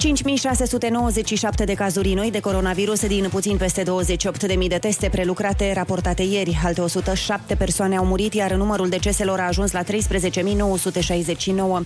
[0.00, 6.58] 5697 de cazuri noi de coronavirus din puțin peste 28.000 de teste prelucrate raportate ieri.
[6.64, 9.86] Alte 107 persoane au murit, iar numărul deceselor a ajuns la 13.969.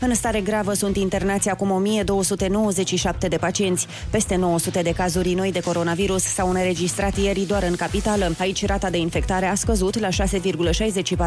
[0.00, 1.84] În stare gravă sunt internați acum
[3.24, 3.86] 1.297 de pacienți.
[4.11, 8.34] Peste 900 de cazuri noi de coronavirus s-au înregistrat ieri doar în capitală.
[8.38, 10.17] Aici rata de infectare a scăzut la 6,64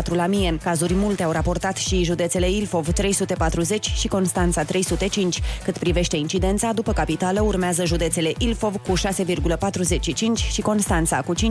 [0.09, 0.57] la mie.
[0.63, 5.41] Cazuri multe au raportat și județele Ilfov 340 și Constanța 305.
[5.63, 11.41] Cât privește incidența, după capitală urmează județele Ilfov cu 6,45 și Constanța cu 5,95.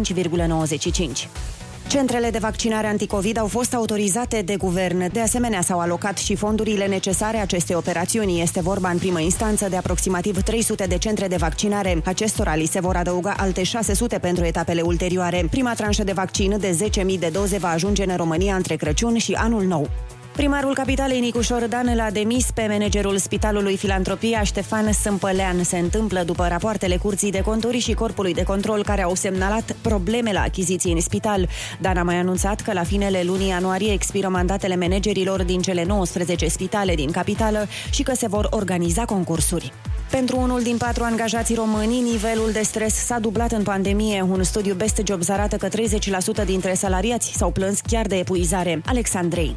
[1.88, 5.12] Centrele de vaccinare anticovid au fost autorizate de guvern.
[5.12, 8.40] De asemenea, s-au alocat și fondurile necesare acestei operațiuni.
[8.40, 12.02] Este vorba în primă instanță de aproximativ 300 de centre de vaccinare.
[12.04, 15.46] Acestora li se vor adăuga alte 600 pentru etapele ulterioare.
[15.50, 19.32] Prima tranșă de vaccin de 10.000 de doze va ajunge în România între Crăciun și
[19.32, 19.88] anul nou.
[20.36, 25.62] Primarul capitalei Nicușor Dan l-a demis pe managerul Spitalului Filantropia Ștefan Sâmpălean.
[25.62, 30.32] Se întâmplă după rapoartele Curții de Conturi și Corpului de Control care au semnalat probleme
[30.32, 31.48] la achiziții în spital.
[31.80, 36.48] Dan a mai anunțat că la finele lunii ianuarie expiră mandatele managerilor din cele 19
[36.48, 39.72] spitale din capitală și că se vor organiza concursuri.
[40.10, 44.22] Pentru unul din patru angajații români, nivelul de stres s-a dublat în pandemie.
[44.22, 48.82] Un studiu Best Jobs arată că 30% dintre salariați s-au plâns chiar de epuizare.
[48.84, 49.56] Alexandrei.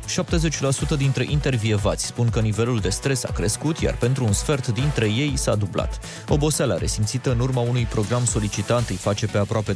[0.94, 5.06] 70% dintre intervievați spun că nivelul de stres a crescut, iar pentru un sfert dintre
[5.06, 6.00] ei s-a dublat.
[6.28, 9.76] Oboseala resimțită în urma unui program solicitant îi face pe aproape 20%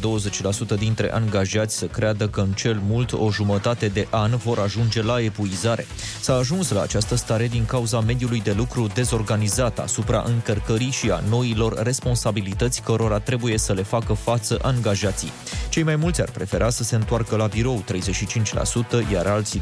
[0.77, 5.21] dintre angajați să creadă că în cel mult o jumătate de an vor ajunge la
[5.21, 5.85] epuizare.
[6.21, 11.23] S-a ajuns la această stare din cauza mediului de lucru dezorganizat asupra încărcării și a
[11.29, 15.31] noilor responsabilități cărora trebuie să le facă față angajații.
[15.69, 17.83] Cei mai mulți ar prefera să se întoarcă la birou
[19.07, 19.61] 35%, iar alții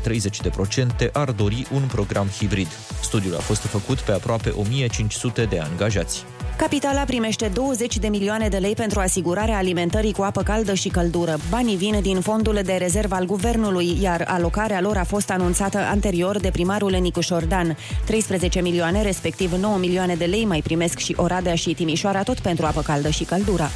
[1.08, 2.68] 30% ar dori un program hibrid.
[3.02, 6.26] Studiul a fost făcut pe aproape 1500 de angajați.
[6.58, 11.38] Capitala primește 20 de milioane de lei pentru asigurarea alimentării cu apă caldă și căldură.
[11.50, 16.40] Banii vin din fondul de rezervă al guvernului, iar alocarea lor a fost anunțată anterior
[16.40, 17.78] de primarul Nicușor Dan.
[18.06, 22.66] 13 milioane, respectiv 9 milioane de lei, mai primesc și Oradea și Timișoara, tot pentru
[22.66, 23.70] apă caldă și căldură.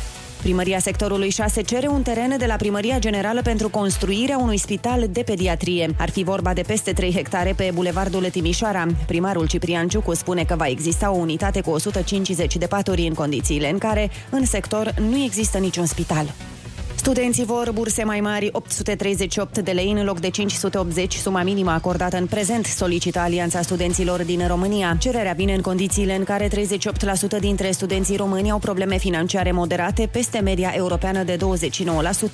[0.45, 5.21] Primăria sectorului 6 cere un teren de la Primăria Generală pentru construirea unui spital de
[5.21, 5.89] pediatrie.
[5.97, 8.85] Ar fi vorba de peste 3 hectare pe Bulevardul Timișoara.
[9.07, 13.69] Primarul Ciprian Ciucu spune că va exista o unitate cu 150 de paturi în condițiile
[13.69, 16.33] în care, în sector, nu există niciun spital.
[17.05, 22.17] Studenții vor burse mai mari, 838 de lei în loc de 580, suma minimă acordată
[22.17, 24.95] în prezent, solicită Alianța Studenților din România.
[24.99, 26.51] Cererea vine în condițiile în care 38%
[27.39, 31.37] dintre studenții români au probleme financiare moderate, peste media europeană de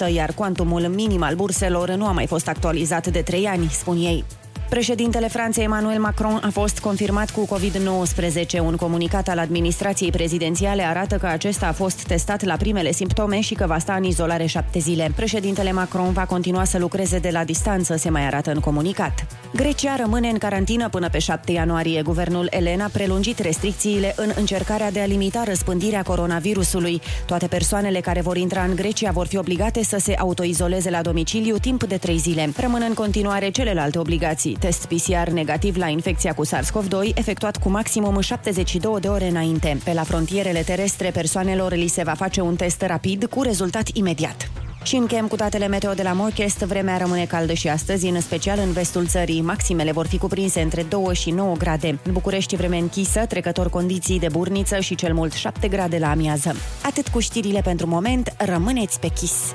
[0.08, 3.96] 29%, iar cuantumul minim al burselor nu a mai fost actualizat de 3 ani, spun
[3.98, 4.24] ei.
[4.72, 8.60] Președintele Franței Emmanuel Macron a fost confirmat cu COVID-19.
[8.64, 13.54] Un comunicat al administrației prezidențiale arată că acesta a fost testat la primele simptome și
[13.54, 15.12] că va sta în izolare șapte zile.
[15.16, 19.26] Președintele Macron va continua să lucreze de la distanță, se mai arată în comunicat.
[19.54, 22.02] Grecia rămâne în carantină până pe 7 ianuarie.
[22.02, 27.02] Guvernul Elen a prelungit restricțiile în încercarea de a limita răspândirea coronavirusului.
[27.26, 31.58] Toate persoanele care vor intra în Grecia vor fi obligate să se autoizoleze la domiciliu
[31.58, 32.50] timp de trei zile.
[32.58, 38.20] Rămân în continuare celelalte obligații test PCR negativ la infecția cu SARS-CoV-2, efectuat cu maximum
[38.20, 39.78] 72 de ore înainte.
[39.84, 44.52] Pe la frontierele terestre, persoanelor li se va face un test rapid cu rezultat imediat.
[44.84, 46.58] Și încheiem cu datele meteo de la Morchest.
[46.58, 49.42] Vremea rămâne caldă și astăzi, în special în vestul țării.
[49.42, 52.00] Maximele vor fi cuprinse între 2 și 9 grade.
[52.04, 56.56] În București vreme închisă, trecător condiții de burniță și cel mult 7 grade la amiază.
[56.86, 59.52] Atât cu știrile pentru moment, rămâneți pe chis.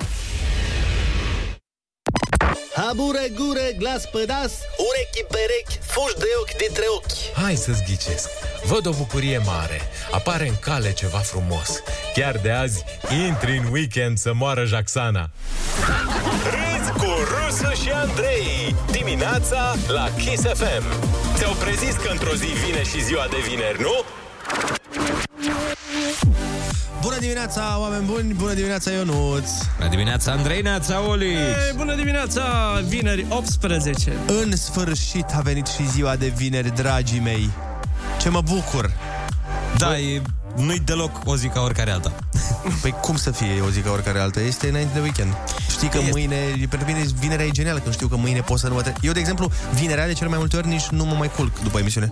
[2.76, 4.52] Habure, gure, glas pădas,
[4.86, 7.42] urechi perechi, fuși de ochi dintre ochi.
[7.42, 8.28] Hai să-ți ghicesc.
[8.64, 9.80] Văd o bucurie mare.
[10.10, 11.82] Apare în cale ceva frumos.
[12.14, 12.84] Chiar de azi,
[13.26, 15.30] intri în weekend să moară Jaxana.
[16.44, 20.84] Râzi cu Rusu și Andrei Dimineața la Kiss FM
[21.36, 24.04] Ți-au prezis că într-o zi vine și ziua de vineri, nu?
[27.00, 28.34] Bună dimineața, oameni buni!
[28.34, 29.50] Bună dimineața, Ionuț!
[29.76, 31.32] Bună dimineața, Andrei Neața Oli!
[31.34, 32.44] Ei, bună dimineața,
[32.88, 34.12] vineri 18.
[34.26, 37.50] În sfârșit a venit și ziua de vineri, dragii mei.
[38.20, 38.92] Ce mă bucur!
[39.78, 40.22] Da, e,
[40.56, 42.12] nu-i deloc o zi ca oricare alta.
[42.82, 44.40] Păi cum să fie o zi ca oricare alta?
[44.40, 45.34] Este înainte de weekend.
[45.70, 46.10] Știi că Este.
[46.10, 46.36] mâine,
[46.68, 49.12] pentru mine vinerea e genială, când știu că mâine pot să nu mă tre- Eu,
[49.12, 52.08] de exemplu, vinerea de cel mai multe ori nici nu mă mai culc după emisiune.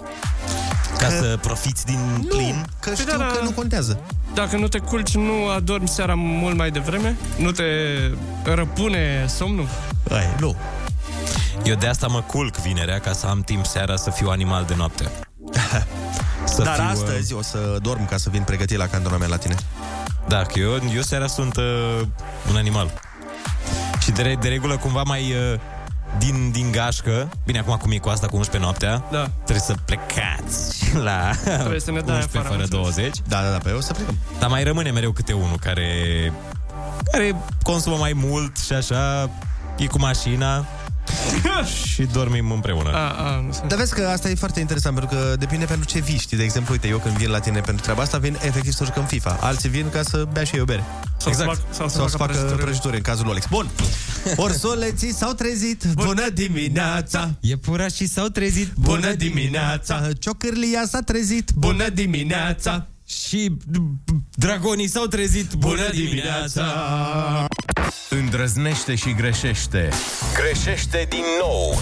[0.98, 2.64] Ca să profiți din Nu, plin?
[2.80, 3.44] că Păi știu da, că da.
[3.44, 4.00] nu contează.
[4.34, 7.16] Dacă nu te culci, nu adormi seara mult mai devreme?
[7.36, 7.64] Nu te
[8.44, 9.68] răpune somnul?
[10.10, 10.56] Ai, nu.
[11.64, 14.74] Eu de asta mă culc vinerea ca să am timp seara să fiu animal de
[14.76, 15.10] noapte.
[16.44, 19.36] să Dar fiu, uh, astăzi o să dorm ca să vin pregătit la cantonament la
[19.36, 19.54] tine.
[20.28, 22.00] Da, că eu, eu seara sunt uh,
[22.50, 22.92] un animal.
[24.00, 25.60] Și de, re- de regulă cumva mai uh,
[26.18, 29.30] din, din gașcă, bine acum cum e cu asta cu 11 noaptea, Da.
[29.44, 32.94] trebuie să plecați la Trebuie să ne dai 11 afară, am fără înțeles.
[32.94, 33.16] 20.
[33.28, 34.18] Da, da, da, pe o să plecăm.
[34.38, 35.88] Dar mai rămâne mereu câte unul care,
[37.12, 39.30] care consumă mai mult și așa,
[39.76, 40.66] e cu mașina
[41.92, 42.90] și dormim împreună.
[42.92, 43.68] A, a, nu sunt.
[43.68, 46.36] Dar vezi că asta e foarte interesant, pentru că depinde pentru ce vii, știi?
[46.36, 49.04] De exemplu, uite, eu când vin la tine pentru treaba asta, vin efectiv să jucăm
[49.04, 49.38] FIFA.
[49.40, 50.84] Alții vin ca să bea și eu bere.
[51.16, 51.50] Sau exact.
[51.54, 52.64] Să fac, sau să Sau să facă facă prăjituri.
[52.64, 53.46] prăjituri în cazul lui Alex.
[53.50, 53.68] Bun.
[54.46, 55.84] Orsoleții s-au trezit.
[55.94, 57.30] Bună dimineața!
[57.40, 58.72] Iepurașii s-au trezit.
[58.74, 60.08] Bună dimineața!
[60.18, 61.50] Ciocârlia s-a trezit.
[61.54, 62.86] Bună dimineața!
[63.08, 63.56] Și
[64.34, 65.52] dragonii s-au trezit.
[65.52, 66.64] Bună dimineața!
[68.08, 69.88] Îndrăznește și greșește.
[70.34, 71.78] Greșește din nou.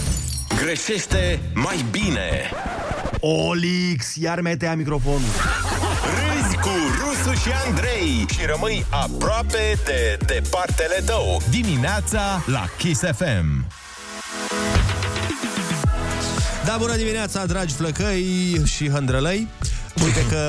[0.63, 2.51] Greșește mai bine.
[3.19, 5.19] Olix, iar metea microfonul.
[6.15, 6.69] Râzi cu
[6.99, 11.41] Rusu și Andrei și rămâi aproape de departele tău.
[11.49, 13.65] Dimineața la Kiss FM.
[16.65, 19.47] Da, bună dimineața, dragi flăcăi și hândrălăi.
[20.03, 20.39] Uite că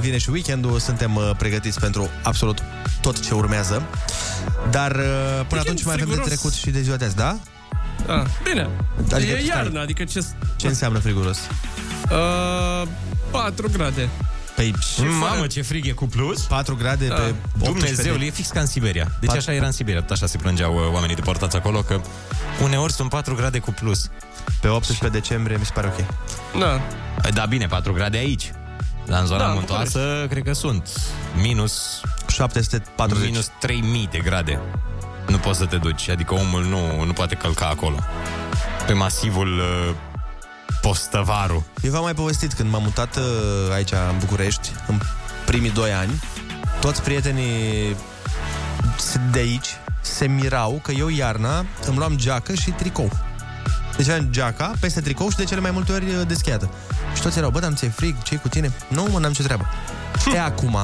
[0.00, 2.58] vine și weekendul, suntem uh, pregătiți pentru absolut
[3.00, 3.82] tot ce urmează.
[4.70, 6.26] Dar uh, până atunci mai avem de friguros.
[6.26, 7.36] trecut și de ziua de azi, da?
[8.06, 8.68] Da, bine.
[8.98, 9.46] Adică, Adică, e stai.
[9.46, 10.24] iarnă, adică ce...
[10.56, 11.38] Ce înseamnă friguros?
[12.10, 12.88] Uh,
[13.30, 14.08] 4 grade.
[14.56, 14.74] Păi,
[15.20, 16.40] Mamă, ce frig e cu plus!
[16.42, 17.14] 4 grade Da.
[17.14, 19.10] pe 18 Dumnezeu, e fix ca în Siberia.
[19.20, 22.00] Deci Pat- așa era în Siberia, tot așa se plângeau uh, oamenii deportați acolo, că
[22.62, 24.10] uneori sunt 4 grade cu plus.
[24.60, 26.06] Pe 18 decembrie mi se pare ok.
[26.60, 26.80] Da.
[27.30, 28.52] Da, bine, 4 grade aici.
[29.06, 30.88] Dar în zona Da, da, în muntoasă, cred că sunt
[31.40, 33.24] minus, 740.
[33.28, 34.60] minus 3000 de grade.
[35.28, 37.96] Nu poți să te duci, adică omul nu, nu poate călca acolo.
[38.86, 39.94] Pe masivul uh,
[40.80, 41.66] Postăvaru.
[41.82, 43.22] Eu v-am mai povestit când m-am mutat uh,
[43.72, 45.00] aici în București, în
[45.44, 46.22] primii doi ani,
[46.80, 47.96] toți prietenii
[49.32, 49.66] de aici
[50.00, 53.10] se mirau că eu iarna îmi luam geacă și tricou.
[53.96, 56.70] Deci aveam geaca peste tricou și de cele mai multe ori uh, deschiată.
[57.14, 58.22] Și toți erau, bă, dar nu ți-e frig?
[58.22, 58.72] ce cu tine?
[58.88, 59.66] Nu, mă, n-am ce treabă.
[60.34, 60.76] E, acum,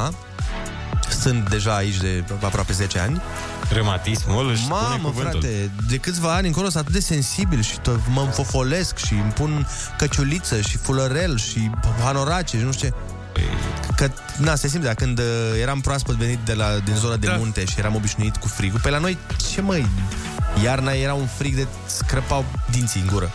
[1.20, 3.20] sunt deja aici de aproape 10 ani.
[3.72, 5.40] Reumatismul își spune Mamă, cuvântul.
[5.40, 9.32] frate, de câțiva ani încolo sunt atât de sensibil și tot mă înfofolesc și îmi
[9.34, 9.66] pun
[9.98, 11.70] căciuliță și fulărel și
[12.04, 12.94] hanorace și nu știu ce.
[13.96, 15.24] Că, na, se simte, dar când uh,
[15.60, 17.36] eram proaspăt venit de la, din zona de Da.
[17.36, 19.18] munte și eram obișnuit cu frigul, pe la noi,
[19.52, 19.86] ce măi,
[20.62, 23.30] iarna era un frig de scrăpau dinții în gură.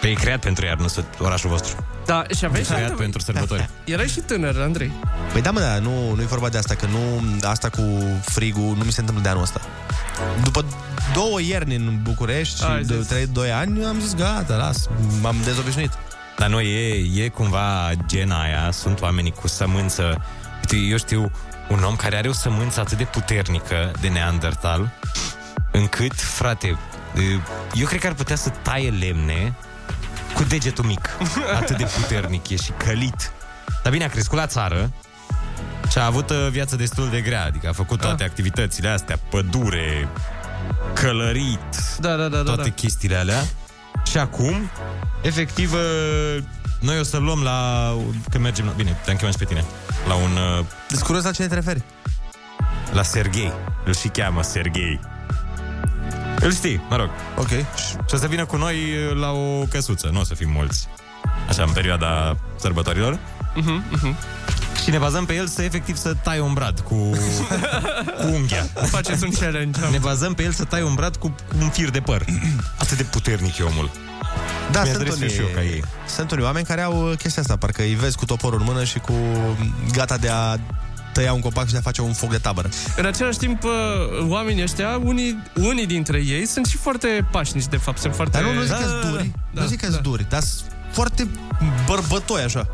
[0.00, 1.84] Pe e creat pentru iarnă să- orașul vostru.
[2.06, 2.96] Da, și aveai și Creat altă...
[3.02, 3.68] pentru sărbători.
[3.84, 4.90] Erai și tânăr, Andrei.
[5.32, 7.82] Păi da, mă, da, nu, nu e vorba de asta, că nu, asta cu
[8.24, 9.60] frigul nu mi se întâmplă de anul ăsta.
[10.42, 10.64] După
[11.14, 13.06] două ierni în București Ai și de, zis.
[13.06, 14.88] trei, doi ani, am zis, gata, las,
[15.20, 15.90] m-am dezobișnuit.
[16.38, 20.22] Dar nu, e, e cumva gena aia, sunt oamenii cu sămânță.
[20.56, 21.30] Uite, eu știu
[21.68, 24.90] un om care are o sămânță atât de puternică de neandertal,
[25.70, 26.78] încât, frate,
[27.74, 29.54] eu cred că ar putea să taie lemne
[30.34, 31.08] cu degetul mic.
[31.60, 33.32] Atât de puternic e și călit.
[33.82, 34.92] Dar bine, a crescut la țară
[35.90, 40.08] și a avut uh, viață destul de grea, adică a făcut toate activitățile astea, pădure,
[40.94, 42.42] călărit, Da, da, da, da.
[42.42, 42.74] toate da.
[42.74, 43.42] chestiile alea.
[44.10, 44.70] Și acum,
[45.22, 46.42] efectiv, uh,
[46.80, 47.90] noi o să luăm la...
[48.30, 48.72] Când mergem la...
[48.72, 49.64] Bine, te-am chemat și pe tine.
[50.08, 50.30] La un...
[50.58, 51.82] uh, Deci curios la cine te referi?
[52.92, 53.52] La Serghei.
[53.84, 55.00] Îl și cheamă Serghei.
[56.40, 57.10] Îl știi, mă rog.
[57.36, 57.48] Ok.
[57.48, 60.08] Și o să vină cu noi uh, la o căsuță.
[60.12, 60.88] Nu o să fim mulți.
[61.48, 63.18] Așa, în perioada sărbătorilor.
[63.54, 64.16] Mhm, mhm.
[64.82, 66.94] Și ne bazăm pe el să efectiv să tai un brad cu,
[68.20, 68.66] cu unghia.
[68.84, 69.80] Faceți un challenge.
[69.90, 72.24] Ne bazăm pe el să tai un brad cu un fir de păr.
[72.78, 73.90] Atât de puternic e omul.
[74.70, 75.84] Da, Mi-aș sunt dori să unii, fiu ca ei.
[76.06, 78.84] sunt unii oameni care au uh, chestia asta, parcă îi vezi cu toporul în mână
[78.84, 79.12] și cu
[79.92, 80.56] gata de a
[81.12, 82.68] tăia un copac și de a face un foc de tabără.
[82.96, 83.70] În același timp, uh,
[84.28, 87.98] oamenii ăștia, unii, unii dintre ei sunt și foarte pașnici, de fapt.
[87.98, 88.38] Sunt foarte...
[88.38, 89.96] Dar nu, nu zic da, că duri, da, nu zic că da.
[89.96, 91.28] duri, dar sunt foarte
[91.86, 92.66] bărbătoși așa.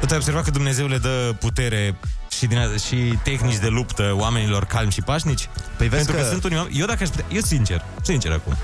[0.00, 1.96] Tu ai observat că Dumnezeu le dă putere
[2.38, 5.48] și, din, a- și tehnici de luptă oamenilor calmi și pașnici?
[5.76, 6.20] Păi vezi Pentru că...
[6.20, 6.78] că- sunt unii oameni...
[6.78, 7.24] Eu dacă aș putea...
[7.32, 8.56] Eu sincer, sincer acum.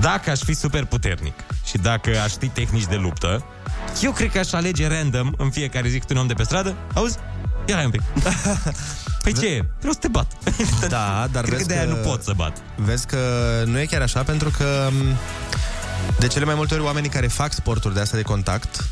[0.00, 3.44] Dacă aș fi super puternic și dacă aș ști tehnici de luptă,
[4.02, 6.74] eu cred că aș alege random în fiecare zi câte un om de pe stradă.
[6.94, 7.16] Auzi?
[7.66, 8.02] Ia hai un pic.
[9.22, 9.64] Păi ce e?
[9.78, 10.26] Vreau să te bat.
[10.88, 11.88] Da, dar Cred că vezi de-aia că...
[11.88, 12.56] nu pot să bat.
[12.76, 13.18] Vezi că
[13.66, 15.16] nu e chiar așa, pentru că m,
[16.18, 18.84] de cele mai multe ori oamenii care fac sporturi de astea de contact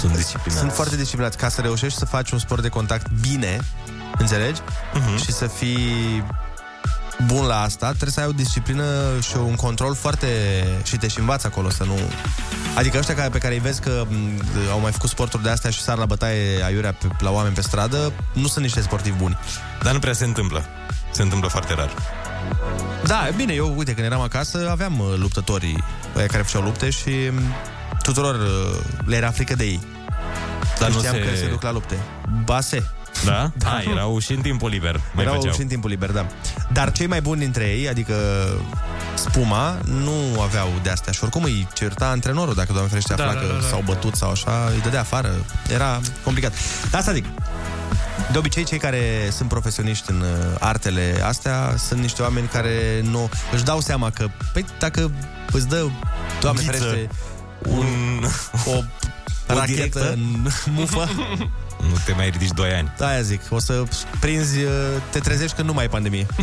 [0.00, 0.60] Sunt disciplinați.
[0.60, 1.36] Sunt foarte disciplinați.
[1.36, 3.58] Ca să reușești să faci un sport de contact bine,
[4.18, 4.60] înțelegi?
[4.94, 5.16] Mhm.
[5.16, 6.24] Și să fii
[7.26, 8.84] bun la asta, trebuie să ai o disciplină
[9.20, 10.26] și un control foarte...
[10.82, 11.98] și te și învață acolo să nu...
[12.76, 15.70] Adică ăștia care, pe care îi vezi că m, au mai făcut sporturi de astea
[15.70, 19.38] și sar la bătaie aiurea pe, la oameni pe stradă, nu sunt niște sportivi buni.
[19.82, 20.64] Dar nu prea se întâmplă.
[21.10, 21.90] Se întâmplă foarte rar.
[23.04, 25.84] Da, bine, eu, uite, când eram acasă, aveam uh, luptătorii
[26.16, 27.40] ăia care făceau lupte și m,
[28.02, 29.80] tuturor uh, le era frică de ei.
[30.78, 31.98] Dar nu Știam se- că se duc la lupte.
[32.44, 32.90] Base.
[33.24, 33.50] Da?
[33.58, 35.00] Da, erau și în timpul liber.
[35.14, 35.52] Mai Erau făceau.
[35.54, 36.26] și în timpul liber, da.
[36.72, 38.14] Dar cei mai buni dintre ei, adică
[39.14, 43.32] Spuma, nu aveau de astea și oricum îi certa antrenorul dacă, Doamne ferește, afla Da,
[43.32, 43.66] că da, da, da.
[43.66, 45.30] s-au bătut sau așa, îi dădea afară.
[45.72, 46.52] Era complicat.
[46.90, 47.24] Dar asta zic.
[48.32, 53.28] De obicei, cei care sunt profesioniști în uh, artele astea sunt niște oameni care nu
[53.52, 55.10] își dau seama că, păi, dacă
[55.52, 55.86] îți dă,
[56.40, 56.76] Doamne Ghiță.
[56.84, 57.08] ferește,
[57.68, 57.86] un,
[58.66, 58.80] o,
[59.54, 60.12] rachetă directă?
[60.12, 61.08] în mufă,
[61.88, 62.92] Nu te mai ridici 2 ani.
[62.96, 63.82] da, aia zic, o să
[64.20, 64.70] prinzi, uh,
[65.10, 66.26] te trezești când nu mai e pandemie.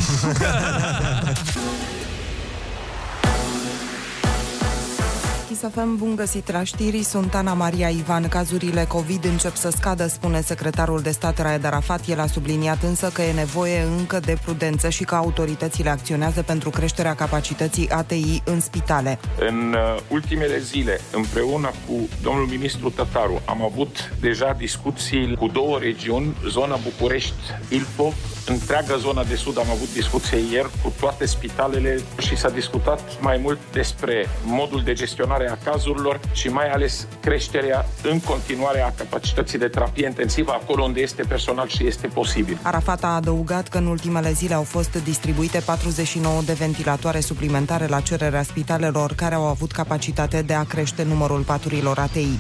[5.61, 8.27] Chisafem, bun găsit la știri, sunt Ana Maria Ivan.
[8.27, 12.07] Cazurile COVID încep să scadă, spune secretarul de stat Raed Arafat.
[12.07, 16.69] El a subliniat însă că e nevoie încă de prudență și că autoritățile acționează pentru
[16.69, 19.19] creșterea capacității ATI în spitale.
[19.39, 25.77] În uh, ultimele zile, împreună cu domnul ministru Tătaru, am avut deja discuții cu două
[25.79, 28.13] regiuni, zona București-Ilfov,
[28.45, 33.37] întreaga zona de sud am avut discuție ieri cu toate spitalele și s-a discutat mai
[33.37, 39.59] mult despre modul de gestionare a cazurilor și mai ales creșterea în continuare a capacității
[39.59, 42.59] de terapie intensivă acolo unde este personal și este posibil.
[42.61, 47.99] Arafat a adăugat că în ultimele zile au fost distribuite 49 de ventilatoare suplimentare la
[47.99, 52.39] cererea spitalelor care au avut capacitate de a crește numărul paturilor ATI.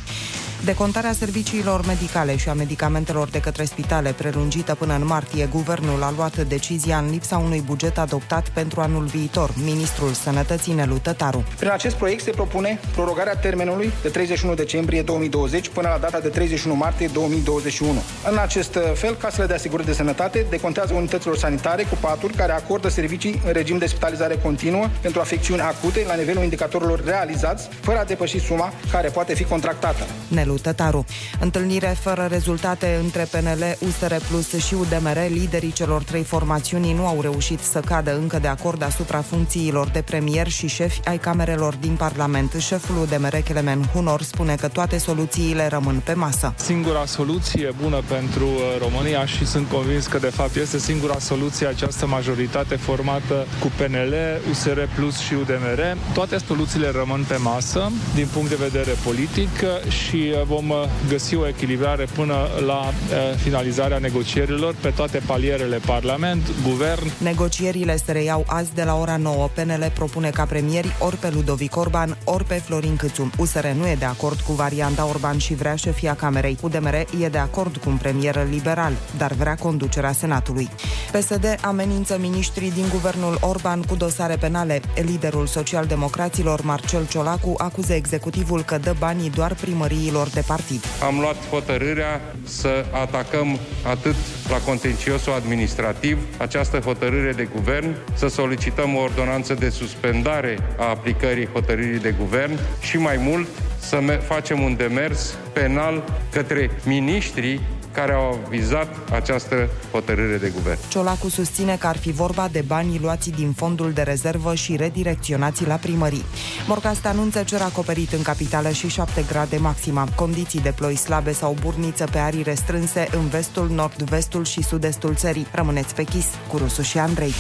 [0.65, 6.13] Decontarea serviciilor medicale și a medicamentelor de către spitale prelungită până în martie, guvernul a
[6.15, 9.53] luat decizia în lipsa unui buget adoptat pentru anul viitor.
[9.63, 11.43] Ministrul Sănătății Nelu Tătaru.
[11.57, 16.27] Prin acest proiect se propune prorogarea termenului de 31 decembrie 2020 până la data de
[16.27, 17.91] 31 martie 2021.
[18.31, 22.89] În acest fel, casele de asigurări de sănătate decontează unităților sanitare cu paturi care acordă
[22.89, 28.03] servicii în regim de spitalizare continuă pentru afecțiuni acute la nivelul indicatorilor realizați, fără a
[28.03, 30.03] depăși suma care poate fi contractată.
[30.27, 31.05] Nelu Tătaru.
[31.39, 37.21] Întâlnire fără rezultate între PNL, USR Plus și UDMR, liderii celor trei formațiuni nu au
[37.21, 41.95] reușit să cadă încă de acord asupra funcțiilor de premier și șefi ai camerelor din
[41.95, 42.53] Parlament.
[42.59, 46.53] Șeful UDMR, Clemen Hunor, spune că toate soluțiile rămân pe masă.
[46.57, 51.67] Singura soluție bună pentru uh, România și sunt convins că de fapt este singura soluție
[51.67, 54.15] această majoritate formată cu PNL,
[54.49, 55.97] USR Plus și UDMR.
[56.13, 60.77] Toate soluțiile rămân pe masă din punct de vedere politic uh, și uh, vom uh,
[61.09, 62.91] găsi o echilibrare până la uh,
[63.35, 69.49] finalizarea negocierilor pe toate palierele Parlament, Guvern, Negocierile se reiau azi de la ora 9.
[69.53, 73.29] PNL propune ca premieri ori pe Ludovic Orban, ori pe Florin Câțu.
[73.37, 76.57] USR nu e de acord cu varianta Orban și vrea șefia Camerei.
[76.61, 80.69] UDMR e de acord cu un premier liberal, dar vrea conducerea Senatului.
[81.11, 84.81] PSD amenință miniștrii din guvernul Orban cu dosare penale.
[84.95, 90.83] Liderul socialdemocraților, Marcel Ciolacu, acuză executivul că dă banii doar primăriilor de partid.
[91.03, 94.15] Am luat hotărârea să atacăm atât
[94.49, 101.47] la contenciosul administrativ această hotărâre de guvern, să solicităm o ordonanță de suspendare a aplicării
[101.47, 103.47] hotărârii de guvern și mai mult
[103.79, 107.61] să me- facem un demers penal către miniștrii
[107.93, 110.79] care au vizat această hotărâre de guvern.
[110.89, 115.65] Ciolacu susține că ar fi vorba de banii luați din fondul de rezervă și redirecționați
[115.65, 116.25] la primării.
[116.67, 120.07] Morcast anunță cer acoperit în capitală și 7 grade maxima.
[120.15, 125.47] Condiții de ploi slabe sau burniță pe arii restrânse în vestul, nord-vestul și sud-estul țării.
[125.51, 127.33] Rămâneți pe chis cu Rusu și Andrei.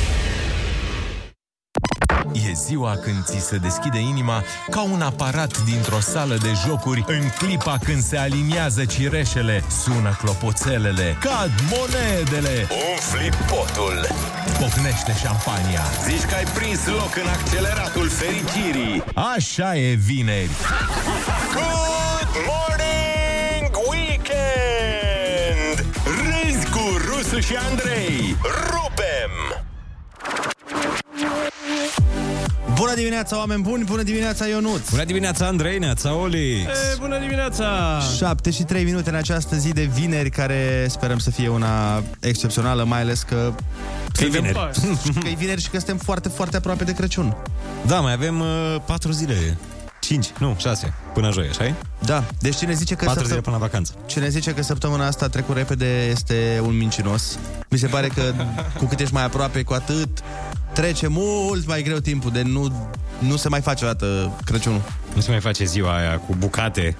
[2.33, 7.29] E ziua când ți se deschide inima ca un aparat dintr-o sală de jocuri în
[7.37, 12.67] clipa când se aliniază cireșele, sună clopoțelele, cad monedele.
[12.91, 14.07] Umfli potul.
[14.59, 15.81] Pocnește șampania.
[16.07, 19.03] Zici că ai prins loc în acceleratul fericirii.
[19.35, 20.49] Așa e vineri.
[21.53, 25.85] Good morning, weekend!
[26.05, 28.35] Râzi cu Rusu și Andrei.
[28.69, 29.61] Rupem!
[32.81, 33.83] Bună dimineața, oameni buni!
[33.83, 34.89] Bună dimineața, Ionuț!
[34.89, 36.65] Bună dimineața, Andrei, neața, Olix!
[36.65, 37.99] E, bună dimineața!
[38.17, 42.83] 7 și 3 minute în această zi de vineri, care sperăm să fie una excepțională,
[42.83, 43.53] mai ales că...
[44.13, 44.59] Că e suntem- vineri.
[45.21, 47.35] că e vineri și că suntem foarte, foarte aproape de Crăciun.
[47.85, 49.57] Da, mai avem uh, patru zile.
[49.99, 53.61] 5, nu, 6, până joi, așa Da, deci cine zice că 4 zile până la
[53.61, 53.93] vacanță.
[54.05, 57.39] Cine zice că săptămâna asta a trecut repede este un mincinos.
[57.69, 58.33] Mi se pare că
[58.77, 60.23] cu cât ești mai aproape, cu atât
[60.73, 64.81] trece mult mai greu timpul, de nu, nu se mai face o dată Crăciunul.
[65.15, 66.97] Nu se mai face ziua aia cu bucate,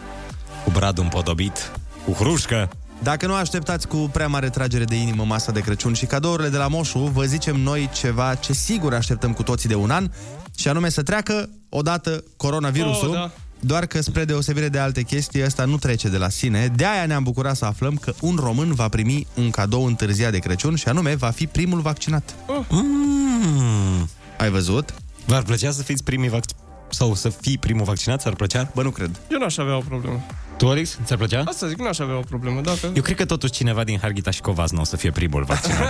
[0.64, 1.72] cu bradul împodobit,
[2.06, 2.70] cu hrușcă.
[3.04, 6.58] Dacă nu așteptați cu prea mare tragere de inimă masa de Crăciun și cadourile de
[6.58, 10.10] la Moșu, vă zicem noi ceva ce sigur așteptăm cu toții de un an,
[10.58, 13.10] și anume să treacă odată coronavirusul.
[13.10, 13.32] Oh, da.
[13.64, 16.68] Doar că, spre deosebire de alte chestii, ăsta nu trece de la sine.
[16.76, 20.38] De aia ne-am bucurat să aflăm că un român va primi un cadou întârziat de
[20.38, 22.36] Crăciun și anume va fi primul vaccinat.
[22.70, 24.10] Mm.
[24.38, 24.94] Ai văzut?
[25.26, 26.56] V-ar plăcea să fiți primii vac-
[26.92, 28.22] sau să fii primul vaccinat?
[28.22, 28.72] Ți-ar plăcea?
[28.76, 29.20] Bă, nu cred.
[29.32, 30.26] Eu n-aș avea o problemă.
[30.58, 31.44] Tu, Alex, ți-ar plăcea?
[31.48, 32.62] Asta zic, n-aș avea o problemă.
[32.62, 32.92] Dacă...
[32.96, 35.90] Eu cred că totuși cineva din Harghita și Covas nu o să fie primul vaccinat.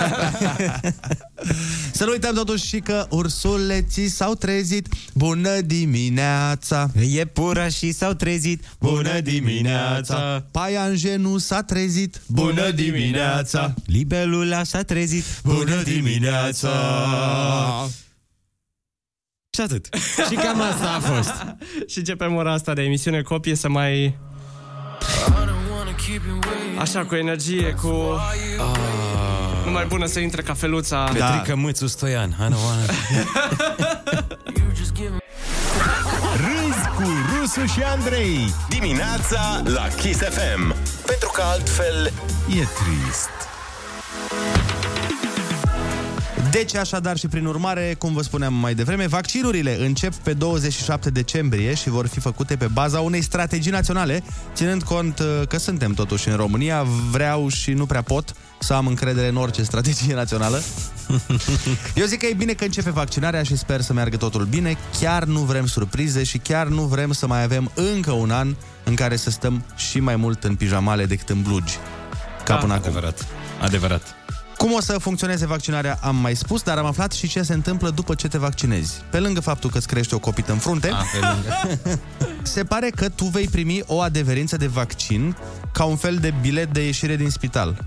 [1.92, 8.64] Să nu uităm totuși și că ursuleții s-au trezit Bună dimineața Iepura și s-au trezit
[8.80, 13.74] Bună dimineața Paianjenul s-a trezit Bună dimineața!
[13.86, 16.70] Libelula s-a trezit Bună dimineața
[19.54, 19.88] Și atât.
[20.30, 21.46] Și cam asta a fost.
[21.88, 24.18] și începem ora asta de emisiune copie să mai...
[26.80, 27.88] Așa, cu energie, cu...
[27.88, 29.66] Ah.
[29.66, 31.04] Nu mai bună să intre cafeluța.
[31.04, 32.30] Petrică Mâțu Stoian.
[32.30, 32.86] I don't wanna...
[36.36, 42.06] Râzi cu Rusu și Andrei Dimineața la Kiss FM Pentru că altfel
[42.50, 43.51] e trist
[46.52, 51.74] Deci, așadar și prin urmare, cum vă spuneam mai devreme, vaccinurile încep pe 27 decembrie
[51.74, 56.30] și vor fi făcute pe baza unei strategii naționale, ținând cont uh, că suntem totuși
[56.30, 60.62] în România, vreau și nu prea pot să am încredere în orice strategie națională.
[61.96, 64.78] Eu zic că e bine că începe vaccinarea și sper să meargă totul bine.
[65.00, 68.96] Chiar nu vrem surprize și chiar nu vrem să mai avem încă un an în
[68.96, 71.74] care să stăm și mai mult în pijamale decât în blugi.
[72.44, 72.86] Ca până acum.
[72.86, 73.26] Adevărat.
[73.62, 74.21] Adevărat.
[74.62, 77.90] Cum o să funcționeze vaccinarea am mai spus, dar am aflat și ce se întâmplă
[77.90, 79.02] după ce te vaccinezi.
[79.10, 82.00] Pe lângă faptul că îți crește o copită în frunte, A, pe lângă.
[82.44, 85.36] se pare că tu vei primi o adeverință de vaccin
[85.72, 87.86] ca un fel de bilet de ieșire din spital.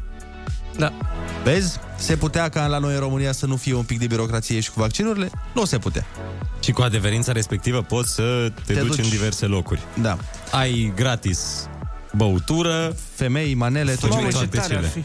[0.77, 0.93] Da.
[1.45, 1.79] Vezi?
[1.97, 4.71] Se putea ca la noi în România să nu fie un pic de birocrație și
[4.71, 5.31] cu vaccinurile?
[5.53, 6.07] Nu se putea.
[6.61, 9.05] Și cu adeverința respectivă poți să te, Te te duci, duci.
[9.05, 9.81] în diverse locuri.
[10.01, 10.19] Da.
[10.51, 11.69] Ai gratis
[12.17, 15.05] băutură, Femei, manele, tot Mamă, ce ce toate tare ar cele.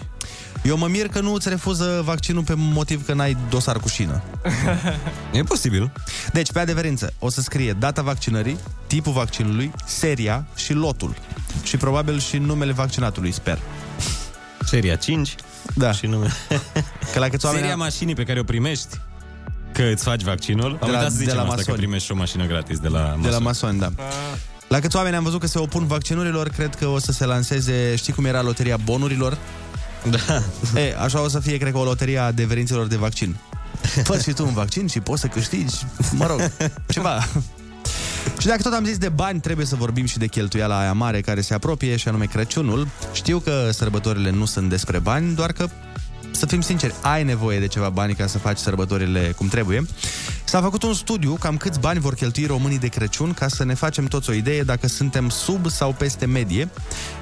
[0.70, 4.22] Eu mă mir că nu îți refuză vaccinul pe motiv că n-ai dosar cu șină.
[5.34, 5.92] e posibil.
[6.34, 11.16] Deci, pe adeverință, o să scrie data vaccinării, tipul vaccinului, seria și lotul.
[11.64, 13.60] Și probabil și numele vaccinatului, sper.
[14.66, 15.36] Seria 5
[15.76, 15.92] Da.
[15.92, 16.28] și nume.
[17.14, 18.88] Că la câți oameni Seria am- mașinii pe care o primești
[19.74, 20.72] că îți faci vaccinul.
[20.72, 21.78] Am De la- uitat să de zicem la asta, că masoni.
[21.78, 23.44] primești și o mașină gratis de la De la masoni.
[23.44, 23.92] masoni, da.
[24.68, 27.96] La câți oameni am văzut că se opun vaccinurilor, cred că o să se lanseze,
[27.96, 29.38] știi cum era loteria bonurilor?
[30.10, 30.44] Da.
[30.80, 33.36] E, așa o să fie, cred că, o loterie a adeverințelor de vaccin.
[34.04, 35.76] Fă și tu un vaccin și poți să câștigi,
[36.12, 36.52] mă rog,
[36.88, 37.28] ceva.
[38.38, 41.22] Și dacă tot am zis de bani, trebuie să vorbim și de cheltuiala aia mare
[41.22, 42.88] care se apropie, și anume Crăciunul.
[43.14, 45.70] Știu că sărbătorile nu sunt despre bani, doar că
[46.40, 49.86] să fim sinceri, ai nevoie de ceva bani ca să faci sărbătorile cum trebuie.
[50.44, 53.74] S-a făcut un studiu cam câți bani vor cheltui românii de Crăciun ca să ne
[53.74, 56.70] facem toți o idee dacă suntem sub sau peste medie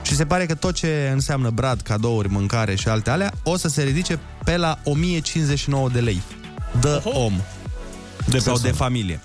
[0.01, 3.67] și se pare că tot ce înseamnă brad, cadouri, mâncare și alte alea o să
[3.67, 6.21] se ridice pe la 1059 de lei
[6.81, 7.41] de om De
[8.23, 8.59] sau persoană.
[8.61, 9.19] de familie.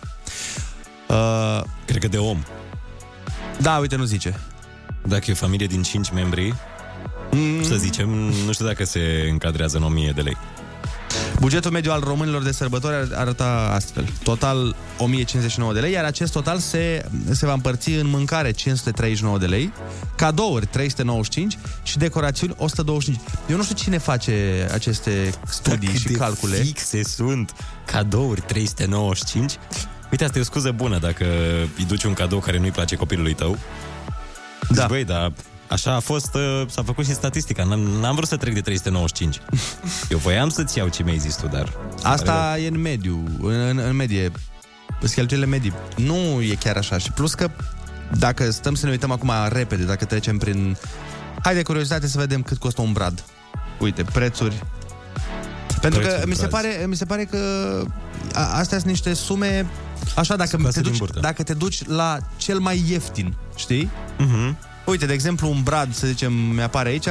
[1.08, 2.42] Uh, Cred că de om.
[3.60, 4.40] da, uite, nu zice.
[5.06, 6.54] Dacă e o familie din 5 membri,
[7.32, 7.62] Mm.
[7.62, 8.08] să zicem,
[8.46, 10.36] nu știu dacă se încadrează în 1000 de lei.
[11.40, 14.08] Bugetul mediu al românilor de sărbători ar- arăta astfel.
[14.22, 19.46] Total 1059 de lei, iar acest total se, se va împărți în mâncare 539 de
[19.46, 19.72] lei,
[20.16, 23.24] cadouri 395 și decorațiuni 125.
[23.50, 26.56] Eu nu știu cine face aceste studii Cât și de calcule.
[26.56, 27.52] fixe sunt
[27.86, 29.52] cadouri 395.
[30.10, 31.24] Uite, asta e o scuză bună dacă
[31.78, 33.58] îi duci un cadou care nu-i place copilului tău.
[34.68, 34.74] Da.
[34.80, 35.32] Zici, băi, dar
[35.72, 37.64] așa a fost, uh, s-a făcut și statistica.
[37.64, 39.40] N-am, n-am vrut să trec de 395.
[40.08, 41.72] Eu voiam să-ți iau ce mi-ai zis tu, dar...
[42.02, 44.30] Asta e în mediu, în, în medie,
[45.00, 45.72] sunt cheltuielile medii.
[45.96, 46.98] Nu e chiar așa.
[46.98, 47.50] Și plus că
[48.18, 50.76] dacă stăm să ne uităm acum repede, dacă trecem prin...
[51.42, 53.24] Hai de curiozitate să vedem cât costă un brad.
[53.80, 54.62] Uite, prețuri.
[55.80, 56.66] Pentru că Prețuri mi se, brazi.
[56.68, 57.38] pare, mi se pare că
[58.34, 59.66] a, astea sunt niște sume
[60.16, 61.20] Așa, dacă Scoase te, din duci, burtă.
[61.20, 63.90] dacă te duci la cel mai ieftin, știi?
[64.18, 64.56] Mhm.
[64.84, 67.08] Uite, de exemplu, un brad, să zicem, mi-apare aici,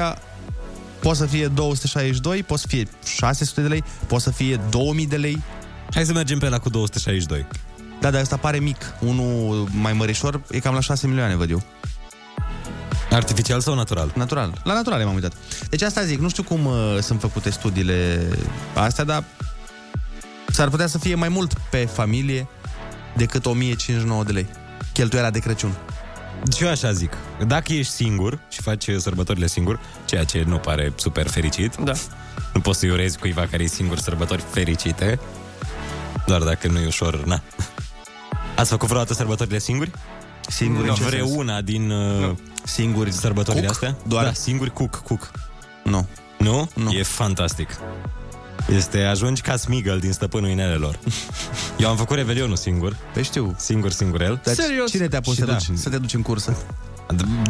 [0.99, 5.17] poate să fie 262, poate să fie 600 de lei, poate să fie 2000 de
[5.17, 5.41] lei.
[5.93, 7.47] Hai să mergem pe la cu 262.
[8.01, 8.93] Da, dar ăsta pare mic.
[8.99, 11.63] Unul mai mărișor e cam la 6 milioane, văd eu.
[13.12, 14.12] Artificial sau natural?
[14.15, 14.62] Natural.
[14.63, 15.34] La naturale m-am uitat.
[15.69, 18.27] Deci asta zic, nu știu cum uh, sunt făcute studiile
[18.75, 19.23] astea, dar
[20.47, 22.47] s-ar putea să fie mai mult pe familie
[23.15, 24.47] decât 1059 de lei.
[24.93, 25.77] Cheltuiala de Crăciun.
[26.56, 27.13] Și eu așa zic.
[27.47, 31.91] Dacă ești singur și faci sărbătorile singur, ceea ce nu pare super fericit, da.
[32.54, 35.19] nu poți să-i urezi cuiva care e singur sărbători fericite,
[36.25, 37.41] doar dacă nu e ușor, na.
[38.56, 39.91] Ați făcut vreodată sărbătorile singuri?
[40.47, 41.65] Singuri în ce Vreuna sens?
[41.65, 43.73] din uh, singuri sărbătorile Cook?
[43.75, 43.95] astea?
[44.08, 44.23] Doar?
[44.23, 45.32] Da, singuri cook, cook.
[45.84, 46.08] Nu.
[46.38, 46.69] Nu?
[46.75, 46.91] Nu.
[46.91, 47.69] E fantastic.
[48.69, 51.00] Este, ajungi ca Smigel din Stăpânul Inelelor.
[51.78, 52.97] Eu am făcut Revelionul singur.
[53.13, 53.56] Păi știu.
[53.58, 54.41] Singur, singurel.
[54.43, 54.56] Dar
[54.89, 55.52] cine te-a pus Și să, da.
[55.54, 56.58] duci, să te duci în cursă?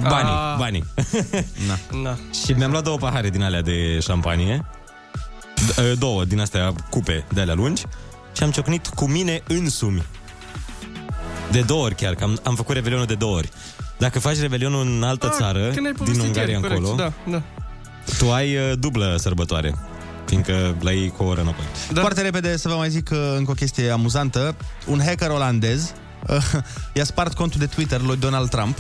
[0.02, 0.56] Banii, Ah.
[0.58, 0.84] banii.
[1.68, 2.00] Na.
[2.04, 2.18] Na.
[2.46, 4.66] Și mi-am luat două pahare din alea de șampanie.
[5.56, 7.84] D- două din astea cupe de alea lungi.
[8.36, 10.04] Și am ciocnit cu mine însumi.
[11.52, 13.50] De două ori chiar, că am, am făcut revelionul de două ori.
[13.98, 16.96] Dacă faci revelionul în altă Ah, țară, când ai din povestit Ungaria ieri, corect, încolo,
[17.04, 17.42] Da, da.
[18.18, 19.76] tu ai uh, dublă sărbătoare.
[20.26, 21.66] Fiindcă la ei cu o oră înapoi.
[21.94, 22.02] Da.
[22.02, 24.56] Foarte repede să vă mai zic uh, încă o chestie amuzantă.
[24.88, 25.94] Un hacker olandez
[26.28, 26.38] uh,
[26.94, 28.78] i-a spart contul de Twitter lui Donald Trump.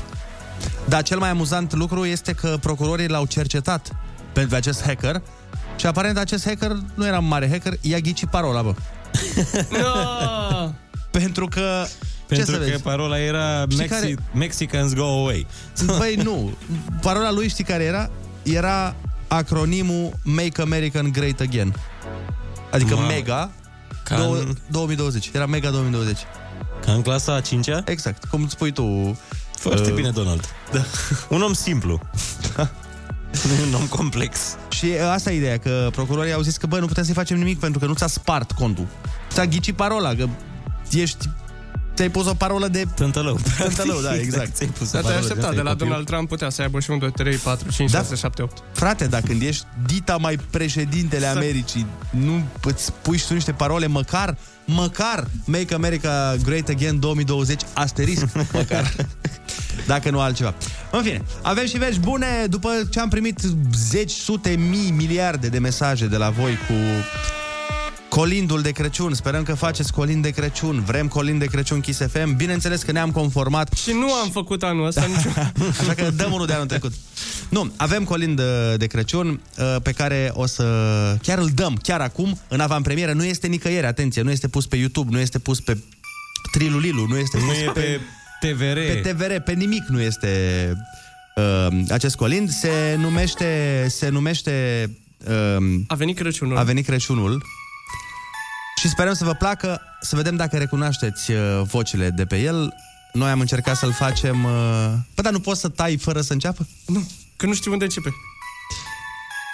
[0.86, 3.92] Dar cel mai amuzant lucru este că procurorii l-au cercetat
[4.34, 5.22] pentru acest hacker
[5.76, 8.74] și aparent acest hacker nu era un mare hacker, i-a ghicit parola, bă.
[9.82, 10.72] No!
[11.20, 11.86] Pentru că...
[12.28, 12.82] Pentru ce să că vezi?
[12.82, 15.48] parola era Știi Mexi- care- Mexicans go away.
[15.98, 16.54] Băi, nu.
[17.02, 18.10] Parola lui știi care era?
[18.44, 18.96] Era
[19.36, 21.76] acronimul Make American Great Again.
[22.72, 23.06] Adică Wow.
[23.06, 23.52] MEGA
[24.04, 25.30] Ca două- în- 2020.
[25.34, 26.18] Era MEGA 2020.
[26.86, 27.82] Ca în clasa a cincea?
[27.86, 29.18] Exact, cum îți spui tu.
[29.58, 30.46] Foarte uh, bine, Donald.
[30.72, 30.84] Da.
[31.30, 32.00] Un om simplu.
[33.68, 34.40] Un om complex.
[34.70, 37.38] Și uh, asta e ideea, că procurorii au zis că, bă, nu putem să-i facem
[37.38, 38.88] nimic pentru că nu ți-a spart contul.
[39.32, 40.28] Ți-a ghicit parola, că
[40.92, 41.30] ești...
[42.02, 42.84] Ți-ai pus o parolă de...
[42.96, 43.40] Tântălău.
[43.58, 44.56] Tântălău, da, exact.
[44.56, 47.12] Ți-ai pus Dar te-ai așteptat, de la Donald Trump putea să aibă și un 2,
[47.12, 47.98] 3, 4, 5, Da.
[47.98, 48.64] 6, 7, 8.
[48.74, 51.38] Frate, dacă când ești dita mai președintele Exact.
[51.38, 57.62] Americii, nu îți pui și tu niște parole, măcar, măcar Make America Great Again 2020,
[57.74, 58.96] asterisc, măcar.
[59.88, 60.54] Dacă nu altceva.
[60.92, 63.40] În fine, avem și vești bune după ce am primit
[63.76, 66.74] zeci, sute, mii, miliarde de mesaje de la voi cu
[68.16, 69.14] colindul de Crăciun.
[69.14, 70.84] Sperăm că faceți colind de Crăciun.
[70.86, 72.36] Vrem colind de Crăciun Kiss FM.
[72.36, 73.74] Bineînțeles că ne-am conformat.
[73.74, 75.30] Și nu am făcut anul ăsta nicio...
[75.82, 76.94] Așa că dăm unul de anul trecut.
[77.50, 80.64] Nu, avem colind de, de Crăciun uh, pe care o să...
[81.22, 83.14] Chiar îl dăm, chiar acum, în avantpremieră.
[83.14, 85.78] Nu este nicăieri, atenție, nu este pus pe YouTube, nu este pus pe
[86.52, 88.00] Trilulilu, nu este Nu pus e pe
[88.40, 88.74] TVR.
[88.74, 90.30] pe TVR, pe nimic nu este
[91.36, 92.50] uh, acest colind.
[92.50, 93.86] Se numește...
[93.90, 94.90] Se numește
[95.28, 96.58] uh, A venit Crăciunul.
[96.58, 97.44] a venit Crăciunul
[98.82, 102.74] și sperăm să vă placă, să vedem dacă recunoașteți uh, vocile de pe el.
[103.14, 104.44] Noi am încercat să-l facem...
[104.44, 104.52] Uh...
[105.14, 106.68] Păi, dar nu poți să tai fără să înceapă?
[106.86, 108.10] Nu, că nu știu unde începe.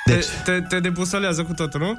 [0.06, 1.98] Deci, Te, te, te debusolează cu totul, nu?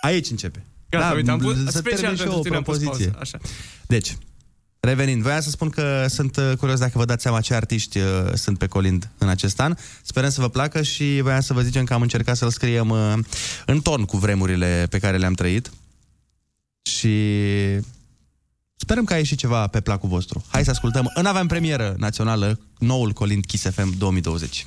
[0.00, 0.64] aici începe.
[0.88, 3.10] Gata, uite, am pus să special termin și pentru eu o tine, am pus propoziție.
[3.10, 3.36] pauză.
[3.36, 3.38] Așa.
[3.86, 4.16] Deci,
[4.80, 8.04] revenind, voiam să spun că sunt uh, curios dacă vă dați seama ce artiști uh,
[8.34, 9.74] sunt pe colind în acest an.
[10.02, 13.12] Sperăm să vă placă și voiam să vă zicem că am încercat să-l scriem uh,
[13.66, 15.70] în ton cu vremurile pe care le-am trăit.
[16.90, 17.14] Și
[18.76, 20.44] sperăm că a ieșit ceva pe placul vostru.
[20.48, 24.66] Hai să ascultăm în avantpremieră națională noul colind Kiss FM 2020.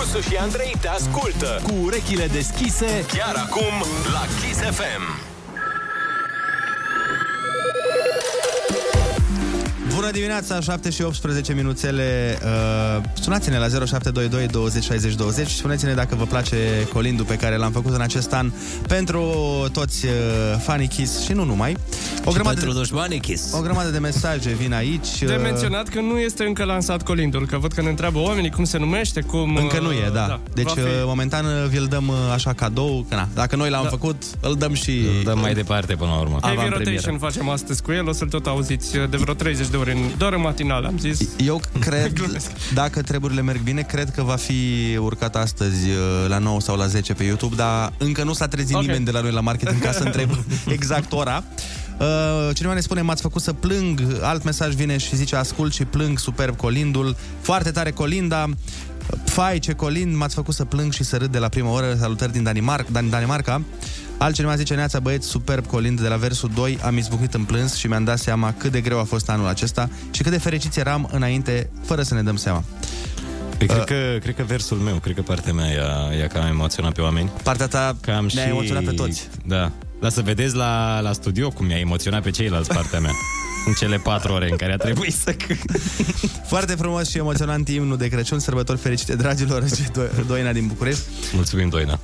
[0.00, 5.28] Rusu și Andrei te ascultă cu urechile deschise chiar acum la Kiss FM.
[9.94, 12.38] Bună dimineața, 7 și 18 minuțele.
[12.42, 16.56] Uh, sunați-ne la 0722 20 60 20 și spuneți-ne dacă vă place
[16.92, 18.52] colindul pe care l-am făcut în acest an
[18.88, 19.22] pentru
[19.72, 20.12] toți uh,
[20.58, 21.76] fanii Kiss și nu numai.
[22.24, 23.52] O grămadă, pentru dușmanii Kiss.
[23.52, 25.18] o grămadă de mesaje vin aici.
[25.18, 28.50] De uh, menționat că nu este încă lansat colindul, că văd că ne întreabă oamenii
[28.50, 29.56] cum se numește, cum...
[29.56, 30.40] Încă nu e, uh, da.
[30.54, 30.78] Deci, va fi.
[30.80, 33.06] uh, momentan, uh, vi-l dăm uh, așa cadou.
[33.08, 33.88] Că, na, dacă noi l-am Da.
[33.88, 34.90] făcut, îl dăm și...
[34.90, 36.38] Îl dăm mai departe până la urmă.
[36.42, 36.92] Heavy avantpremieră.
[37.00, 39.92] Rotation facem astăzi cu el, o să-l tot auziți uh, de vreo 30 de ore,
[39.92, 41.20] în, doar în matinal, am zis.
[41.44, 42.50] Eu cred, Glumesc.
[42.74, 46.86] dacă treburile merg bine, cred că va fi urcat astăzi uh, la 9 sau la
[46.86, 48.80] 10 pe YouTube, dar încă nu s-a trezit Ok.
[48.82, 50.30] nimeni de la noi la marketing ca să întreb
[50.76, 51.44] exact ora.
[52.00, 55.84] Uh, cineva ne spune, m-ați făcut să plâng, alt mesaj vine și zice, ascult și
[55.84, 58.46] plâng, superb colindul, foarte tare colinda,
[59.24, 62.32] Fai, ce colind, m-ați făcut să plâng și să râd de la prima oră, salutări
[62.32, 62.88] din Danimarca.
[62.92, 63.62] Dan- Danimarca.
[64.18, 67.86] Altcineva zice, Neața băieți, superb colind, de la versul 2 am izbucnit în plâns și
[67.86, 71.08] mi-am dat seama cât de greu a fost anul acesta și cât de fericiți eram
[71.12, 72.64] înainte, fără să ne dăm seama.
[73.58, 75.68] Păi, cred, că, cred că versul meu, cred că partea mea
[76.12, 77.30] e, e cam emoționat pe oameni.
[77.42, 78.50] Partea ta că am ne-a și...
[78.50, 79.28] emoționat pe toți.
[79.46, 79.72] Da.
[80.00, 83.12] Dar să vedeți la, la studio cum mi-a emoționat pe ceilalți partea mea.
[83.66, 85.36] în cele patru ore în care a trebuit să
[86.46, 91.00] Foarte frumos și emoționant imnul de Crăciun, sărbători fericite, dragilor, zice Do- Doina din București.
[91.34, 92.00] Mulțumim, Doina.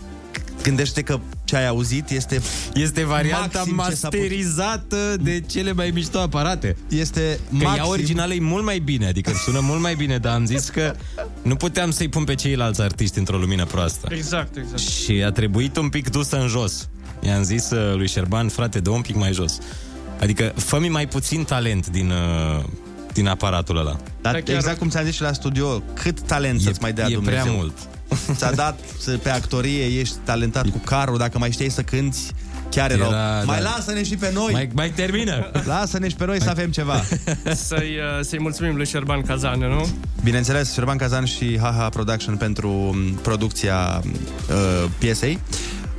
[0.63, 2.41] Gândește că ce ai auzit este
[2.75, 4.21] Este varianta maxim ce s-a putut.
[4.25, 6.77] masterizată de cele mai mișto aparate.
[6.89, 7.83] Este Că maxim...
[7.83, 10.95] ea originală e mult mai bine, adică sună mult mai bine, dar am zis că
[11.43, 14.09] nu puteam să-i pun pe ceilalți artiști într-o lumină proastă.
[14.11, 14.79] Exact, exact.
[14.79, 16.89] Și a trebuit un pic dusă în jos.
[17.21, 19.59] I-am zis uh, lui Șerban, frate, dă un pic mai jos.
[20.21, 22.65] Adică fă mai puțin talent din, uh,
[23.13, 23.97] din aparatul ăla.
[24.21, 27.07] Dar Da, chiar- exact cum ți-am zis și la studio, cât talent să-ți mai dea
[27.09, 27.41] e Dumnezeu.
[27.43, 27.73] prea mult.
[28.39, 32.19] Ți-a dat să- pe actorie, ești talentat cu carul, dacă mai știi să cânti,
[32.71, 33.11] chiar Era, erau.
[33.11, 33.43] da.
[33.45, 34.53] Mai lasă-ne și pe noi!
[34.53, 35.51] Mai, mai termină!
[35.67, 37.03] Lasă-ne și pe noi să avem ceva.
[37.69, 39.89] Să-i, uh, să-i mulțumim lui Șerban Cazan, nu?
[40.25, 45.39] Bineînțeles, Șerban Cazan și Haha Production pentru m, producția uh, piesei.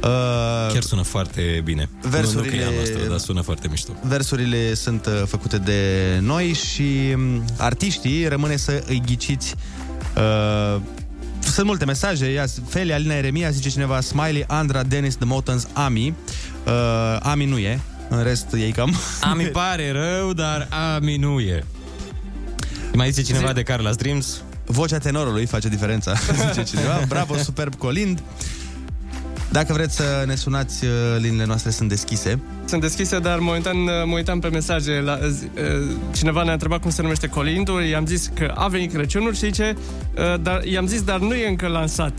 [0.04, 1.90] Uh, Chiar sună foarte bine.
[2.02, 3.92] Versurile- Nu, nu că e al nostru, dar sună foarte mișto.
[4.02, 5.82] Versurile sunt uh, făcute de
[6.22, 9.56] noi și m, artiștii rămâne să îi ghiciți
[10.18, 10.82] uh,
[11.40, 12.26] sunt multe mesaje.
[12.32, 16.14] Ia, Felia, Alina Eremia, zice cineva, Smiley, Andra, Dennis, The Motons, Ami.
[16.66, 16.74] Uh,
[17.20, 17.80] Ami nu e.
[18.10, 18.96] În rest, ei cam...
[19.32, 21.64] Ami pare rău, dar Ami nu e.
[22.94, 24.42] Mai zice cineva Zi- de Carla Dreams?
[24.66, 26.14] Vocea tenorului face diferența,
[26.52, 27.00] zice cineva.
[27.08, 28.22] Bravo, superb colind.
[29.52, 32.40] Dacă vreți să ne sunați, uh, liniile noastre sunt deschise.
[32.66, 35.00] Sunt deschise, dar momentan uh, mă uitam pe mesaje.
[35.00, 35.32] La, uh,
[36.16, 39.78] cineva ne-a întrebat cum se numește colindul, i-am zis că a venit Crăciunul și zice,
[40.18, 42.14] uh, dar, i-am zis, dar nu e încă lansat.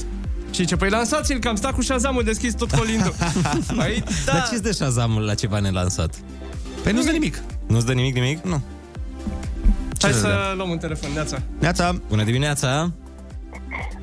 [0.50, 3.14] Și zice, păi lansați-l, că am stat cu șazamul deschis tot colindul.
[3.76, 4.32] păi, da.
[4.32, 6.14] Dar ce-ți dă șazamul la ceva nelansat?
[6.82, 7.42] Păi nu-ți dă nimic.
[7.66, 8.44] Nu-ți dă nimic, nimic?
[8.44, 8.62] Nu.
[10.00, 11.42] Hai Ce să să luăm un telefon, Neața.
[11.58, 12.92] Neața, Bună dimineața!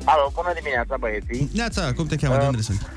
[0.04, 1.50] Alo, bună dimineața, băieții.
[1.52, 2.36] Neața, cum te cheamă?
[2.36, 2.90] De unde sunt?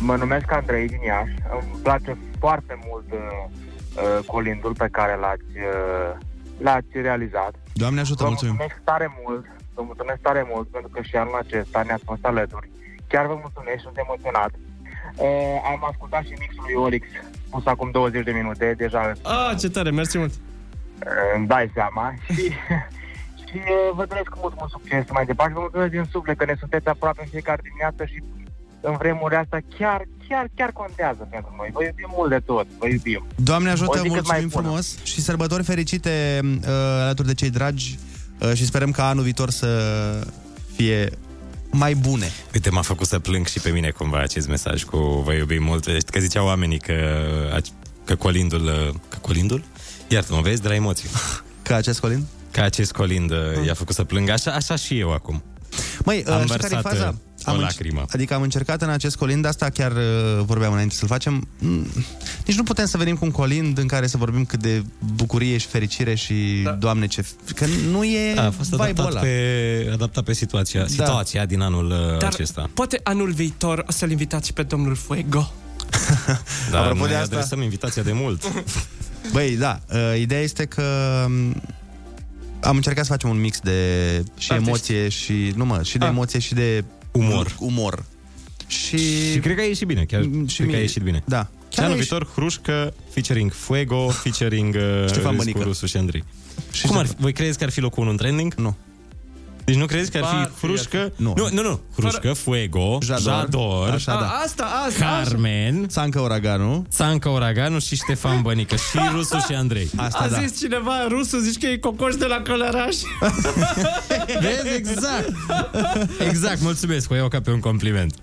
[0.00, 1.34] Mă numesc Andrei din Iași.
[1.52, 3.18] Îmi place foarte mult uh,
[3.96, 6.16] uh, colindul pe care l-ați, uh,
[6.58, 7.54] l-ați realizat.
[7.72, 8.54] Doamne ajută, vă mulțumim.
[8.54, 12.70] mulțumesc tare mult, vă mulțumesc tare mult pentru că și anul acesta ne-ați fost alături.
[13.08, 14.50] Chiar vă mulțumesc, sunt emoționat.
[15.16, 17.06] Uh, am ascultat și mixul lui Olix,
[17.50, 20.32] pus acum 20 de minute, deja Ah, ce tare, mersi mult.
[20.32, 22.14] uh, îmi dai seama.
[22.34, 22.42] Și,
[23.48, 25.52] și uh, vă doresc mult, mult succes mai departe.
[25.52, 28.22] Vă mulțumesc din suflet că ne sunteți aproape în fiecare dimineață și
[28.90, 31.68] în vremurile astea chiar, chiar, chiar contează pentru noi.
[31.72, 33.26] Vă iubim mult de tot, vă iubim.
[33.36, 34.62] Doamne O ajută, zi cât mai mulțumim bună.
[34.62, 36.68] frumos și sărbători fericite uh,
[37.02, 37.98] alături de cei dragi
[38.40, 39.68] uh, și sperăm ca anul viitor să
[40.76, 41.10] fie
[41.70, 42.30] mai bune.
[42.54, 45.84] Uite, m-a făcut să plâng și pe mine cumva acest mesaj cu vă iubim mult.
[45.84, 46.94] Știi Că ziceau oamenii că,
[48.04, 48.64] că colindul...
[48.64, 49.62] uh, Că colindul?
[50.08, 51.08] Iartă-mă, vezi, de la emoții.
[51.62, 52.24] Ca acest colind?
[52.50, 54.32] Ca acest colind uh, i-a făcut să plângă.
[54.32, 55.42] Așa, așa și eu acum.
[56.04, 57.14] Măi, uh, Am știi care e vărsat, faza?
[57.52, 58.04] Uh, o înc- lacrimă.
[58.12, 59.98] Adică am încercat în acest colind, asta chiar uh,
[60.44, 61.48] vorbeam înainte să-l facem.
[61.58, 61.86] Mm,
[62.46, 64.82] Nici nu putem să venim cu un colind în care să vorbim cât de
[65.14, 66.70] bucurie și fericire și, da.
[66.70, 67.22] Doamne, ce...
[67.22, 69.20] f- Că nu e A fost vibe-ul adaptat ăla.
[69.20, 70.86] pe, adaptat pe situația, Da.
[70.86, 72.70] situația din anul uh, Dar acesta.
[72.74, 75.52] poate anul viitor o să-l invitați și pe domnul Fuego.
[76.70, 78.42] Dar Apropo noi de asta- adresăm invitația de mult.
[79.32, 80.82] Băi, da, uh, ideea este că
[81.26, 81.62] um,
[82.60, 83.72] am încercat să facem un mix de
[84.38, 84.70] și Artiști.
[84.70, 86.10] emoție și, nu mă, și de Ah.
[86.10, 86.84] emoție și de
[87.18, 87.56] Umor.
[87.60, 88.04] umor.
[88.66, 88.98] Și,
[89.32, 91.22] Și cred că a ieșit bine, chiar și cred că a mie- ieșit bine.
[91.26, 91.48] Da.
[91.72, 95.58] Și anul viitor, Hrușcă, featuring Fuego, featuring uh, Ștefan Râs Bănică.
[95.58, 96.24] cu Rusu și Andrei.
[96.72, 97.14] Și Cum ar fi?
[97.18, 98.54] Voi credeți că ar fi locul 1 în trending?
[98.54, 98.76] Nu.
[99.66, 101.12] Deci nu credeți că ar Ba, fi Hrușcă?
[101.16, 101.34] Nu.
[101.36, 101.80] Nu, nu, nu.
[101.96, 103.22] Hrușcă, Fuego, Jador.
[103.22, 104.18] Jador, Așa, da.
[104.18, 106.86] A, asta, asta, Carmen, Țancă Uraganu.
[106.90, 108.76] Țanca Uraganu și Ștefan Bănică.
[108.76, 109.90] Și Rusu și Andrei.
[109.96, 110.40] Asta A da.
[110.40, 112.96] zis cineva, rusul, zici că e cocoș de la Călăraș.
[114.42, 114.74] Vezi?
[114.76, 115.32] Exact.
[116.28, 117.10] Exact, mulțumesc.
[117.10, 118.14] O iau ca pe un compliment.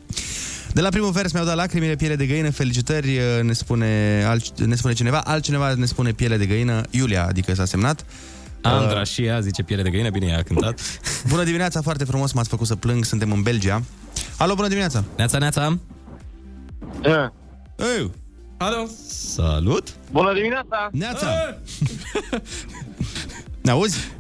[0.74, 4.62] De la primul vers mi-au dat lacrimile, piele de găină, felicitări, uh, ne spune, alt,
[4.62, 8.06] ne spune cineva, altcineva ne spune piele de găină, Iulia, adică s-a semnat.
[8.64, 10.80] Andra și ea zice piele de găină, bine, ea a cântat.
[11.30, 13.84] Bună dimineața, foarte frumos, m-ați făcut să plâng, suntem în Belgia.
[14.38, 15.04] Alo, bună dimineața!
[15.18, 15.78] Neața, neața.
[17.78, 18.12] Ei,
[18.58, 18.86] Alo?
[19.08, 19.96] Salut.
[20.12, 20.90] Bună dimineața!
[20.92, 21.58] Neața!
[23.62, 24.12] Ne auzi?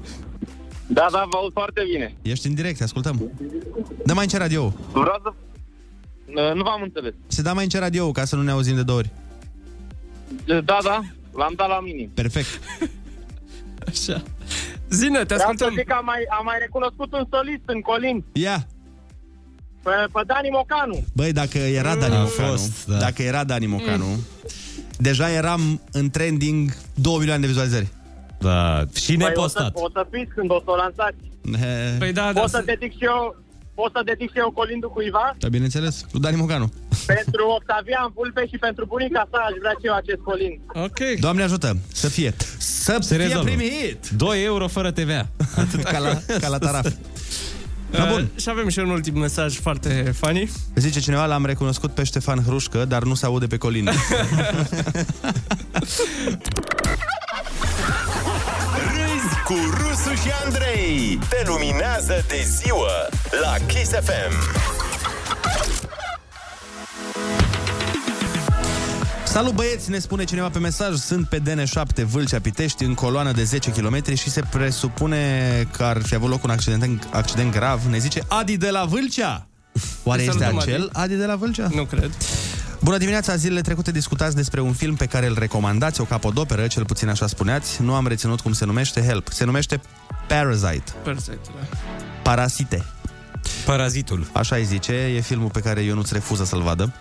[0.88, 2.16] Da, da, vă aud foarte bine.
[2.22, 3.32] Ești în direct, te ascultăm.
[4.06, 5.34] Dă mai încet radio Vreau să...
[6.26, 7.14] Uh, Nu v-am înțeles.
[7.28, 9.10] Se da mai încet radio ca să nu ne auzim de două ori.
[10.46, 11.02] Da, da,
[11.36, 12.10] l-am dat la minim.
[12.14, 12.48] Perfect.
[13.88, 14.22] Așa.
[14.90, 15.74] Zine, te Vreau să ascultăm.
[15.76, 18.68] zic că am mai, am mai recunoscut un solist în Colin, Ia!
[19.84, 21.04] pe, pe Dani Mocanu.
[21.14, 22.98] Băi, dacă era Dani A Mocanu, fost, da.
[22.98, 24.06] dacă era Dani Mocanu,
[24.98, 27.88] deja eram în trending 2 milioane de vizualizări.
[28.40, 29.72] Da, și Păi nepostat.
[29.74, 31.18] o, să, o să fiți când o să o lansați.
[32.00, 32.40] Păi da, da.
[32.40, 33.36] Pot să dedic și eu,
[33.76, 35.36] pot să dedic și eu Colindul cuiva?
[35.40, 36.68] Da, bineînțeles, cu Dani Mocanu.
[37.06, 40.60] pentru Octavian Vulpe și pentru bunica sa aș vrea și eu acest Colind.
[40.88, 41.00] Ok.
[41.20, 42.34] Doamne ajută, să fie.
[42.58, 43.44] Să Se fie rezolvă.
[43.50, 44.10] primit!
[44.10, 45.28] 2 euro fără TVA.
[45.84, 46.88] Ca la, ca la taraf.
[47.98, 48.22] Da, bun.
[48.36, 50.52] Uh, și avem și un ultim mesaj foarte funny.
[50.76, 53.90] Zice cineva, l-am recunoscut pe Ștefan Hrușcă, dar nu se aude pe colin.
[59.54, 61.20] Râzi cu Rusu și Andrei.
[61.30, 63.10] Te luminează de ziua
[63.42, 64.62] la Kiss FM.
[69.26, 73.44] Salut băieți, ne spune cineva pe mesaj Sunt pe DN7 Vâlcea Pitești În coloană de
[73.44, 77.98] 10 km Și se presupune că ar fi avut loc un accident, accident grav Ne
[77.98, 79.48] zice Adi de la Vâlcea
[80.04, 81.68] Oare Te este salutăm, acel Adi de la Vâlcea?
[81.74, 82.12] Nu cred.
[82.84, 86.86] Bună dimineața, zilele trecute discutați despre un film pe care îl recomandați, o capodoperă, cel
[86.86, 87.82] puțin așa spuneați.
[87.82, 89.28] Nu am reținut cum se numește, help.
[89.28, 89.82] Se numește
[90.28, 91.46] Parasite, Perfect.
[91.46, 91.78] Da.
[92.24, 92.86] Parasite.
[93.66, 94.28] Parazitul.
[94.34, 96.94] Așa îi zice, e filmul pe care eu nu-ți refuză să-l vadă.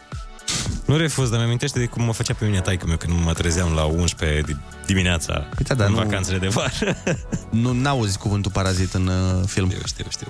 [0.84, 3.72] Nu refuz, dar mi-amintește de cum mă făcea pe mine taică meu când mă trezeam
[3.74, 6.96] la 11 di- dimineața Uite, dar în nu- vacanțele de vară.
[7.50, 9.68] Nu n-auzi cuvântul parazit în uh, film.
[9.70, 10.26] Știu, știu, știu.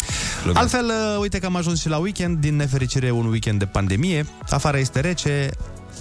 [0.55, 4.27] Altfel, uh, uite că am ajuns și la weekend, din nefericire un weekend de pandemie.
[4.51, 5.51] Afară este rece.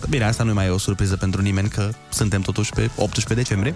[0.09, 3.75] Bine, asta nu mai e o surpriză pentru nimeni, că suntem totuși pe 18 decembrie.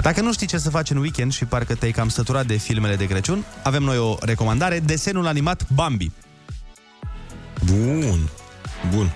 [0.00, 2.96] Dacă nu știi ce să faci în weekend și parcă te-ai cam săturat de filmele
[2.96, 6.10] de Crăciun, avem noi o recomandare, desenul animat Bambi.
[7.64, 8.28] Bun.
[8.94, 9.10] Bun.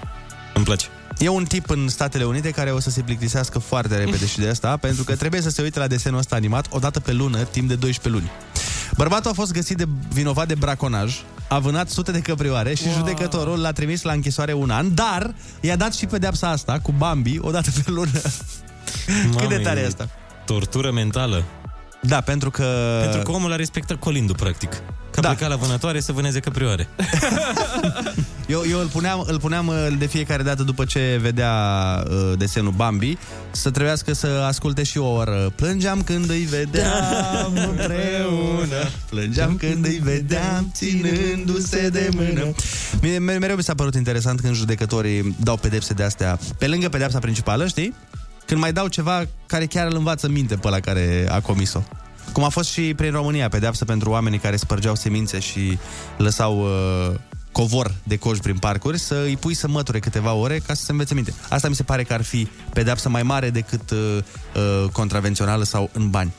[0.60, 0.86] Îmi place.
[1.18, 4.48] E un tip în Statele Unite care o să se plictisească foarte repede și de
[4.48, 7.38] asta, pentru că trebuie să se uite la desenul ăsta animat o dată pe lună,
[7.38, 8.30] timp de 12 luni.
[8.96, 11.16] Bărbatul a fost găsit de vinovat de braconaj,
[11.48, 12.94] a vânat sute de căprioare și wow.
[12.96, 17.38] judecătorul l-a trimis la închisoare un an, dar i-a dat și pedeapsa asta cu Bambi
[17.40, 18.10] o dată pe lună.
[19.36, 20.08] Cât de Mamă, tare e e asta?
[20.44, 21.44] Tortură mentală.
[22.02, 22.98] Da, pentru că...
[23.02, 24.82] Pentru că omul a respectat colindul, practic.
[25.10, 25.28] Că da.
[25.28, 26.88] pleca la vânătoare să vâneze căprioare.
[28.50, 31.52] Eu, eu îl, puneam, îl puneam uh, de fiecare dată după ce vedea
[32.10, 33.18] uh, desenul Bambi
[33.50, 35.52] să trebuiască să asculte și o oră.
[35.54, 42.54] Plângeam când îi vedeam împreună, plângeam când îi vedeam ținându-se de mână.
[43.00, 46.88] Mie, mere- mereu mi s-a părut interesant când judecătorii dau pedepse de astea, pe lângă
[46.88, 47.94] pedepsa principală, știi?
[48.46, 51.82] Când mai dau ceva care chiar îl învață minte pe la care a comis-o.
[52.32, 55.78] Cum a fost și prin România, pedeapsă pentru oamenii care spărgeau semințe și
[56.16, 57.14] lăsau uh,
[57.52, 60.92] covor de coș prin parcuri, să îi pui să măture câteva ore ca să se
[60.92, 61.34] învețe minte.
[61.48, 64.18] Asta mi se pare că ar fi pedeapsă mai mare decât uh,
[64.54, 66.32] uh, contravențională sau în bani.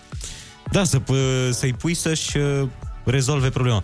[0.72, 2.68] Da, să, p- să-i pui să-și uh,
[3.03, 3.84] rezolve problema.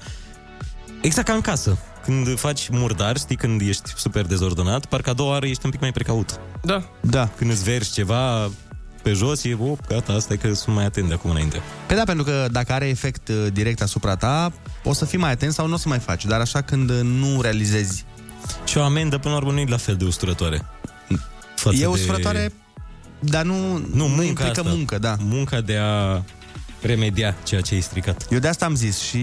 [1.02, 1.78] Exact ca în casă.
[2.04, 5.80] Când faci murdar, știi, când ești super dezordonat, parcă a doua oară ești un pic
[5.80, 6.40] mai precaut.
[6.64, 6.84] Da.
[7.02, 7.30] Da.
[7.38, 8.50] Când îți vergi ceva
[9.02, 11.62] pe jos, e, oh, gata, asta e că sunt mai atent de acum înainte.
[11.88, 14.52] Pe da, pentru că dacă are efect uh, direct asupra ta,
[14.84, 16.26] o să fii mai atent sau nu o să mai faci.
[16.26, 18.06] Dar așa când uh, nu realizezi.
[18.66, 20.66] Și o amendă, până la urmă, nu e la fel de usturătoare.
[21.56, 22.52] Față e de- usturătoare,
[23.20, 24.62] dar nu, Nu, nu munca implică asta.
[24.76, 25.16] muncă, da.
[25.20, 26.22] Munca de a
[26.82, 28.26] remedia ceea ce ai stricat.
[28.30, 29.18] Eu de asta am zis și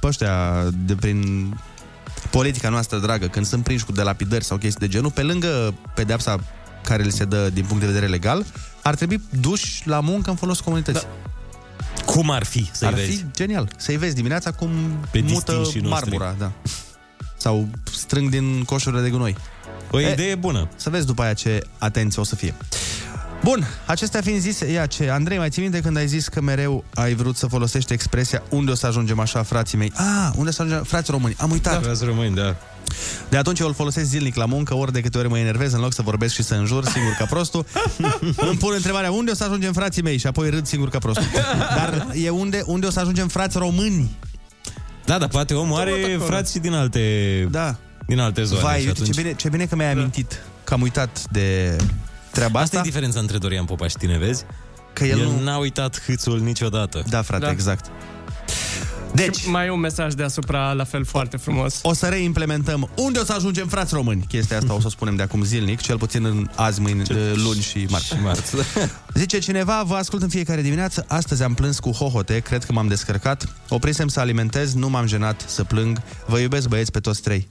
[0.00, 1.52] pe ăștia de prin
[2.30, 6.38] politica noastră dragă, când sunt prinși cu delapidări sau chestii de genul, pe lângă pedeapsa
[6.88, 8.44] care le se dă din punct de vedere legal,
[8.82, 11.02] ar trebui duși la muncă în folos comunității.
[11.02, 12.02] Da.
[12.04, 13.10] Cum ar fi să-i ar vezi?
[13.10, 13.68] fi genial.
[13.76, 14.70] Să-i vezi dimineața cum
[15.10, 16.10] Pe mută distinșii noștri.
[16.10, 16.52] marmura, da.
[17.36, 19.36] Sau strâng din coșurile de gunoi.
[19.90, 20.68] O idee bună.
[20.76, 22.54] Să vezi după aia ce atenție o să fie.
[23.42, 26.84] Bun, acestea fiind zise, ia ce, Andrei, mai ții minte când ai zis că mereu
[26.94, 29.92] ai vrut să folosești expresia unde o să ajungem așa, frații mei?
[29.94, 31.34] Ah, unde o să ajungem, frați români?
[31.38, 31.82] Am uitat.
[31.82, 32.56] Frați români, da.
[33.28, 35.80] De atunci eu îl folosesc zilnic la muncă, ori de câte ori mă enervez, în
[35.80, 37.66] loc să vorbesc și să înjur, singur ca prostul,
[38.48, 40.16] îmi pun întrebarea, unde o să ajungem frații mei?
[40.16, 41.26] Și apoi râd singur ca prostul.
[41.76, 44.16] Dar e unde, unde o să ajungem frați români?
[45.04, 47.00] Da, dar poate omul are frați și din alte,
[47.50, 47.76] da.
[48.06, 48.60] din alte zone.
[48.60, 49.14] Vai, și uite, atunci...
[49.14, 51.76] ce bine, ce bine că mi-ai amintit că am uitat de
[52.30, 52.78] treaba Asta asta.
[52.78, 54.44] e diferența între Dorian Popa și tine, vezi?
[54.92, 57.02] Că el nu- n-a uitat hâțul niciodată.
[57.08, 57.50] Da, frate, Da.
[57.50, 57.84] exact.
[59.14, 61.78] Deci, mai e un mesaj deasupra, la fel foarte frumos.
[61.82, 64.24] O să reimplementăm unde o să ajungem, frați români.
[64.28, 67.02] Chestia asta o să o spunem de acum zilnic, cel puțin în azi, mâine,
[67.34, 68.14] luni și marți.
[68.22, 68.54] marți.
[69.14, 72.88] Zice cineva, vă ascult în fiecare dimineață, astăzi am plâns cu hohote, cred că m-am
[72.88, 77.48] descărcat, oprisem să alimentez, nu m-am jenat să plâng, vă iubesc băieți pe toți trei.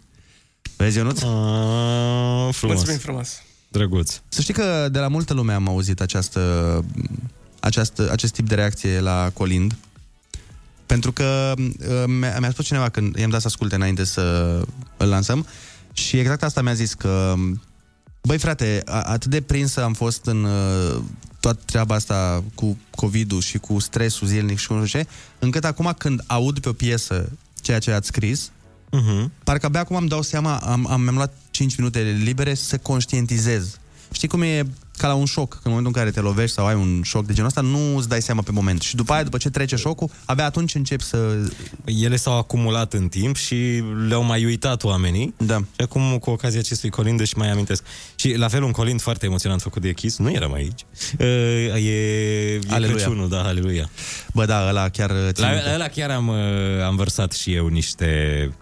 [0.78, 1.22] Vezi, Ionuț?
[1.22, 1.28] Ah,
[2.51, 2.76] frumos.
[2.76, 3.41] Mulțumim frumos.
[3.68, 4.20] Drăguț.
[4.28, 6.84] Să știi că de la multă lume am auzit această,
[7.60, 9.76] această, acest tip de reacție la Colind.
[10.88, 14.22] Pentru că uh, mi-a, mi-a spus cineva când i-am dat să asculte înainte să
[14.98, 15.46] îl lansăm
[15.94, 17.34] și exact asta mi-a zis că
[18.22, 21.02] băi frate, a- atât de prins am fost în uh,
[21.40, 25.08] toată treaba asta cu COVID-ul și cu stresul zilnic și cu nu știu ce,
[25.40, 27.30] încât acum când aud pe o piesă
[27.62, 28.52] ceea ce ați scris,
[28.88, 29.26] Uh-huh.
[29.44, 33.78] Parcă abia acum îmi dau seama, am, am, mi-am luat 5 minute libere să conștientizez.
[34.12, 34.68] Știi cum e
[34.98, 37.26] ca la un șoc, că în momentul în care te lovești sau ai un șoc
[37.26, 38.82] de genul ăsta, nu îți dai seama pe moment.
[38.82, 41.50] Și după aia, după ce trece șocul, abia atunci începi să...
[41.86, 45.34] Ele s-au acumulat în timp și le-au mai uitat oamenii.
[45.38, 45.58] Da.
[45.58, 47.84] Și acum, cu ocazia acestui colind, și mai amintesc.
[48.16, 50.82] Și la fel, un colind foarte emoționant făcut de Kiss, nu eram aici.
[51.20, 51.26] Uh,
[51.76, 52.95] e, e Aleluia.
[52.95, 53.89] Crăciunul, da, aleluia.
[54.34, 55.72] Bă, da, ăla chiar țin La minte.
[55.74, 56.36] ăla chiar am, uh,
[56.86, 58.08] am vărsat și eu niște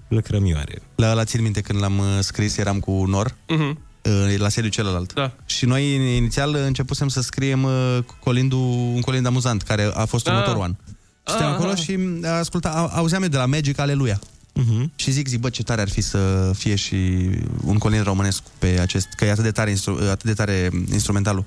[0.07, 0.81] lăcrămioare.
[0.95, 3.79] La ăla țin minte când l-am uh, scris, eram cu Nor, Mhm.
[4.05, 5.13] Uh, la sediu celălalt.
[5.13, 5.31] Da.
[5.45, 8.59] Și noi inițial începusem să scriem uh, colindul,
[8.93, 10.33] un colind amuzant, care a fost Ah.
[10.33, 10.75] următorul an.
[11.23, 11.77] Suntem Ah, acolo ah.
[11.77, 14.19] și uh, asculta, au- auzeam eu de la Magic Aleluia.
[14.19, 14.85] Uh-huh.
[14.95, 17.29] Și zic, zic, bă, ce tare ar fi să fie și
[17.63, 21.43] un colind românesc pe acest, că e atât de tare, instru, atât de tare instrumentalul.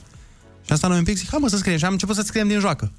[0.66, 1.78] Și asta noi un pic zic, hai mă să scriem.
[1.78, 2.92] Și am început să scriem din joacă.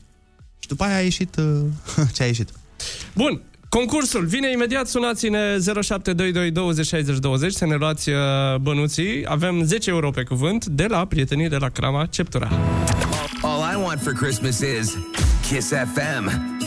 [0.59, 1.61] Și după aia a ieșit uh,
[2.13, 2.49] ce a ieșit.
[3.15, 8.15] Bun, concursul vine imediat, sunați-ne 0722 20 60 20 să ne luați uh,
[8.61, 9.25] bănuții.
[9.25, 12.49] Avem 10 euro pe cuvânt de la prietenii de la Crama Ceptura.
[13.41, 14.97] All I want for Christmas is
[15.49, 16.57] Kiss FM.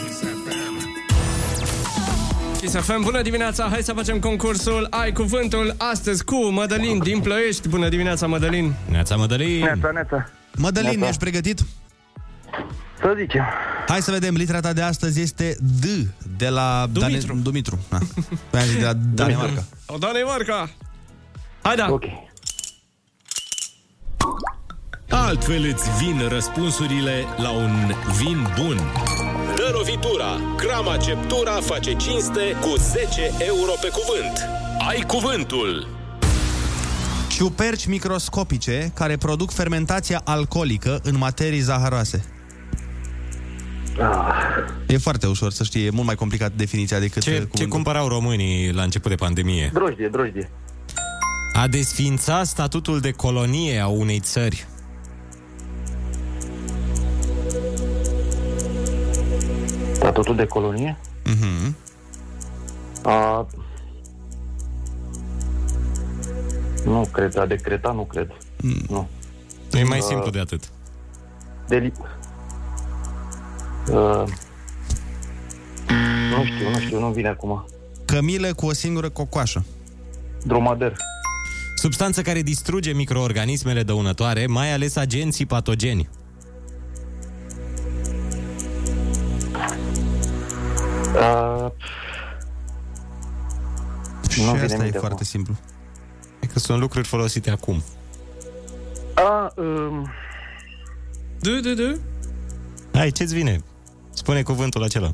[2.61, 7.68] Kiss FM, bună dimineața, hai să facem concursul Ai cuvântul astăzi cu Mădălin din Plăiești.
[7.68, 8.74] Bună dimineața, Mădălin.
[8.90, 9.59] Neața, Mădălin.
[9.61, 10.30] Neața, neața.
[10.57, 11.07] Mădălin, Neața.
[11.09, 11.61] ești pregătit?
[13.03, 13.44] Să zicem.
[13.88, 15.84] Hai să vedem, litera ta de astăzi este D,
[16.36, 17.26] de la Dumitru.
[17.26, 17.40] Dane...
[17.42, 17.78] Dumitru.
[17.88, 17.98] Da.
[18.50, 19.64] Păi am zis de la Danemarca.
[19.86, 20.70] O, Danemarca.
[21.62, 21.86] Hai da.
[21.90, 22.03] Ok.
[25.09, 28.76] Altfel îți vin răspunsurile la un vin bun.
[29.57, 30.40] Dă lovitura!
[30.57, 34.48] Crama Ceptura face cinste cu 10 euro pe cuvânt.
[34.88, 35.86] Ai cuvântul!
[37.28, 42.24] Ciuperci microscopice care produc fermentația alcoolică în materii zaharoase.
[44.86, 47.68] E foarte ușor să știi, e mult mai complicat definiția decât Ce, ce cuvântul.
[47.68, 49.70] cumpărau românii la început de pandemie?
[49.74, 50.51] Drojdie, drojdie.
[51.53, 54.66] A desfința statutul de colonie a unei țări.
[59.93, 60.97] Statutul de colonie?
[61.24, 61.76] Mhm.
[63.03, 63.47] A...
[66.84, 68.30] Nu cred, a decreta nu cred.
[68.62, 68.82] Mm.
[68.88, 69.09] Nu.
[69.72, 70.64] E mai Uh, simplu de atât.
[71.68, 71.93] De li...
[73.91, 74.24] uh...
[76.30, 77.64] Nu știu, nu știu, nu vine acum.
[78.05, 79.64] Cămilă cu o singură cocoașă.
[80.45, 80.97] Dromader.
[81.76, 86.09] Substanță care distruge microorganismele dăunătoare, mai ales agenții patogeni.
[91.14, 91.70] Uh...
[94.28, 95.26] Și Nu vine asta e minte foarte acum.
[95.26, 95.55] simplu.
[96.41, 97.83] E că sunt lucruri folosite acum.
[99.14, 100.11] A, um...
[101.41, 101.99] Du, du, du.
[102.93, 103.62] Hai, ce-ți vine?
[104.15, 105.11] Spune cuvântul acela.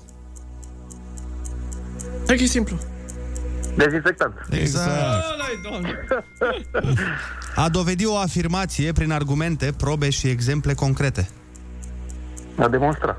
[2.27, 2.79] Hai că e simplu.
[3.77, 4.35] Dezinfectant.
[4.51, 4.89] Exact.
[4.89, 6.07] Ăla-i, doamne.
[7.55, 11.29] A dovedi o afirmație prin argumente, probe și exemple concrete.
[12.57, 13.17] A demonstra.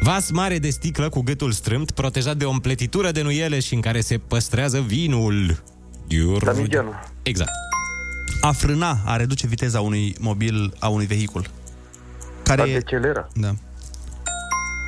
[0.00, 3.80] Vas mare de sticlă cu gâtul strâmt, protejat de o împletitură de nuiele și în
[3.80, 5.62] care se păstrează vinul.
[6.06, 6.44] Iur...
[6.44, 6.92] Damigianu.
[7.22, 7.50] Exact.
[8.40, 11.46] A frâna, a reduce viteza unui mobil, a unui vehicul.
[12.42, 12.72] Care A e...
[12.72, 13.28] decelera.
[13.34, 13.54] Da.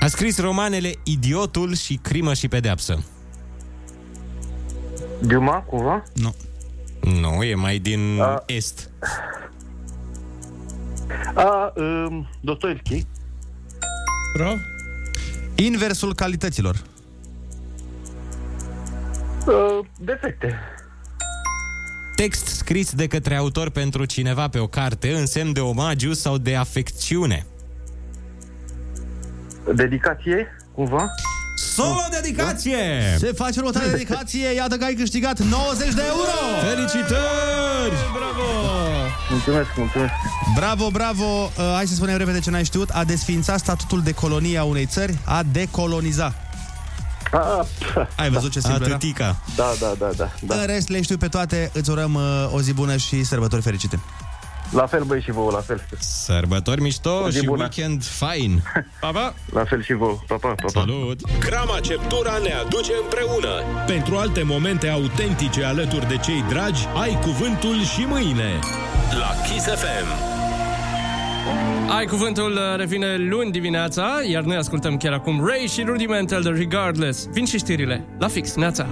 [0.07, 3.05] A scris romanele Idiotul și Crimă și Pedeapsă.
[5.23, 6.03] Diuma, cumva?
[6.15, 6.35] Nu.
[7.01, 8.91] Nu, e mai din A- est.
[11.35, 13.07] A, um, Dostoevski.
[14.37, 14.55] Bravo.
[15.55, 16.83] Inversul calităților.
[19.47, 20.59] Uh, defecte.
[22.17, 26.39] Text scris de către autor pentru cineva pe o carte în semn de omagiu sau
[26.39, 27.47] de afecțiune.
[29.75, 31.07] Dedicație, cumva?
[31.75, 32.79] Solo dedicație!
[33.19, 36.69] Se face următoarea dedicație, iată că ai câștigat 90 de euro!
[36.75, 37.95] Felicitări!
[38.13, 38.43] Bravo!
[39.31, 40.13] Mulțumesc, mulțumesc.
[40.57, 41.25] Bravo, bravo!
[41.25, 42.91] Uh, hai să spunem repede ce n-ai știut.
[42.91, 46.35] A desfința statutul de colonie a unei țări, a decoloniza.
[47.33, 47.67] A,
[48.17, 48.95] Ai văzut ce simplu era?
[48.95, 49.37] Atâtica.
[49.57, 50.31] da, da, da, da.
[50.41, 50.55] da.
[50.61, 51.71] În rest, le știu pe toate.
[51.73, 54.01] Îți urăm uh, o zi bună și sărbători fericite.
[54.71, 55.87] La fel, băi, și vouă, la fel.
[55.99, 57.63] Sărbători mișto Zi și bună.
[57.63, 58.63] weekend fain.
[59.01, 59.35] Pa, pa.
[59.53, 60.19] La fel și vouă.
[60.27, 60.69] Pa, pa, pa, pa.
[60.81, 61.21] Salut!
[61.39, 63.63] Crama Ceptura ne aduce împreună.
[63.87, 68.59] Pentru alte momente autentice alături de cei dragi, ai cuvântul și mâine.
[69.19, 70.35] La Kiss FM.
[71.97, 76.49] Ai cuvântul uh, revine luni dimineața, iar noi ascultăm chiar acum Ray și Rudimental de
[76.49, 77.27] Regardless.
[77.33, 78.05] Vin și știrile.
[78.19, 78.87] La fix, neața.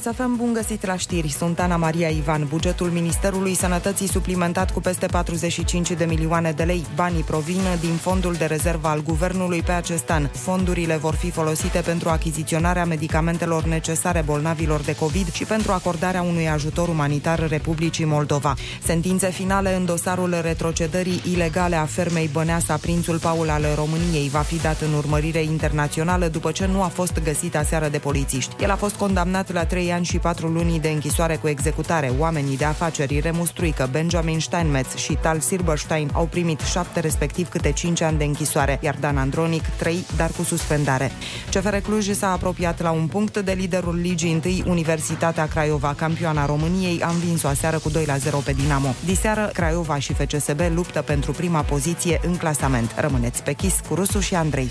[0.00, 1.28] Chisafem, bun găsit la știri.
[1.28, 2.46] Sunt Ana Maria Ivan.
[2.48, 6.86] Bugetul Ministerului Sănătății suplimentat cu peste 45 de milioane de lei.
[6.94, 10.26] Banii provin din fondul de rezervă al guvernului pe acest an.
[10.26, 16.48] Fondurile vor fi folosite pentru achiziționarea medicamentelor necesare bolnavilor de COVID și pentru acordarea unui
[16.48, 18.54] ajutor umanitar Republicii Moldova.
[18.84, 24.56] Sentințe finale în dosarul retrocedării ilegale a fermei Băneasa, prințul Paul al României, va fi
[24.56, 28.54] dat în urmărire internațională după ce nu a fost găsit aseară de polițiști.
[28.62, 32.12] El a fost condamnat la 3 ani și 4 luni de închisoare cu executare.
[32.18, 37.72] Oamenii de afaceri Remus Truică, Benjamin Steinmetz și Tal Silberstein au primit 7 respectiv câte
[37.72, 41.12] 5 ani de închisoare, iar Dan Andronic 3, dar cu suspendare.
[41.50, 47.02] CFR Cluj s-a apropiat la un punct de liderul Ligii 1, Universitatea Craiova, campioana României,
[47.02, 48.94] a învins-o aseară cu 2 la 0 pe Dinamo.
[49.04, 52.94] Diseară, Craiova și FCSB luptă pentru prima poziție în clasament.
[52.96, 54.70] Rămâneți pe chis cu Rusu și Andrei.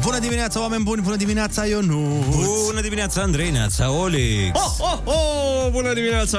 [0.00, 1.02] Bună dimineața, oameni buni!
[1.02, 2.24] Bună dimineața, Ionu!
[2.66, 4.58] Bună dimineața, Andrei, neața, Olix!
[4.58, 5.70] Oh, oh, oh!
[5.70, 6.38] Bună dimineața!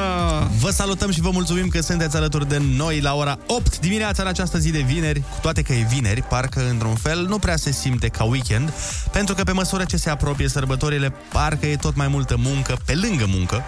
[0.59, 4.27] Vă salutăm și vă mulțumim că sunteți alături de noi la ora 8 dimineața în
[4.27, 5.19] această zi de vineri.
[5.19, 8.73] Cu toate că e vineri, parcă într-un fel nu prea se simte ca weekend,
[9.11, 12.93] pentru că pe măsură ce se apropie sărbătorile, parcă e tot mai multă muncă pe
[12.93, 13.63] lângă muncă.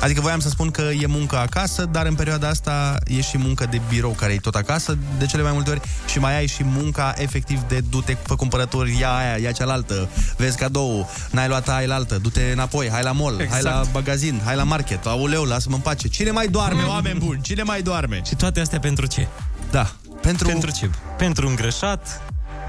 [0.00, 3.66] Adică voiam să spun că e muncă acasă, dar în perioada asta e și muncă
[3.70, 6.64] de birou care e tot acasă, de cele mai multe ori, și mai ai și
[6.64, 11.94] munca efectiv de du-te, fă cumpărături, ia aia, ia cealaltă, vezi cadou, n-ai luat aia
[11.94, 13.52] altă, du-te înapoi, hai la mall, Exact.
[13.52, 16.08] hai la magazin, hai la market, auleu, lasă-mă în pace.
[16.08, 17.40] Cine mai doarme, oameni buni?
[17.42, 18.20] Cine mai doarme?
[18.26, 19.26] Și toate astea pentru ce?
[19.70, 19.90] Da.
[20.20, 20.46] Pentru...
[20.46, 20.90] Pentru ce?
[21.16, 22.22] Pentru îngrășat,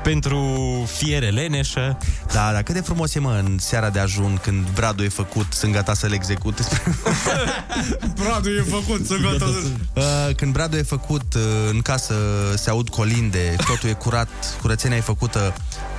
[0.04, 0.40] pentru
[0.98, 1.98] fiere leneșă.
[2.34, 5.46] Da, dar cât de frumos e, mă, în seara de ajun, când bradul e făcut,
[5.54, 6.64] sunt gata să-l execute.
[8.24, 9.46] Bradul e făcut, să gata.
[9.94, 11.42] Uh, când bradul e făcut, uh,
[11.72, 12.16] în casă
[12.56, 14.30] se aud colinde, totul e curat,
[14.62, 15.54] curățenia e făcută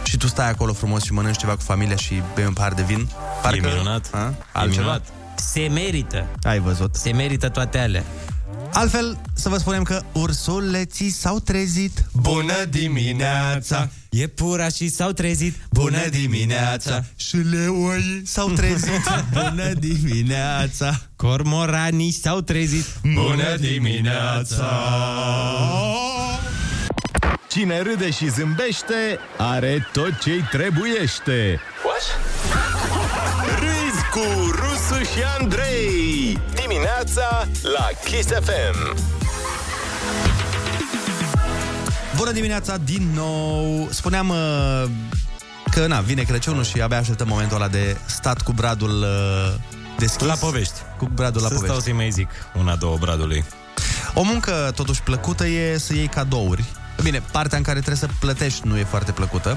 [0.04, 2.82] și tu stai acolo frumos și mănânci ceva cu familia și bei un pahar de
[2.82, 3.08] vin.
[3.52, 4.08] E minunat.
[4.12, 4.18] A?
[4.18, 4.80] E Altceva?
[4.80, 5.02] minunat.
[5.34, 6.26] Se merită.
[6.42, 6.94] Ai văzut.
[6.94, 8.04] Se merită toate alea.
[8.72, 12.04] Altfel, să vă spunem că ursuleții s-au trezit.
[12.12, 13.88] Bună dimineața!
[14.10, 15.54] Iepurașii s-au trezit.
[15.70, 17.04] Bună dimineața!
[17.16, 19.02] Și leoii s-au trezit.
[19.32, 21.00] Bună dimineața!
[21.16, 22.84] Cormoranii s-au trezit.
[23.14, 24.70] Bună dimineața!
[27.48, 31.60] Cine râde și zâmbește, are tot ce-i trebuiește.
[33.58, 36.09] Râzi cu Rusu și Andrei.
[37.04, 38.96] Dimineața la Kiss FM.
[42.16, 43.88] Bună dimineața din nou!
[43.90, 44.84] Spuneam uh,
[45.70, 49.54] că, na, vine Crăciunul și abia așteptăm momentul ăla de stat cu bradul uh,
[49.98, 50.26] deschis.
[50.26, 50.74] La povești.
[50.98, 51.76] Cu bradul la să povești.
[51.76, 52.28] stau să-i mai zic
[52.58, 53.44] una, două bradului.
[54.14, 56.64] O muncă totuși plăcută e să iei cadouri.
[57.02, 59.54] Bine, partea în care trebuie să plătești nu e foarte plăcută,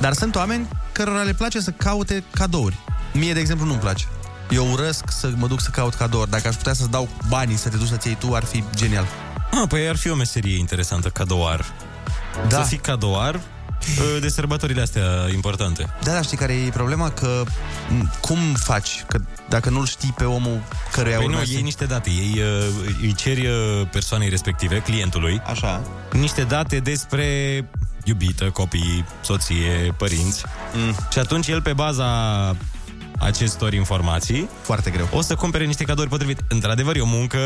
[0.00, 2.78] dar sunt oameni cărora le place să caute cadouri.
[3.12, 4.06] Mie, de exemplu, nu-mi place.
[4.52, 6.30] Eu urăsc să mă duc să caut cadouri.
[6.30, 9.06] Dacă aș putea să-ți dau banii să te duci să-ți iei tu, ar fi genial.
[9.50, 11.64] Ah, păi ar fi o meserie interesantă, cadouar.
[12.48, 12.62] Da.
[12.62, 15.86] Să fii cadouar uh, de sărbătorile astea importante.
[16.02, 17.10] Da, dar știi care e problema?
[17.10, 17.42] Că
[17.90, 19.04] m, cum faci?
[19.08, 22.40] Că dacă nu-l știi pe omul căruia Păi nu, urmează să- iei niște date, ei
[22.40, 22.66] uh,
[23.02, 25.80] îi ceri uh, persoanei respective, clientului, Așa.
[26.12, 27.26] niște date despre
[28.04, 30.42] iubită, copii, soție, părinți.
[30.74, 30.94] Mm.
[31.12, 32.06] Și atunci el, pe baza
[33.22, 35.08] acestor informații, foarte greu.
[35.12, 36.42] O să cumpere niște cadouri potrivite.
[36.48, 37.38] Într-adevăr, e o muncă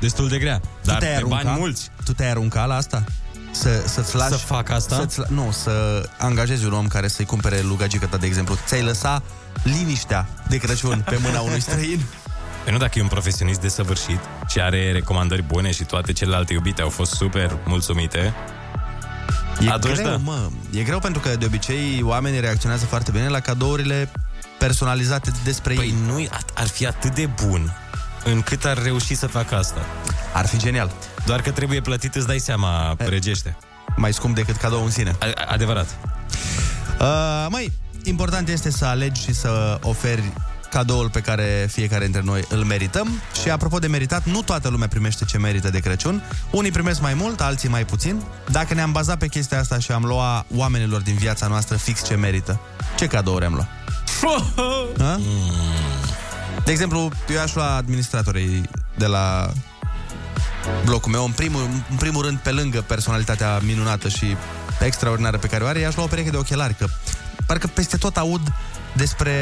[0.00, 1.42] destul de grea, dar te-ai pe arunca?
[1.42, 1.90] bani mulți.
[2.04, 3.04] Tu te-ai arunca la asta?
[3.50, 4.94] Să, să-ți lași, Să fac asta?
[4.96, 8.56] Să-ți, la- nu, să angajezi un om care să-i cumpere lugagică ta, de exemplu.
[8.66, 9.22] Ți-ai lăsa
[9.62, 12.00] liniștea de Crăciun pe mâna unui străin?
[12.64, 16.82] Păi nu dacă e un profesionist desăvârșit și are recomandări bune și toate celelalte iubite
[16.82, 18.34] au fost super mulțumite,
[19.60, 20.16] E Atunci greu, da.
[20.16, 20.48] mă.
[20.72, 24.10] E greu pentru că de obicei oamenii reacționează foarte bine la cadourile
[24.66, 25.94] personalizate despre păi ei.
[26.06, 27.76] nu ar fi atât de bun
[28.24, 29.80] încât ar reuși să facă asta.
[30.32, 30.90] Ar fi genial.
[31.26, 33.56] Doar că trebuie plătit, îți dai seama, regește.
[33.96, 35.16] Mai scump decât cadou în sine.
[35.18, 35.86] A- adevărat.
[37.00, 40.32] Uh, măi, important este să alegi și să oferi
[40.70, 43.08] cadoul pe care fiecare dintre noi îl merităm.
[43.42, 46.22] Și apropo de meritat, nu toată lumea primește ce merită de Crăciun.
[46.50, 48.22] Unii primesc mai mult, alții mai puțin.
[48.50, 52.14] Dacă ne-am bazat pe chestia asta și am luat oamenilor din viața noastră fix ce
[52.14, 52.60] merită,
[52.96, 53.68] ce cadouri am luat?
[54.98, 55.20] Ha?
[56.64, 58.62] De exemplu, eu aș lua administratorii
[58.96, 59.52] de la
[60.84, 61.24] blocul meu.
[61.24, 64.36] În primul, în primul rând, pe lângă personalitatea minunată și
[64.80, 66.86] extraordinară pe care o are, i-aș lua o pereche de ochelari, că
[67.46, 68.52] parcă peste tot aud
[68.92, 69.32] despre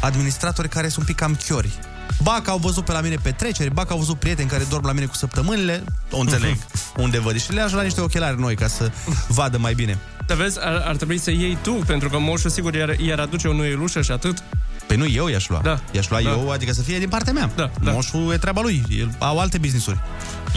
[0.00, 1.78] administratori care sunt un pic cam chiori.
[2.22, 4.86] Ba că au văzut pe la mine petreceri, ba că au văzut prieteni care dorm
[4.86, 6.56] la mine cu săptămânile, o înțeleg
[6.96, 7.40] unde văd.
[7.40, 8.90] Și le-aș lua niște ochelari noi ca să
[9.28, 9.98] vadă mai bine.
[10.28, 13.48] Dar vezi, ar, ar trebui să iei tu, pentru că moșul sigur iar, iar aduce
[13.48, 14.42] o nuielușă și atât.
[14.86, 15.60] Păi nu eu i-aș lua.
[15.62, 15.80] Da.
[15.90, 16.30] I-aș lua Da.
[16.30, 17.50] eu, adică să fie din partea mea.
[17.54, 17.90] Da, da.
[17.90, 18.82] Moșul e treaba lui.
[18.98, 19.98] El, au alte business-uri.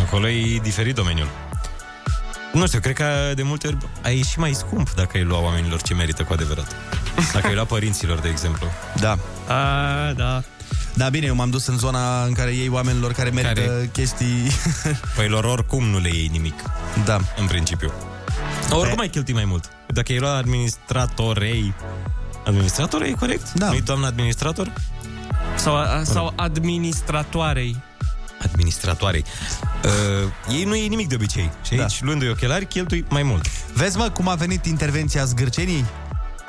[0.06, 1.28] Acolo e diferit domeniul.
[2.54, 3.06] Nu știu, cred că
[3.36, 6.76] de multe ori ai ieși mai scump dacă îi lua oamenilor ce merită cu adevărat.
[7.34, 8.68] Dacă îi lua părinților, de exemplu.
[9.00, 9.18] Da.
[9.48, 10.44] A, da.
[10.94, 13.66] Da, bine, eu m-am dus în zona în care iei oamenilor care merită care...
[13.68, 14.52] Care- chestii...
[15.16, 16.60] Păi lor oricum nu le iei nimic.
[17.06, 17.20] Da.
[17.38, 17.94] În principiu.
[18.70, 19.70] Oricum ai cheltui mai mult.
[19.88, 21.74] Dacă îi lua administratorei...
[22.46, 23.54] Administratorei, corect?
[23.54, 23.68] Da.
[23.68, 24.74] Nu-i doamna administrator?
[25.56, 27.76] Sau, a, sau administratoarei.
[28.44, 29.24] Administratoarei.
[29.84, 31.52] Uh, ei nu iei nimic de obicei.
[31.64, 32.06] Și aici, da.
[32.06, 33.48] luându-i ochelari, cheltui mai mult.
[33.74, 35.86] Vezi, mă, cum a venit intervenția zgârcenii?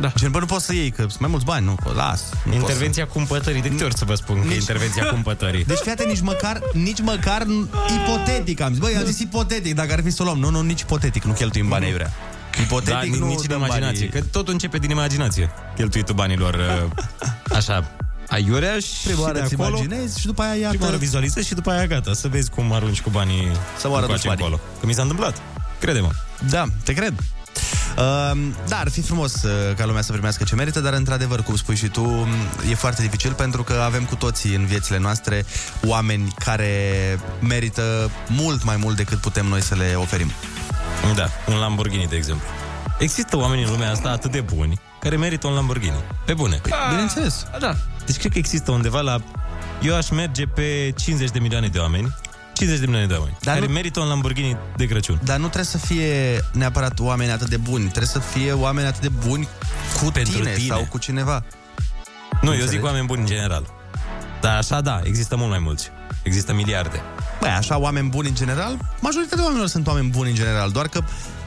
[0.03, 0.12] Da.
[0.16, 2.22] Gen, bă, nu poți să iei, că sunt mai mulți bani, nu, las.
[2.44, 3.62] Nu Intervenția cumpătării.
[3.62, 5.64] De câte ori să vă spun că e Nici- intervenția cumpătării?
[5.64, 7.46] Deci, fiate, nici măcar, nici măcar
[7.96, 8.78] ipotetic am zis.
[8.78, 10.38] Băi, am zis ipotetic, dacă ar fi să o luăm.
[10.38, 12.12] Nu, nu, nici ipotetic, nu cheltuim bani aiurea.
[12.62, 14.07] Ipotetic da, nu nici în dăm imaginație.
[14.07, 14.20] banii.
[14.20, 15.50] Că totul începe din imaginație.
[15.76, 17.90] Cheltuitul banilor uh, așa
[18.28, 20.68] aiurea și Prima oară de îți acolo, imaginezi și după aia iată...
[20.68, 22.12] Prima oară vizualizezi și după aia gata.
[22.12, 23.48] Să vezi cum arunci cu banii
[23.78, 24.44] Să moară încoace dușmanii.
[24.44, 24.61] încolo.
[24.80, 25.36] Că mi s-a întâmplat.
[25.80, 26.11] Crede-mă.
[26.48, 27.14] Da, te cred.
[27.97, 28.38] Uh,
[28.68, 31.76] da, ar fi frumos uh, ca lumea să primească ce merită, dar într-adevăr, cum spui
[31.76, 32.28] și tu,
[32.70, 35.45] e foarte dificil pentru că avem cu toții în viețile noastre
[35.86, 36.78] oameni care
[37.40, 40.30] merită mult mai mult decât putem noi să le oferim.
[41.14, 42.47] Da, un Lamborghini, de exemplu.
[42.99, 45.97] Există oameni în lumea asta atât de buni care merită un Lamborghini.
[46.24, 46.57] Pe bune.
[46.62, 47.47] Păi, bineînțeles.
[47.59, 47.74] Da.
[48.07, 49.18] Deci cred că există undeva la...
[49.82, 52.14] Eu aș merge pe 50 de milioane de oameni
[52.62, 55.20] 50 de milioane de oameni Dar care nu- merită un Lamborghini de Crăciun.
[55.24, 59.00] Dar nu trebuie să fie neapărat oameni atât de buni, trebuie să fie oameni atât
[59.00, 59.48] de buni
[60.02, 60.66] cu Pentru tine, tine.
[60.74, 61.44] sau cu cineva.
[62.30, 62.68] Nu, eu Înțelegi?
[62.76, 63.66] zic oameni buni în general.
[64.40, 65.90] Dar așa, da, există mult mai mulți.
[66.22, 67.00] Există miliarde.
[67.40, 71.00] Băi, așa, oameni buni în general, majoritatea oamenilor sunt oameni buni în general, doar că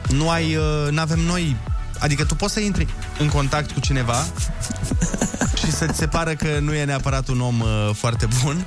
[0.08, 0.58] nu ai,
[0.90, 1.56] nu avem noi,
[1.98, 2.86] adică tu poți să intri
[3.18, 4.24] în contact cu cineva
[5.64, 8.66] și să-ți se pară că nu e neapărat un om uh, foarte bun.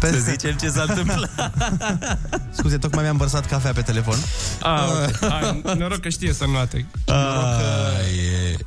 [0.00, 1.30] Să zicem ce s-a întâmplat.
[2.56, 4.16] Scuze, tocmai mi-am vărsat cafea pe telefon.
[4.62, 5.28] Ah, ok.
[5.28, 6.86] Hai, noroc că știe să nuate.
[7.06, 7.14] Ah,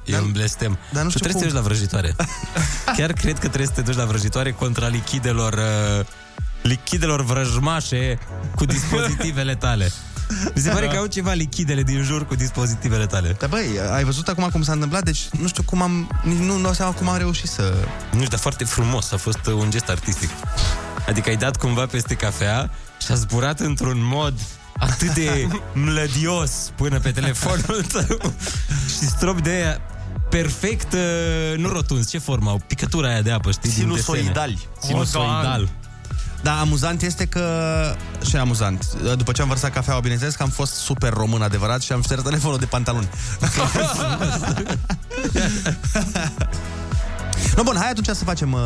[0.06, 0.78] e, e un blestem.
[0.92, 1.48] dar nu tu știu trebuie să te cum.
[1.48, 2.16] duci la vrăjitoare.
[2.98, 6.06] Chiar cred că trebuie să te duci la vrăjitoare contra lichidelor uh,
[6.62, 8.20] lichidelor vrăjmașe
[8.56, 9.92] cu dispozitivele tale.
[10.56, 10.92] Mi se pare Da.
[10.92, 13.36] că au ceva lichidele din jur cu dispozitivele tale.
[13.40, 15.04] Dar băi, ai văzut acum cum s-a întâmplat?
[15.04, 17.74] Deci nu știu cum am, nici nu dau seama cum am reușit să...
[18.12, 20.30] Nu știu, dar foarte frumos, a fost uh, un gest artistic.
[21.08, 22.70] Adică ai dat cumva peste cafea
[23.06, 24.34] și a zburat într-un mod
[24.80, 25.48] atât de
[25.86, 28.34] mlădios până pe telefonul tău
[28.88, 29.82] și strop de aia
[30.30, 32.62] perfect, uh, nu rotunzi, ce formă au?
[32.68, 33.72] Picătura aia de apă, știi?
[33.72, 34.02] din desene.
[34.02, 34.68] Sinusoidali.
[34.82, 35.70] Sinusoidal.
[36.42, 37.46] Da, amuzant este că...
[38.30, 38.94] Și amuzant.
[39.18, 42.22] După ce am vărsat cafeaua, bineînțeles că am fost super român adevărat și am șters
[42.22, 43.10] telefonul de pantaloni.
[47.56, 48.60] no, bun, hai atunci să facem uh,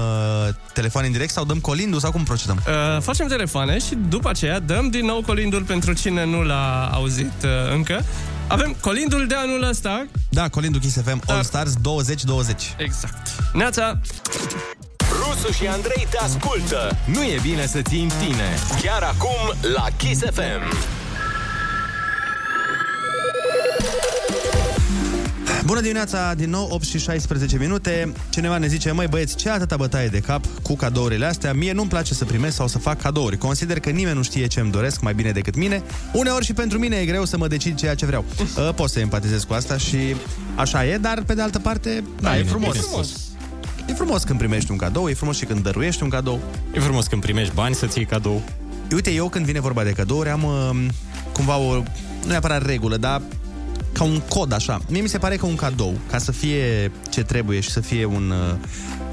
[0.73, 2.61] telefon în direct sau dăm colindu sau cum procedăm?
[2.67, 7.33] Uh, facem telefoane și după aceea dăm din nou colindul pentru cine nu l-a auzit
[7.43, 8.03] uh, încă.
[8.47, 10.05] Avem colindul de anul ăsta.
[10.29, 12.73] Da, colindul Kiss FM All Stars 2020.
[12.77, 13.53] Exact.
[13.53, 13.99] Neața!
[15.31, 16.97] Rusu și Andrei te ascultă.
[17.05, 18.57] Nu e bine să ții în tine.
[18.81, 20.77] Chiar acum la Kiss FM.
[25.65, 28.13] Bună dimineața, din nou 8 și 16 minute.
[28.29, 31.53] Cineva ne zice, măi băieți, ce atâta bătaie de cap cu cadourile astea?
[31.53, 33.37] Mie nu-mi place să primesc sau să fac cadouri.
[33.37, 35.83] Consider că nimeni nu știe ce îmi doresc mai bine decât mine.
[36.13, 38.25] Uneori și pentru mine e greu să mă decid ceea ce vreau.
[38.57, 40.15] Uh, Pot să empatizez cu asta și
[40.55, 42.71] așa e, dar pe de altă parte, da, e bine, frumos.
[42.71, 43.30] bine spus.
[43.85, 46.39] E frumos când primești un cadou, e frumos și când dăruiești un cadou.
[46.73, 48.41] E frumos când primești bani să ții cadou.
[48.93, 50.85] Uite, eu când vine vorba de cadouri am uh,
[51.33, 51.83] cumva o, nu
[52.27, 53.21] neapărat regulă, dar
[53.91, 54.79] ca un cod așa.
[54.89, 58.05] Mie mi se pare că un cadou, ca să fie ce trebuie și să fie
[58.05, 58.29] un...
[58.29, 58.55] Uh,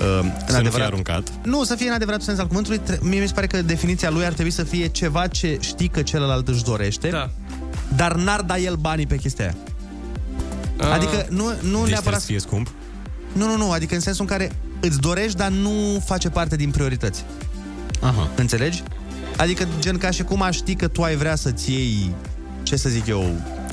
[0.01, 1.33] uh, în Să nu fie aruncat.
[1.43, 2.79] Nu, să fie în adevăratul sens al cuvântului.
[2.79, 5.89] tre- Mie mi se pare că definiția lui ar trebui să fie ceva ce știi
[5.89, 7.31] că celălalt își dorește, da.
[7.97, 9.55] dar n-ar da el banii pe chestia aia.
[10.93, 12.21] Adică nu, nu deci trebuie neapărat...
[12.21, 12.71] să fie scump.
[13.39, 16.71] Nu, nu, nu, adică în sensul în care îți dorești, dar nu face parte din
[16.71, 17.25] priorități.
[18.01, 18.29] Aha.
[18.37, 18.83] Înțelegi?
[19.37, 22.15] Adică gen ca și cum aș ști că tu ai vrea să-ți iei,
[22.63, 23.25] ce să zic eu,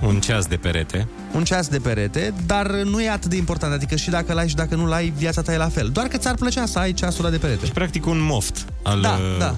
[0.07, 1.07] Un ceas de perete.
[1.35, 3.73] un ceas de perete, dar nu e atât de important.
[3.73, 5.89] Adică și dacă l-ai și dacă nu l-ai, viața ta e la fel.
[5.89, 7.59] Doar că ți-ar plăcea să ai ceasul ăla de perete.
[7.61, 9.55] Deci, practic, un moft al, Da, uh, da.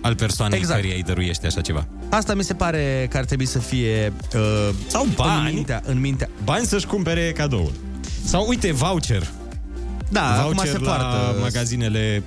[0.00, 0.78] al persoanei Exact.
[0.78, 0.80] exact.
[0.80, 1.86] căreia îi dăruiește așa ceva.
[2.08, 5.48] Asta mi se pare că ar trebui să fie uh, Sau bani.
[5.48, 6.28] în mintea, în mintea.
[6.44, 7.72] Bani să-și cumpere cadoul.
[8.26, 9.22] Sau, uite, voucher.
[10.08, 11.38] Da, acum voucher se la poartă.
[11.40, 12.22] magazinele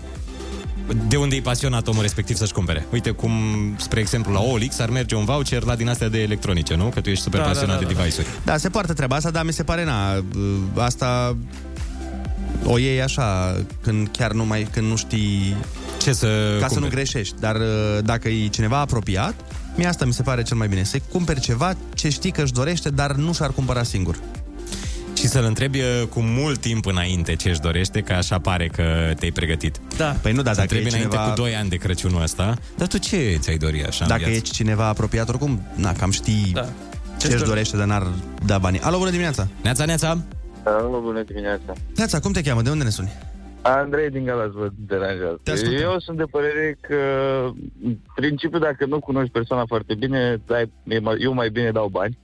[1.08, 2.86] de unde e pasionat omul respectiv să-și cumpere.
[2.92, 3.32] Uite cum,
[3.78, 6.84] spre exemplu, la OLX ar merge un voucher la din astea de electronice, nu?
[6.84, 8.00] Că tu ești super Da, da, pasionat da, de da.
[8.00, 8.28] device-uri.
[8.46, 11.38] Da, se poartă treaba asta, dar mi se pare, na, uh, asta
[12.64, 15.56] o iei așa, când chiar nu mai, când nu știi
[16.02, 16.96] Ce să ca să nu cumperi.
[16.96, 17.36] greșești.
[17.40, 19.34] Dar uh, dacă e cineva apropiat,
[19.76, 20.84] mie asta mi se pare cel mai bine.
[20.84, 24.20] Să-i cumperi ceva ce știi că își dorește, dar nu și-ar cumpăra singur.
[25.20, 28.84] Și să-l întrebi uh, cu mult timp înainte ce își dorește, că așa pare că
[29.20, 29.80] te-ai pregătit.
[29.98, 30.06] Da.
[30.22, 31.30] Păi nu, da, Să dacă e întrebi înainte cineva...
[31.34, 34.36] cu 2 ani de Crăciunul ăsta, dar tu ce ți-ai dori așa în Dacă viață?
[34.36, 36.62] e cineva apropiat, oricum, na, cam știi Da.
[36.62, 36.70] ce
[37.18, 38.08] Ce-și își dor- dorește, dar n-ar
[38.46, 38.80] da banii.
[38.80, 39.48] Alo, bună dimineața!
[39.64, 40.18] Neața, neața!
[40.64, 41.74] Alo, bună dimineața.
[41.96, 42.62] Neața, cum te cheamă?
[42.62, 43.12] De unde ne suni?
[43.62, 45.40] Andrei din Galați vă deranjează.
[45.44, 45.82] Te ascultăm.
[45.82, 46.96] Eu sunt de părere că,
[47.84, 51.88] în principiu, dacă nu cunoști persoana foarte bine, dai, e mai- eu mai bine dau
[51.88, 52.18] bani.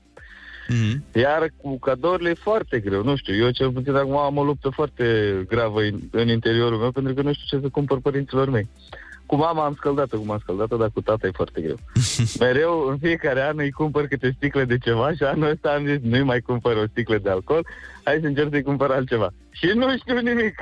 [0.73, 1.11] Mm-hmm.
[1.13, 3.03] Iar cu cadourile e foarte greu.
[3.03, 5.05] Nu știu, eu cel puțin acum am o luptă foarte
[5.47, 8.69] gravă în, în interiorul meu pentru că nu știu ce să cumpăr părinților mei.
[9.25, 11.75] Cu mama am scăldat-o cum am scăldat-o, dar cu tata e foarte greu.
[12.39, 15.97] Mereu, în fiecare an îi cumpăr câte sticle de ceva și anul ăsta am zis,
[16.01, 17.65] nu-i mai cumpăr o sticlă de alcool,
[18.03, 19.33] hai să încerc să-i cumpăr altceva.
[19.51, 20.55] Și nu știu nimic.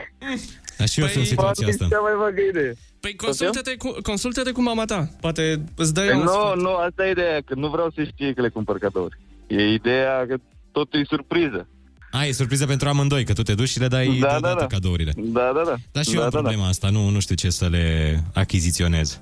[0.78, 1.88] Dar și eu sunt în situația asta.
[1.89, 2.74] Cea mai vagă idee.
[2.99, 5.08] Păi consultă-te cu, consultă-te cu mama ta.
[5.22, 6.58] Poate îți dă ea un Nu, sfat.
[6.58, 9.18] nu, asta e ideea, că nu vreau să știe că le cumpăr cadouri.
[9.48, 10.36] E ideea că
[10.72, 11.68] totul e surpriză.
[12.12, 14.54] A, e surpriză pentru amândoi, că tu te duci și le dai Da, deodată da,
[14.60, 14.68] da.
[14.68, 15.14] cadourile.
[15.18, 15.76] Da, da, da.
[15.91, 19.20] Dar și da, eu am da, problema asta, nu, nu știu ce să le achiziționez.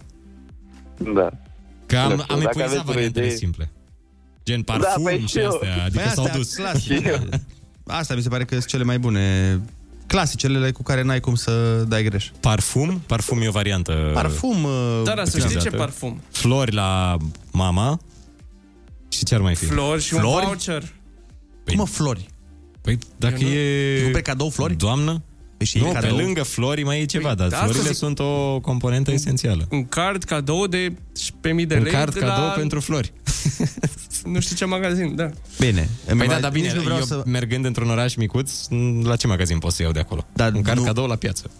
[0.97, 1.29] Da.
[1.85, 3.71] Că am, Nu știu, am dacă epuizat aveți o variantele idee- simple.
[4.45, 5.49] Gen Da, parfum păi și și eu.
[5.49, 6.53] astea, adică Păi s-au astea dus.
[6.55, 7.23] clasice.
[7.87, 9.59] Asta mi se pare că sunt cele mai bune
[10.07, 12.29] clasicele cu care n-ai cum să dai greș.
[12.39, 13.01] Parfum?
[13.07, 14.11] Parfum e o variantă.
[14.13, 14.63] Parfum...
[14.63, 15.75] uh, Da, da, să știi ce utilizată.
[15.77, 16.21] parfum.
[16.31, 17.17] Flori la
[17.51, 17.99] mama.
[19.11, 19.65] Și ce ar mai fi?
[19.65, 20.93] Flori și un voucher.
[21.65, 22.25] Cum mă, flori?
[22.81, 23.95] Păi dacă Eu nu- e...
[23.97, 24.75] Îi cumperi cadou flori?
[24.75, 25.23] Doamnă?
[25.57, 26.17] Păi și nu, e pe cadou?
[26.17, 29.67] lângă flori mai e ceva, Păi dar da, florile să zic- sunt o componentă esențială.
[29.71, 32.51] Un card cadou de 11.000 de Un lei card de cadou la...
[32.51, 33.13] pentru flori.
[34.23, 35.29] Nu știu ce magazin, da.
[35.59, 35.89] Bine.
[36.05, 38.51] Păi da, Nici dar bine, nu vreau eu să- mergând într-un oraș micuț,
[39.03, 40.25] la ce magazin pot să iau de acolo?
[40.33, 41.49] Dar Un card nu- cadou la piață.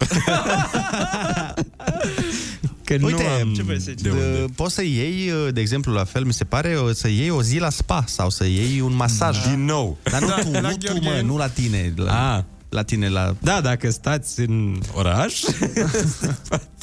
[2.96, 4.44] că Uite, nu am ce de de unde.
[4.56, 7.42] poți să iei, uh, de exemplu, la fel, mi se pare, uh, să iei o
[7.42, 9.46] zi la spa sau să iei un masaj.
[9.48, 9.98] Din nou.
[10.02, 11.08] Dar nu Da, tu, la nu tu, Gheorghe.
[11.08, 11.92] mă, nu la tine.
[11.96, 12.44] La, A.
[12.68, 13.34] la tine, la...
[13.40, 15.42] Da, dacă stați în oraș,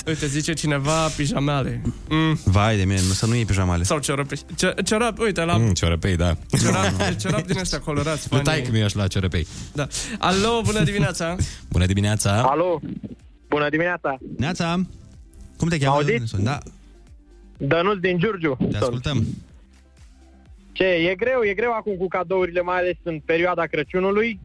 [0.07, 1.82] Uite, zice cineva pijamale.
[2.10, 2.39] Mm.
[2.43, 3.84] Vai de mine, nu, să nu iei pijamale.
[3.84, 4.36] Sau ciorape.
[4.55, 6.38] Ce, ciorap, uite, la mm, ciorăpei, da.
[6.62, 8.28] ciorap, ciorap din ăsta colorați.
[8.32, 8.43] Nu funny.
[8.43, 9.47] tai că mi la ciorăpei.
[9.74, 9.88] Da.
[10.20, 11.36] Alo, bună dimineața.
[11.70, 12.41] Bună dimineața!
[12.41, 12.80] Alo,
[13.47, 14.18] bună dimineața!
[14.38, 14.86] Neața,
[15.60, 15.95] cum te cheamă?
[15.95, 16.41] Auziți?
[16.41, 16.57] Da,
[17.57, 18.57] Dănuț din Giurgiu.
[18.72, 19.26] te ascultăm.
[20.72, 24.39] Ce, e greu, e greu acum cu cadourile, mai ales în perioada Crăciunului.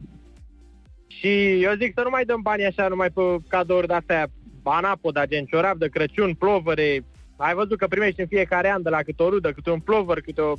[1.07, 4.27] Și eu zic să nu mai dăm banii așa numai pe cadouri de-astea
[4.61, 7.03] banapoda, gen ciorap de Crăciun, plovăre.
[7.35, 10.21] Ai văzut că primești în fiecare an de la câte o rudă, câte un plovăr,
[10.21, 10.53] câte o...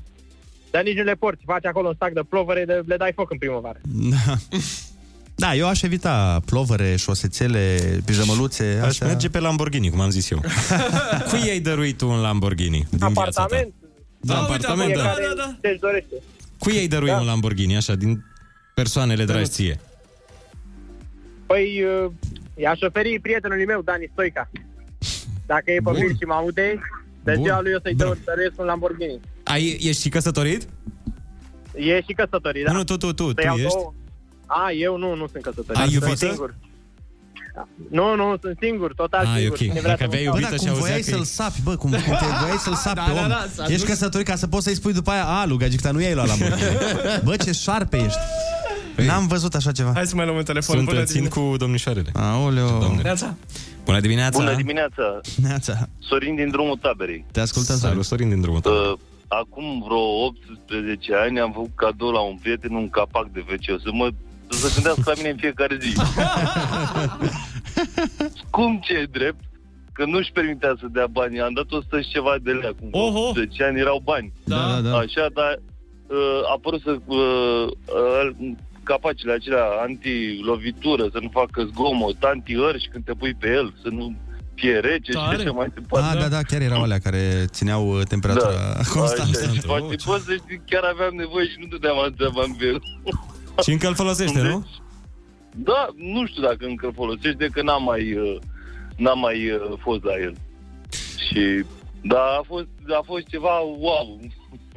[0.70, 3.30] Dar nici nu le porți, faci acolo un stac de plovăre, de, le dai foc
[3.30, 3.80] în primăvară.
[5.38, 5.46] Da.
[5.46, 8.78] Da, eu aș evita plovere, șosețele, pijamăluțe.
[8.82, 9.06] Aș astea.
[9.06, 10.40] merge pe Lamborghini, cum am zis eu.
[11.30, 13.20] Cui ai dăruit tu un Lamborghini din viața ta?
[13.20, 13.74] Apartament,
[14.20, 15.00] Da, apartament, da.
[15.02, 16.14] fiecare ce-și dorește.
[16.58, 17.18] Cui ai dăruit Da.
[17.18, 18.24] un Lamborghini, așa, din
[18.74, 19.80] persoanele dragi ție?
[21.46, 22.10] Păi, uh,
[22.56, 24.50] i-aș oferi prietenului meu, Dani Stoica.
[25.46, 25.94] Dacă e pe Bun.
[25.94, 26.78] fir și mă aude,
[27.24, 27.42] de Bun.
[27.44, 29.20] ziua lui o să-i dă, dăruiesc un Lamborghini.
[29.44, 30.68] Ai, ești și căsătorit?
[31.74, 32.72] E și căsătorit, da?
[32.72, 33.68] Nu, nu, tu, tu, tu, Să tu iau ești?
[33.72, 33.94] două.
[34.46, 35.80] A, eu nu, nu sunt căsătorit.
[35.80, 36.26] Ai Sunt iubită?
[36.26, 36.54] singur.
[37.90, 39.52] Nu, nu, sunt singur, total Ah, e singur.
[39.52, 39.56] ok.
[39.58, 41.20] Cine vrea Dacă să aveai mă iubită Bă, și dar cum auzea voiai că să-l
[41.20, 43.28] e- sapi, bă, cum, cum te voiai să-l sapi Da, pe da, om.
[43.28, 43.88] da, s-a ești dus.
[43.88, 46.26] căsătorit ca să poți să-i spui după aia, a, lui Gagic, dar nu i-ai luat
[46.26, 46.56] la mână.
[47.26, 48.18] Bă, ce șarpe ești.
[49.06, 49.90] N-am văzut așa ceva.
[49.94, 50.74] Hai să mai luăm un telefon.
[50.74, 51.40] Sunt bună țin dimineața.
[51.50, 52.10] cu domnișoarele.
[52.14, 52.94] Aoleo.
[53.02, 53.34] Neața.
[53.84, 54.38] Bună dimineața!
[54.38, 55.88] Bună dimineața, Neața.
[55.98, 57.24] Sorin din drumul taberei.
[57.32, 58.72] Te ascultăm, Salut, Sorin din drumul tău.
[58.72, 63.80] Uh, acum vreo 18 ani am făcut cadou la un prieten un capac de WC.
[63.80, 64.08] Să mă
[64.48, 65.92] să se gândească la mine în fiecare zi.
[68.56, 69.40] Cum ce e drept?
[69.92, 71.40] Că nu-și permitea să dea bani.
[71.40, 72.88] Am dat 100 și ceva de lei acum.
[72.90, 73.32] Oho!
[73.32, 74.32] 10 ani erau bani.
[74.44, 74.96] Da, da, da.
[74.96, 75.60] Așa, dar
[76.06, 78.30] uh, a părut să uh, uh,
[78.82, 84.14] capacele acelea anti-lovitură, să nu facă zgomot, anti-ărși când te pui pe el, să nu
[84.54, 85.36] fie rece Tare.
[85.36, 86.06] și așa mai departe.
[86.10, 88.52] Ah, da, da, chiar erau alea care țineau uh, temperatura
[88.94, 89.38] constantă.
[89.40, 92.64] Așa, și poate poți să știi, chiar aveam nevoie și nu dădeam atâția bani pe
[92.64, 92.80] el.
[93.62, 94.66] Și încă îl folosește, nu?
[95.56, 98.38] Da, nu știu dacă încă îl folosește, că n-am mai, uh,
[98.96, 100.34] n-am mai uh, fost la el.
[101.28, 101.64] Și,
[102.02, 102.66] da, a fost,
[103.00, 104.20] a fost ceva wow.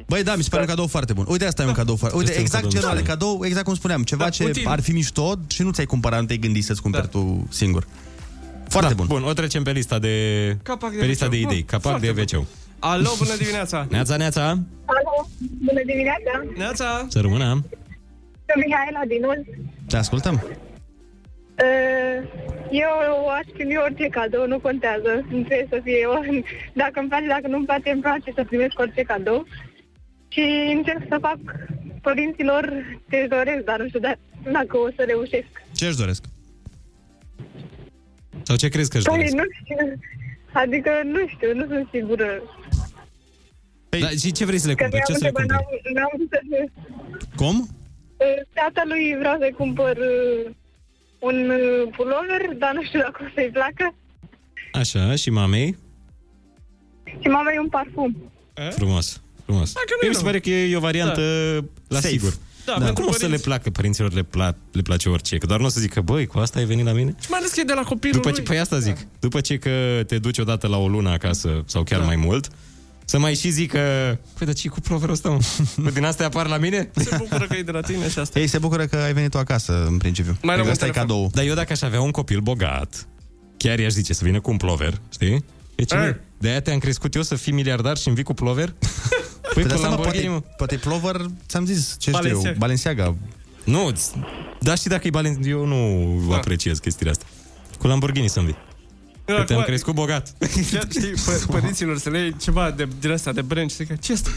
[0.08, 1.24] Băi, da, mi se pare un cadou foarte bun.
[1.28, 2.16] Uite, asta e un cadou foarte...
[2.16, 3.10] Uite, Este un exact cadou genul de bun.
[3.10, 4.66] cadou, exact cum spuneam, ceva Da, ce util.
[4.68, 7.18] ar fi mișto și nu ți-ai cumpărat, nu te-ai gândit să-ți cumperi Da.
[7.18, 7.86] tu singur.
[8.68, 9.06] Foarte da, bun.
[9.06, 11.30] Bun, o trecem pe lista de, Capac de pe lista WC.
[11.30, 11.56] de idei.
[11.56, 12.44] Bun, Capac foarte de wc
[12.78, 13.86] Alo, bună dimineața.
[13.90, 14.42] Neața, neața,
[14.84, 15.28] Alo,
[15.64, 16.30] bună dimineața!
[16.56, 17.06] Neața.
[17.08, 17.64] să rămână.
[18.52, 19.40] Sunt Mihaela din Uz.
[19.88, 20.34] Te ascultăm.
[21.64, 22.18] Uh,
[22.70, 25.12] Eu aș primi orice cadou, nu contează.
[25.30, 26.14] Nu trebuie să fie o...
[26.72, 29.46] Dacă îmi place, dacă nu-mi place, îmi place să primesc orice cadou.
[30.28, 30.40] Și
[30.76, 31.38] încerc să fac
[32.02, 32.62] părinților
[33.10, 34.18] ce își doresc, dar nu știu da-
[34.52, 35.48] dacă o să reușesc.
[35.74, 36.24] Ce își doresc?
[38.42, 39.34] Sau ce crezi că își Păi doresc?
[39.34, 39.98] nu știu.
[40.52, 42.42] Adică nu știu, nu sunt sigură.
[43.88, 45.04] Da, și ce vrei să le Că cumperi?
[45.06, 45.94] Ce să le n-am, cumperi?
[45.94, 46.38] n-am să...
[47.36, 47.68] Cum?
[48.20, 50.50] Uh, Tatălui vreau să-i cumpăr uh,
[51.18, 53.94] un uh, pulover, dar nu știu dacă o să-i placă.
[54.72, 55.76] Așa, și mamei?
[57.20, 58.16] Și mama e un parfum.
[58.70, 59.72] Frumos, frumos.
[59.72, 60.30] Dacă nu Mie e mi se rău.
[60.30, 61.20] pare că e o variantă
[61.88, 62.08] la Safe.
[62.08, 62.32] sigur.
[62.64, 63.44] Da, Dar pentru cum o să le părinți.
[63.44, 65.38] placă părinților, le, pla- le place orice?
[65.38, 67.14] Că doar nu o să zică, băi, cu asta ai venit la mine?
[67.20, 68.44] Și mai ales că e de la copilul După ce, lui.
[68.44, 72.00] păi asta zic, după ce că te duci odată la o lună acasă, sau chiar
[72.04, 72.48] mai mult,
[73.10, 73.78] să mai și zică,
[74.38, 75.38] păi, dar ce cu proverul ăsta, mă?
[75.82, 76.90] Păi din asta apar la mine?
[76.94, 78.38] Se bucură că e de la tine și asta.
[78.38, 80.30] Ei se bucură că ai venit tu acasă, în principiu.
[80.42, 81.14] Mai Adică luăm asta e un telefon.
[81.16, 81.30] cadou.
[81.34, 83.08] Dar eu dacă aș avea un copil bogat,
[83.56, 85.44] chiar i-aș zice să vină cu un plover, știi?
[85.74, 86.14] Deci, Eh.
[86.38, 88.68] de aia te-am crescut eu să fii miliardar și îmi vii cu plover?
[88.78, 88.88] Păi
[89.42, 90.54] Păi, Păi cu de asta, mă, Lamborghini, poate, mă.
[90.56, 92.58] poate plover, ți-am zis, ce știu eu, Balenciaga.
[92.58, 93.14] Balenciaga.
[93.64, 93.92] Nu,
[94.60, 96.36] da și dacă e Balen, eu nu Da.
[96.36, 97.26] apreciez chestiile astea.
[97.78, 98.56] Cu Lamborghini să-mi vii.
[99.36, 100.32] Că te-am acum- crescut bogat.
[100.70, 104.00] Chiar știi, pă- părinților să le iei ceva de, din asta, de brand și zic,
[104.00, 104.30] ce asta?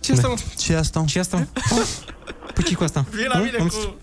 [0.00, 0.34] Ce asta, mă?
[0.58, 1.04] Ce asta?
[1.06, 1.46] Ce asta?
[2.54, 3.06] Păi ce cu asta?
[3.10, 3.42] Vii la Hă?
[3.44, 3.94] mine Am- cu...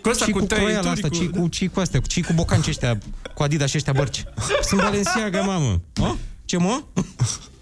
[0.00, 1.40] Cu asta, și cu, cu trei croiala inturi, asta, cu...
[1.40, 2.98] cu, ci cu astea, ci cu bocanci ăștia,
[3.34, 4.24] cu Adidas și ăștia bărci.
[4.62, 5.80] Sunt Balenciaga, mamă.
[6.02, 6.16] A?
[6.44, 6.82] Ce, mă?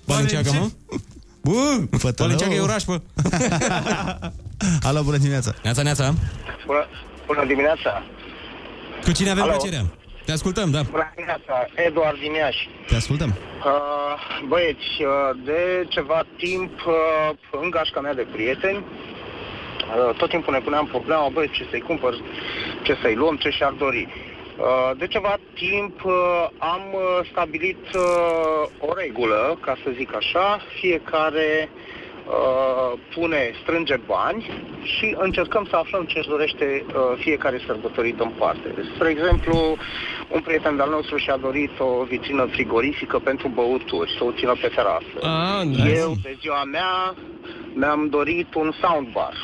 [0.07, 0.69] Balenciaga, mă?
[1.43, 1.87] Bă,
[2.17, 3.01] Balenciaga e oraș, bă.
[4.89, 5.55] Alo, bună dimineața.
[5.63, 6.15] Neața, neața.
[6.67, 6.87] Bună,
[7.27, 8.03] bună dimineața!
[9.05, 9.53] Cu cine avem Alo.
[9.53, 9.85] plăcerea?
[10.31, 10.83] Te ascultăm, da.
[10.91, 11.67] Bună dimineața!
[11.75, 12.69] Eduard din Iași.
[12.87, 13.29] Te ascultăm.
[13.29, 15.09] Uh, băieți, uh,
[15.45, 21.29] de ceva timp, uh, în gașca mea de prieteni, uh, tot timpul ne puneam problema,
[21.29, 22.15] băi, ce să-i cumpăr,
[22.83, 24.09] ce să-i luăm, ce și-ar dori.
[24.59, 30.61] Uh, De ceva timp uh, am uh, stabilit uh, o regulă, ca să zic așa,
[30.81, 32.00] fiecare uh,
[33.15, 34.43] pune, strânge bani
[34.83, 38.69] și încercăm să aflăm ce-și dorește uh, fiecare sărbătorit în parte.
[38.95, 39.77] Spre exemplu,
[40.29, 44.69] un prieten de-al nostru și-a dorit o vitrină frigorifică pentru băuturi, să o țină pe
[44.69, 45.17] terasă.
[45.23, 45.95] Ah, nice.
[45.95, 47.15] Eu, de ziua mea,
[47.75, 49.35] mi-am dorit un soundbar.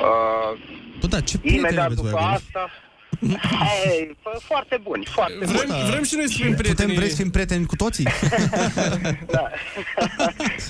[0.00, 0.58] Uh,
[1.00, 2.34] Bă, da, ce prieteni imediat aveți voi după acolo?
[2.34, 2.70] asta...
[3.90, 5.90] Ei, fă- foarte buni, foarte Vrem, buni.
[5.90, 6.94] vrem și noi să fim Putem, prieteni.
[6.94, 8.06] vreți să fim prieteni cu toții?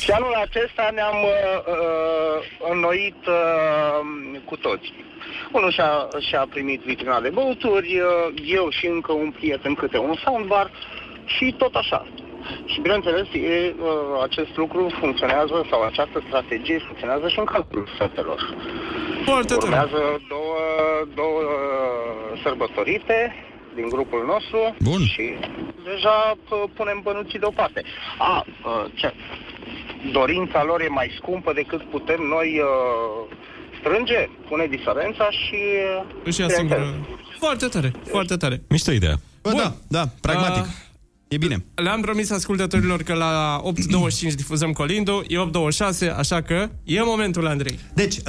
[0.03, 1.31] Și anul acesta ne-am uh,
[1.75, 4.93] uh, înnoit uh, cu toți.
[5.53, 10.15] Unul și-a, și-a primit vitrina de băuturi, uh, eu și încă un prieten câte un
[10.25, 10.71] soundbar
[11.25, 12.07] și tot așa.
[12.73, 18.41] Și bineînțeles, e, uh, acest lucru funcționează, sau această strategie funcționează și în cazul fetelor.
[19.25, 19.67] Foarte tare.
[19.67, 20.01] Urmează
[20.35, 20.57] două,
[21.15, 23.19] două uh, sărbătorite
[23.75, 24.59] din grupul nostru
[24.91, 25.01] Bun.
[25.13, 25.25] și
[25.91, 26.17] deja
[26.47, 27.83] p- punem bănuții deoparte.
[28.19, 29.13] A, uh, ce?
[30.13, 33.37] Dorința lor e mai scumpă decât putem noi uh,
[33.81, 35.59] strânge, pune diferența și...
[35.99, 37.17] uh, Își ia bineînțeles, singură.
[37.39, 38.63] Foarte tare, foarte tare.
[38.69, 39.15] Mișto ideea.
[39.43, 40.63] Bă, da, da, pragmatic.
[40.63, 40.69] Uh,
[41.35, 41.65] E bine.
[41.75, 43.63] Le-am promis ascultătorilor că la
[44.29, 45.37] 8.25 difuzăm Colindu, e
[46.07, 47.79] 8.26, așa că e momentul, Andrei.
[47.95, 48.23] Deci, uh,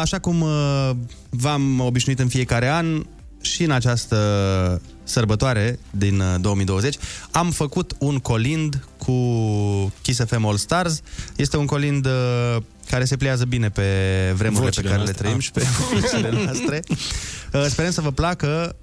[0.00, 0.90] așa cum uh,
[1.30, 3.02] v-am obișnuit în fiecare an,
[3.40, 6.96] și în această sărbătoare din uh, 2020,
[7.30, 9.14] am făcut un colind cu
[10.02, 11.00] Kiss FM All Stars.
[11.36, 13.82] Este un colind uh, care se pliază bine pe
[14.36, 15.42] vremurile Vocile pe care noastre, le trăim ah.
[15.42, 16.82] și pe vocile noastre.
[17.52, 18.76] Uh, sperăm să vă placă.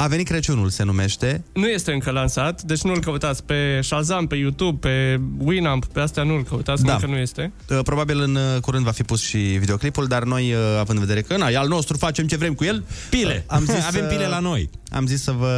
[0.00, 1.44] A venit Crăciunul, se numește.
[1.52, 6.22] Nu este încă lansat, deci nu-l căutați pe Shazam, pe YouTube, pe Winamp, pe astea
[6.22, 6.92] nu-l căutați, Da.
[6.92, 7.52] încă nu este.
[7.68, 11.04] Uh, Probabil în uh, curând va fi pus și videoclipul, dar noi, uh, având în
[11.06, 12.84] vedere că na, e al nostru, facem ce vrem cu el.
[13.10, 13.44] Pile.
[13.46, 14.70] Am zis, Avem uh, pile la noi.
[14.90, 15.54] Am zis să vă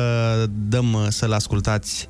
[0.69, 2.09] dăm uh, să-l ascultați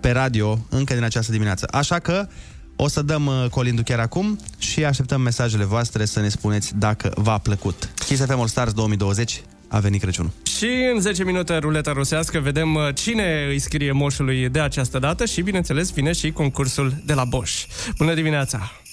[0.00, 1.68] pe radio încă din această dimineață.
[1.70, 2.28] Așa că
[2.76, 7.12] o să dăm uh, colindul chiar acum și așteptăm mesajele voastre să ne spuneți dacă
[7.16, 7.90] v-a plăcut.
[8.06, 10.30] Kiss FM All Stars 2020 a venit Crăciunul.
[10.58, 15.24] Și în 10 minute ruleta rusească vedem uh, cine îi scrie moșului de această dată
[15.24, 17.64] și, bineînțeles, vine și concursul de la Bosch.
[17.98, 18.83] Bună dimineața!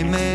[0.00, 0.29] Să nu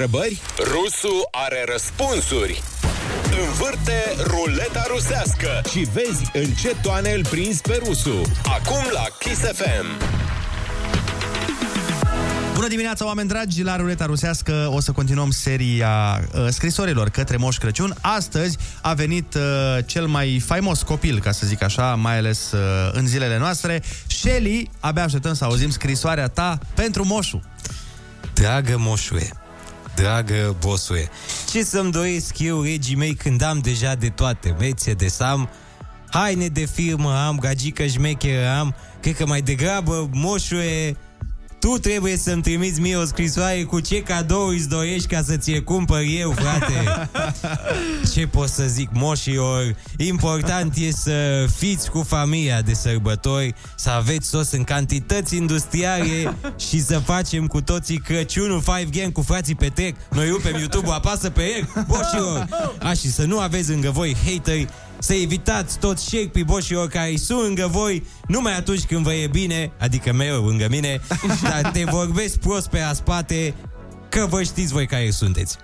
[0.00, 0.40] întrebări?
[0.58, 2.62] Rusu are răspunsuri.
[3.46, 8.22] Învârte ruleta rusească și vezi în ce toane îl prinzi pe Rusu.
[8.44, 9.86] Acum la Kiss FM.
[12.54, 13.62] Bună dimineața, oameni dragi!
[13.62, 17.94] La ruleta rusească o să continuăm seria uh, scrisorilor către Moș Crăciun.
[18.00, 19.42] Astăzi a venit uh,
[19.86, 22.60] cel mai faimos copil, ca să zic așa, mai ales uh,
[22.92, 23.82] în zilele noastre.
[24.06, 27.42] Shelly, abia așteptăm să auzim scrisoarea ta pentru Moșu.
[28.34, 29.30] Dragă moșule,
[29.98, 31.08] dragă bosule,
[31.50, 35.48] ce să-mi doresc eu, regii mei, când am deja de toate, Mercedes am,
[36.10, 40.96] haine de firmă am, gagică șmecheră am, cred că mai degrabă, moșule,
[41.58, 45.62] tu trebuie să-mi trimiți mie o scrisoare cu ce cadou îți dorești ca să ți-l
[45.62, 47.08] cumpăr eu, frate.
[48.14, 49.76] Ce pot să zic, moșilor?
[49.96, 56.80] Important e să fiți cu familia de sărbători, să aveți sos în cantități industriale și
[56.80, 59.96] să facem cu toții Crăciunul 5 Gang cu frații Petrec.
[60.10, 62.48] Noi rupem YouTube-ul, apasă pe el, moșilor!
[62.78, 64.68] A, și să nu aveți lângă voi hateri,
[64.98, 69.72] să evitați toți șerpii boșilor care sunt lângă voi numai atunci când vă e bine,
[69.78, 71.00] adică mereu lângă mine,
[71.42, 73.54] dar te vorbesc prost pe la spate
[74.08, 75.56] că vă știți voi care sunteți.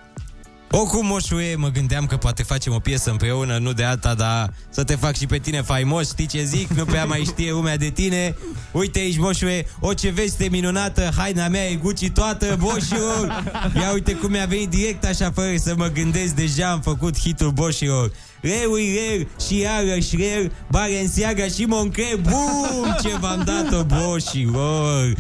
[0.77, 4.85] Oricum, moșule, mă gândeam că poate facem o piesă împreună, nu de alta, dar să
[4.85, 6.69] te fac și pe tine faimos, știi ce zic?
[6.69, 8.37] Nu prea mai știe lumea de tine.
[8.73, 13.45] Uite aici, moșule, o ce veste minunată, haina mea e Gucci toată, boșilor.
[13.75, 17.51] Ia uite cum mi-a venit direct așa, fără să mă gândesc, deja am făcut hitul
[17.51, 18.13] boșilor.
[18.45, 25.15] Reui rel și iarăși rel, Balenciaga și Moncler, bum, ce v-am dat-o, boșilor.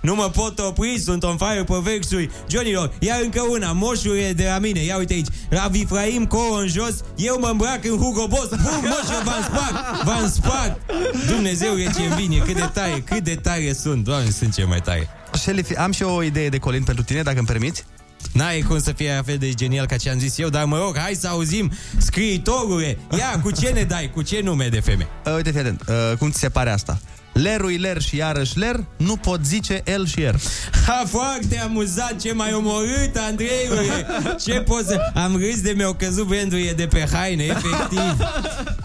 [0.00, 2.30] Nu mă pot opri, sunt on fire pe versuri.
[2.48, 6.68] Johnilor, iar încă una, moșurile de la mine Ia uite aici, la Vifraim, colo în
[6.68, 8.48] jos Eu mă îmbrac în Hugo Boss.
[8.48, 10.80] Bum, moșul, v-am spart, v-am spart.
[11.28, 14.80] Dumnezeu e ce vine, cât de tare, cât de tare sunt Doamne, sunt ce mai
[14.80, 15.08] tare.
[15.32, 17.84] Shelly, am și o idee de colin pentru tine, dacă îmi permiți.
[18.32, 20.78] N-ai cum să fie la fel de genial ca ce am zis eu, dar mă
[20.78, 22.98] rog, hai să auzim scriitorule.
[23.18, 24.10] Ia, cu ce ne dai?
[24.10, 25.08] Cu ce nume de femeie?
[25.26, 27.00] Uh, uite, fii atent, uh, cum ți se pare asta?
[27.34, 30.34] Lerui ler și iarăși ler, nu pot zice el și er.
[30.86, 34.06] Ha, foarte amuzant, ce mai omorât, Andreiule
[34.44, 35.00] Ce pot să...
[35.14, 38.16] Am râs de mi-au căzut brandurile de pe haine, efectiv.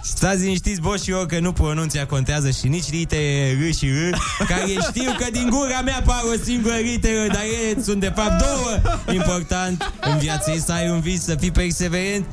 [0.03, 3.17] Stați liniștiți, boși și eu, că nu pronunția contează și nici lite
[3.59, 7.81] R și R Care știu că din gura mea par o singură literă Dar ele
[7.83, 8.97] sunt de fapt două.
[9.13, 12.25] Important în viața ei să ai un vis, să fii perseverent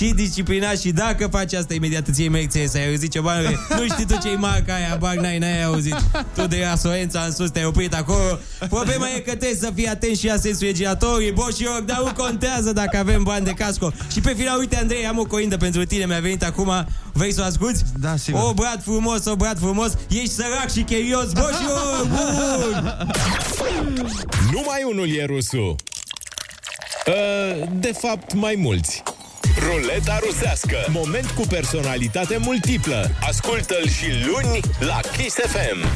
[0.00, 3.32] și disciplinat și dacă faci asta imediat îți iei mecție să ai auzit ceva.
[3.68, 5.96] Nu știi tu ce-i marca aia, bag, n-ai, n-ai auzit.
[6.34, 8.38] Tu de la Sorența în sus te-ai oprit acolo.
[8.68, 11.98] Problema e că trebuie să fii atent și la sensul giratorii Boș și eu, dar
[11.98, 13.92] nu contează dacă avem bani de casco.
[14.12, 17.40] Și pe final, uite Andrei, am o coindă pentru tine Mi-a venit acum, vrei să
[17.40, 17.80] o asculti?
[18.00, 18.40] Da, sigur.
[18.44, 19.92] O brat frumos, o brat frumos.
[20.08, 23.08] Ești sărac și cherios, boș și eu, bun!
[24.52, 25.76] Numai unul e rusul.
[27.06, 29.02] Uh, de fapt, mai mulți.
[29.58, 30.76] Ruleta rusească.
[30.88, 33.10] Moment cu personalitate multiplă.
[33.28, 35.86] Ascultă-l și luni la Kiss FM.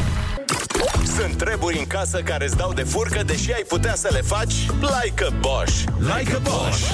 [1.16, 4.54] Sunt treburi în casă care îți dau de furcă, deși ai putea să le faci
[4.80, 5.74] like a Bosch.
[5.98, 6.90] Like a Bosch.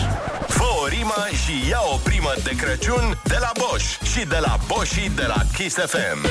[0.48, 4.58] Fă o rimă și ia o primă de Crăciun de la Bosch și de la
[4.66, 6.28] Boschii de la Kiss FM.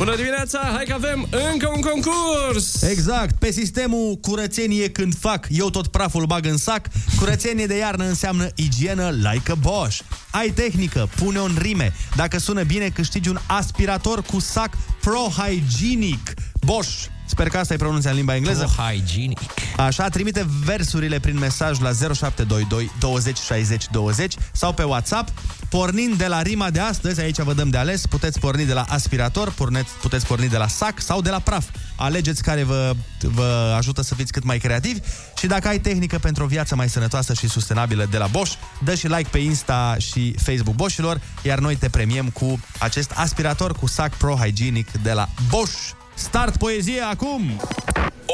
[0.00, 2.82] Bună dimineața, hai că avem încă un concurs!
[2.82, 6.86] Exact, pe sistemul curățenie când fac, eu tot praful bag în sac,
[7.18, 10.00] curățenie de iarnă înseamnă igienă like a Bosch.
[10.30, 11.92] Ai tehnică, pune-o în rime.
[12.16, 14.70] Dacă sună bine, câștigi un aspirator cu sac
[15.00, 16.34] Pro Hygienic.
[16.64, 18.70] Bosch, Sper că asta e pronunția în limba engleză.
[18.76, 19.38] hygienic.
[19.76, 25.28] Așa, trimite versurile prin mesaj la 0722 20 60 20 sau pe WhatsApp.
[25.68, 28.84] Pornind de la rima de astăzi, aici vă dăm de ales, puteți porni de la
[28.88, 31.64] aspirator, porneți, puteți porni de la sac sau de la praf.
[31.96, 35.00] Alegeți care vă, vă ajută să fiți cât mai creativi
[35.38, 38.54] și dacă ai tehnică pentru o viață mai sănătoasă și sustenabilă de la Bosch,
[38.84, 43.72] dă și like pe Insta și Facebook Boschilor, iar noi te premiem cu acest aspirator
[43.72, 45.99] cu sac Pro Hygienic de la Bosch.
[46.20, 47.60] Start poezie acum!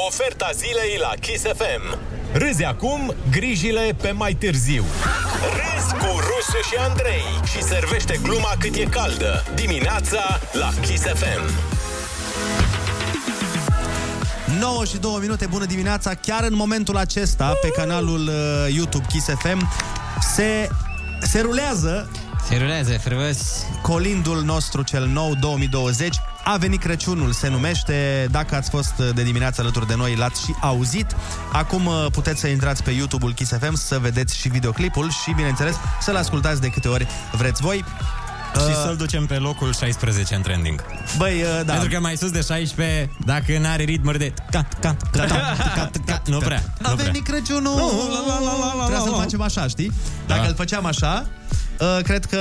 [0.07, 1.97] Oferta zilei la Kiss FM.
[2.33, 4.83] Râzi acum, grijile pe mai târziu.
[5.41, 9.43] Râzi cu Rusu și Andrei și servește gluma cât e caldă.
[9.55, 11.51] Dimineața la Kiss FM.
[14.59, 16.13] 9 și 2 minute, bună dimineața!
[16.13, 19.69] Chiar în momentul acesta, pe canalul uh, YouTube Kiss FM,
[20.35, 20.69] se,
[21.21, 22.09] se rulează
[22.45, 23.65] Se rulează frumos.
[23.81, 26.15] colindul nostru cel nou 2020.
[26.43, 28.27] A venit Crăciunul, se numește.
[28.31, 31.15] Dacă ați fost uh, de dimineață alături de noi, l-ați și auzit.
[31.51, 35.75] Acum uh, puteți să intrați pe YouTube-ul Kiss FM să vedeți și videoclipul și, bineînțeles,
[35.99, 37.85] să-l ascultați de câte ori vreți voi.
[38.55, 40.83] Și să-l ducem pe locul 16 în trending.
[41.17, 41.71] Băi, uh, da.
[41.73, 45.97] Pentru că mai sus de 16, dacă n-are ritmuri de cat, cat, cat, cat, cat,
[46.05, 46.63] cat, nu prea.
[46.81, 47.05] A Nu prea.
[47.05, 47.81] venit Crăciunul!
[48.85, 49.91] Trebuie să-l facem așa, știi?
[50.27, 50.47] Dacă Da.
[50.47, 51.25] îl făceam așa,
[51.79, 52.39] uh, cred că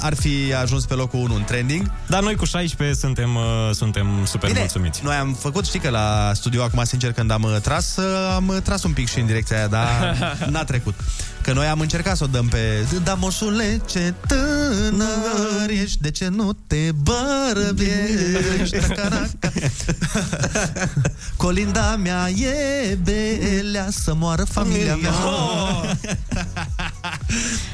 [0.00, 1.90] ar fi ajuns pe locul 1 în trending.
[2.06, 3.42] Dar noi cu 16 suntem, uh,
[3.72, 5.00] suntem super Bine, mulțumiți.
[5.04, 8.48] noi am făcut, știi că la studio, acum sincer, când am uh, tras, uh, am
[8.48, 10.16] uh, tras un pic și în direcția aia, dar
[10.50, 10.94] n-a trecut.
[11.42, 16.28] Că noi am încercat să o dăm pe Da, moșule, ce tânăr ești, de ce
[16.28, 18.78] nu te bărbești?
[18.78, 19.52] Tacaraca.
[21.36, 25.12] Colinda mea e belea Să moară familia mea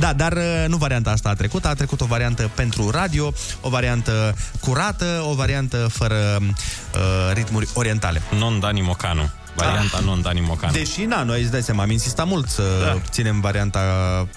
[0.01, 3.69] Da, dar uh, nu varianta asta a trecut A trecut o variantă pentru radio O
[3.69, 9.31] variantă curată O variantă fără uh, ritmuri orientale Non-Dani Mocanu.
[9.65, 10.05] Varianta Ah.
[10.05, 10.73] non-Dani Mocanu.
[10.73, 13.01] Deși, na, noi îți dai seama, am insistat mult să da.
[13.11, 13.81] ținem varianta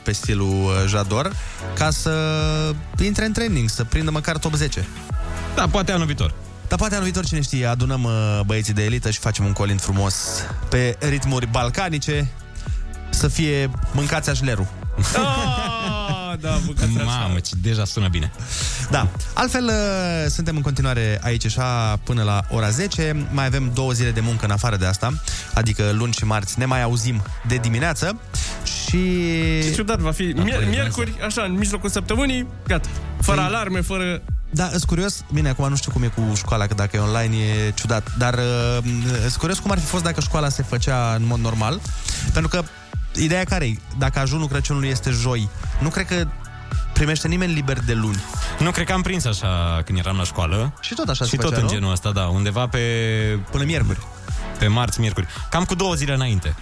[0.04, 1.32] pe stilul uh, Jador
[1.74, 2.12] Ca să
[3.04, 4.88] intre în trending, să prindă măcar top 10
[5.56, 6.34] Da, poate anul viitor
[6.68, 9.82] Dar poate anul viitor, cine știe, adunăm uh, băieții de elită și facem un colind
[9.82, 10.16] frumos
[10.70, 12.28] pe ritmuri balcanice
[13.10, 14.68] să fie mâncați așlerul.
[16.32, 18.32] Ah, da, bucăți Mamă, ce deja sună bine.
[18.90, 19.08] Da.
[19.34, 23.28] Altfel, uh, suntem în continuare aici așa până la ora 10.
[23.32, 25.14] Mai avem două zile de muncă în afară de asta,
[25.54, 28.20] adică luni și marți ne mai auzim de dimineață
[28.64, 28.98] și...
[29.64, 30.34] Ce ciudat va fi.
[30.34, 32.90] Mier- miercuri, așa, în mijlocul săptămânii, gata.
[33.22, 34.22] Fără Păi- alarme, fără...
[34.54, 37.36] Da, sunt curios, bine, acum nu știu cum e cu școala, că dacă e online
[37.36, 38.78] e ciudat, dar uh,
[39.20, 41.80] sunt curios cum ar fi fost dacă școala se făcea în mod normal,
[42.34, 42.64] pentru că
[43.16, 46.28] ideea care e, dacă ajunul Crăciunului este joi, nu cred că
[46.94, 48.24] primește nimeni liber de luni.
[48.60, 50.74] Nu, cred că am prins așa când eram la școală.
[50.82, 51.72] Și tot așa Și se tot făcea, în nu?
[51.72, 52.26] genul ăsta, da.
[52.28, 52.80] Undeva pe...
[53.52, 54.00] Până miercuri.
[54.60, 55.28] Pe marți, miercuri.
[55.50, 56.56] Cam cu două zile înainte.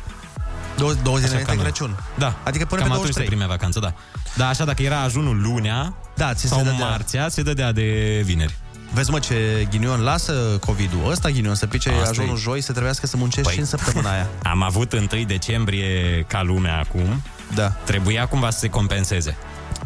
[0.77, 2.03] Două, două zile Așa, înainte de cam Crăciun.
[2.17, 2.35] Da.
[2.43, 3.27] Adică până Cam pe atunci se 23.
[3.27, 3.93] primea vacanță, da.
[4.35, 6.88] Da, așa, dacă era ajunul lunea da, ți se sau dădea.
[6.88, 8.57] marțea, se dădea de vineri.
[8.93, 10.33] Vezi, mă, ce ghinion lasă
[10.65, 11.09] COVID-ul.
[11.11, 12.39] Ăsta ghinion, să pice Asta ajunul e.
[12.39, 13.53] joi, să trebuiască să muncești Păi.
[13.53, 14.27] și în săptămâna aia.
[14.51, 17.21] Am avut 1 decembrie ca lumea acum.
[17.55, 17.67] Da.
[17.67, 19.37] Trebuia cumva să se compenseze.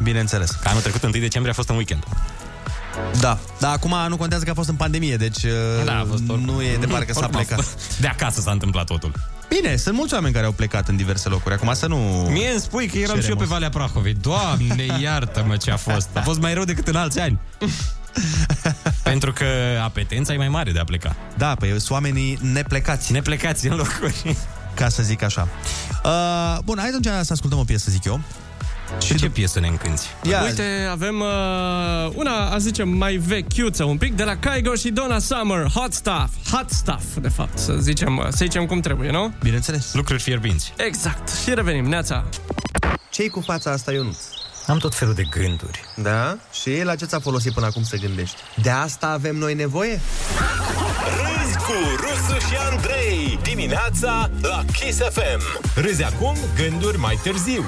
[0.03, 0.49] Bineînțeles.
[0.51, 2.03] Că anul trecut 1 decembrie a fost în weekend.
[3.19, 5.45] Da, dar acum nu contează că a fost în pandemie, deci
[5.85, 6.53] Da, a fost oricum.
[6.53, 7.65] nu e de parcă s-a Oricum a plecat.
[7.65, 9.11] fost- De acasă s-a întâmplat totul.
[9.47, 11.53] Bine, sunt mulți oameni care au plecat în diverse locuri.
[11.53, 11.97] Acum să nu...
[12.31, 14.13] Mie îmi spui că eram cerem și eu pe o- Valea Prahovei.
[14.21, 16.09] Doamne, iartă-mă ce a fost.
[16.17, 17.39] A fost mai rău decât în alți ani.
[19.03, 19.45] Pentru că
[19.83, 21.15] apetența e mai mare de a pleca.
[21.37, 23.11] Da, păi sunt oamenii neplecați.
[23.11, 24.35] Neplecați în locuri.
[24.75, 25.47] Ca să zic așa.
[26.03, 28.21] Uh, bun, hai atunci să ascultăm o piesă, zic eu.
[29.01, 30.01] Și ce piesă ne încânti?
[30.23, 34.89] Ia, Uite, avem uh, una, a zicem, mai vechiuță un pic, de la Kygo și
[34.89, 39.11] Donna Summer, Hot Stuff, Hot Stuff, de fapt, să zicem, uh, să zicem cum trebuie,
[39.11, 39.33] nu?
[39.43, 39.93] Bineînțeles.
[39.93, 40.73] Lucruri fierbinți.
[40.77, 41.29] Exact.
[41.43, 42.25] Și revenim, neața.
[43.09, 44.17] Ce-i cu fața asta, Ionuț?
[44.67, 45.81] Am tot felul de gânduri.
[45.95, 46.37] Da?
[46.61, 48.35] Și la ce ți-a folosit până acum să gândești?
[48.61, 50.01] De asta avem noi nevoie?
[51.05, 53.39] Râzi cu Rusu și Andrei.
[53.43, 55.69] Dimineața la Kiss FM.
[55.75, 57.63] Râzi acum, gânduri mai târziu.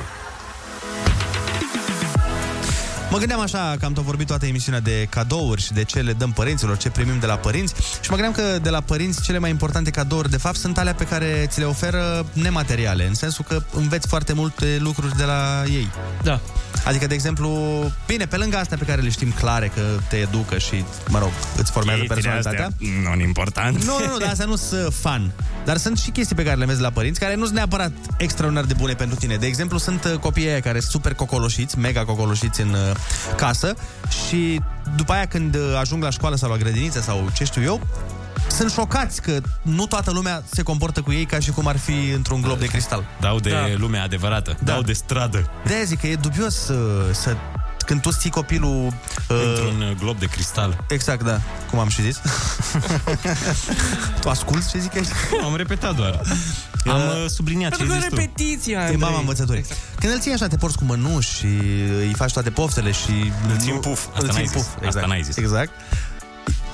[3.09, 6.13] Mă gândeam așa că am tot vorbit toată emisiunea de cadouri și de ce le
[6.13, 9.37] dăm părinților, ce primim de la părinți și mă gândeam că de la părinți cele
[9.37, 13.45] mai importante cadouri de fapt sunt alea pe care ți le oferă nemateriale, în sensul
[13.47, 15.89] că înveți foarte multe lucruri de la ei.
[16.23, 16.39] Da.
[16.85, 17.49] Adică, de exemplu,
[18.07, 21.31] bine, pe lângă astea pe care le știm clare că te educă și, mă rog,
[21.57, 22.69] îți formează personalitatea.
[23.03, 23.83] Non important.
[23.83, 25.31] Nu, nu, nu, dar astea nu sunt fan.
[25.65, 28.65] Dar sunt și chestii pe care le vezi la părinți care nu sunt neapărat extraordinar
[28.65, 29.35] de bune pentru tine.
[29.35, 32.95] De exemplu, sunt uh, copiii aia care sunt super cocoloșiți, mega cocoloșiți în uh,
[33.35, 33.75] casă
[34.27, 34.61] și
[34.95, 37.81] după aia când uh, ajung la școală sau la grădiniță sau ce știu eu,
[38.55, 42.09] sunt șocați că nu toată lumea se comportă cu ei ca și cum ar fi
[42.15, 43.03] într-un glob de cristal.
[43.19, 43.65] Dau de da.
[43.77, 44.71] lumea adevărată, da.
[44.71, 45.49] dau de stradă.
[45.65, 46.75] De-aia zic că e dubios să,
[47.11, 47.35] să
[47.85, 48.85] când tu ții copilul...
[49.29, 50.85] Uh, Într-un uh, glob de cristal.
[50.89, 51.41] Exact, da.
[51.69, 52.21] Cum am și zis.
[54.21, 55.07] tu asculti ce zic aici?
[55.43, 56.21] Am repetat doar.
[56.85, 58.21] Am uh, subliniat ce Pentru ai că zis tu.
[58.21, 58.97] repetiția, E Andrei.
[58.99, 59.59] mama învățătorii.
[59.59, 59.79] Exact.
[59.99, 61.45] Când îl ții așa, te porți cu mănuși și
[61.99, 63.31] îi faci toate poftele și...
[63.51, 64.05] Îl ții în puf.
[64.05, 64.61] Asta îl ții n-ai în zis.
[64.61, 64.87] puf.
[64.87, 65.37] Asta n-ai zis.
[65.37, 65.69] Exact.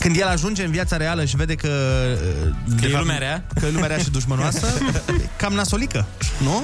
[0.02, 1.68] Când el ajunge în viața reală și vede că...
[1.68, 3.44] uh, Că de e fapt, lumea rea?
[3.60, 4.68] Că e lumea rea și dușmănoasă,
[5.38, 6.06] cam nasolică,
[6.44, 6.64] nu?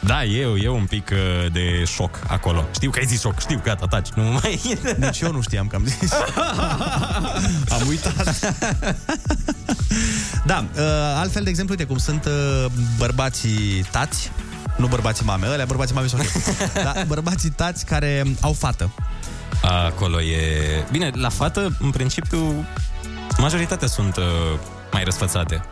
[0.00, 2.64] Da, e, e un pic uh, de șoc acolo.
[2.74, 4.08] Știu că ai zis șoc, știu, gata, taci.
[4.08, 4.78] Nu mai...
[5.00, 6.12] Nici eu nu știam că am zis.
[7.80, 8.38] am uitat.
[10.46, 10.82] da, uh,
[11.14, 12.66] altfel, de exemplu, uite cum sunt uh,
[12.98, 14.30] bărbații tați,
[14.76, 16.72] nu bărbații mame, ălea bărbații mame sunt ok.
[16.72, 18.90] Dar bărbații tați care au fată.
[19.62, 20.84] Acolo e...
[20.90, 22.66] Bine, la fată, în principiu,
[23.38, 24.24] majoritatea sunt uh,
[24.92, 25.64] mai răsfățate.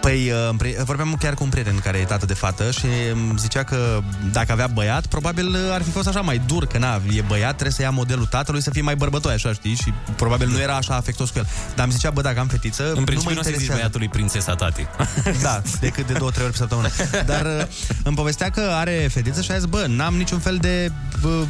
[0.00, 3.34] Păi, uh, pri- vorbeam chiar cu un prieten care e tată de fată și îmi
[3.38, 4.00] zicea că
[4.32, 7.50] dacă avea băiat, probabil uh, ar fi fost așa mai dur, că na, e băiat,
[7.50, 9.74] trebuie să ia modelul tatălui să fie mai bărbătoi, așa, știi?
[9.74, 11.46] Și probabil nu era așa afectos cu el.
[11.74, 13.60] Dar îmi zicea, bă, dacă am fetiță, În nu mă principiu nu, o să zici
[13.60, 13.80] interesează.
[13.80, 14.86] băiatului prințesa tati.
[15.42, 16.88] Da, decât de două, trei ori pe săptămână.
[17.26, 17.66] Dar uh,
[18.04, 21.44] îmi povestea că are fetiță și a zis, bă, n-am niciun fel de bă,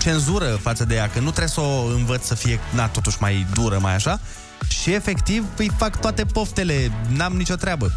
[0.00, 3.46] cenzură față de ea, că nu trebuie să o învăț să fie, na, totuși mai
[3.54, 4.20] dură, mai așa.
[4.68, 7.92] Și efectiv îi fac toate poftele, n-am nicio treabă.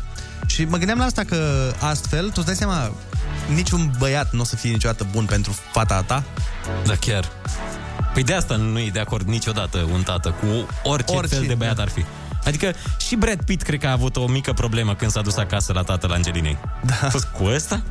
[0.46, 2.92] Și mă gândeam la asta că astfel, tu îți dai seama,
[3.54, 6.24] niciun băiat nu o să fie niciodată bun pentru fata ta.
[6.86, 7.32] Da, chiar.
[8.14, 11.46] Păi de asta nu e de acord niciodată un tată cu orice, Orice, orice fel
[11.48, 11.82] de băiat da.
[11.82, 12.06] ar fi.
[12.46, 12.74] Adică
[13.08, 15.84] și Brad Pitt cred că a avut o mică problemă când s-a dus acasă la
[15.84, 16.58] tatăl Angelinei.
[16.86, 16.94] Da.
[17.02, 17.82] A fost cu ăsta?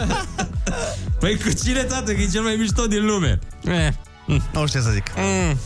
[1.20, 3.38] păi cu cine, tată, că e cel mai mișto din lume?
[3.64, 3.88] Eh.
[4.26, 5.12] Nu știu ce să zic.
[5.16, 5.58] Mm.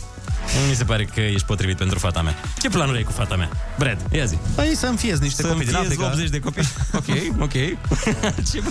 [0.60, 2.34] Nu mi se pare că ești potrivit pentru fata mea.
[2.60, 3.48] Ce planuri ai cu fata mea?
[3.78, 4.38] Brad, ia zi.
[4.54, 6.10] Păi să-mi fiez niște Să-mi copii din fiezi Africa.
[6.12, 6.62] 80 de copii.
[6.98, 7.52] Ok, ok.
[8.50, 8.62] Ce...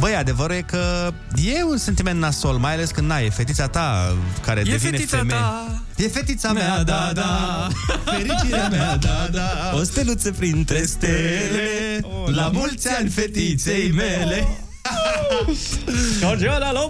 [0.00, 4.16] Băi, adevărul e că e un sentiment nasol, mai ales când n-ai, e fetița ta
[4.44, 5.38] care E devine fetița femeie.
[5.40, 5.82] ta.
[5.96, 7.68] E fetița mea, da, da,
[8.04, 9.72] fericirea mea, da, da.
[9.74, 14.48] O steluță printre stele, la mulți ani fetiței mele.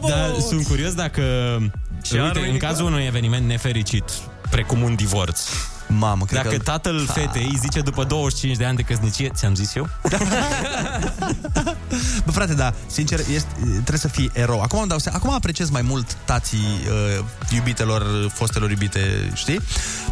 [0.08, 1.22] Dar sunt curios dacă...
[2.02, 4.04] Și uite, anul în cazul unui eveniment nefericit,
[4.50, 5.40] precum un divorț,
[5.98, 6.62] Mamă, cred dacă că...
[6.62, 9.88] tatăl fetei îi zice după 25 de ani de căsnicie, ți-am zis eu?
[12.24, 14.60] Bă, frate, da, sincer, este, trebuie să fii erou.
[14.60, 16.80] Acum îmi dau seama, acum apreciez mai mult tații
[17.18, 17.24] uh,
[17.54, 19.60] iubitelor, fostelor iubite, știi?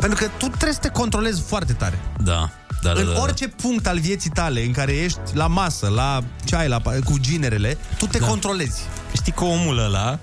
[0.00, 1.98] Pentru că tu trebuie să te controlezi foarte tare.
[2.18, 2.50] Da.
[2.82, 3.20] Da, da, în da, da.
[3.20, 7.78] orice punct al vieții tale în care ești la masă, la ceai, la, cu ginerele,
[7.98, 8.26] tu te Da.
[8.26, 8.80] controlezi.
[9.12, 10.18] Știi că omul ăla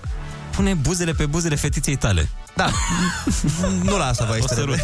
[0.57, 2.29] pune buzele pe buzele fetiței tale.
[2.55, 2.69] Da.
[3.84, 4.81] nu la asta vă O este sărută.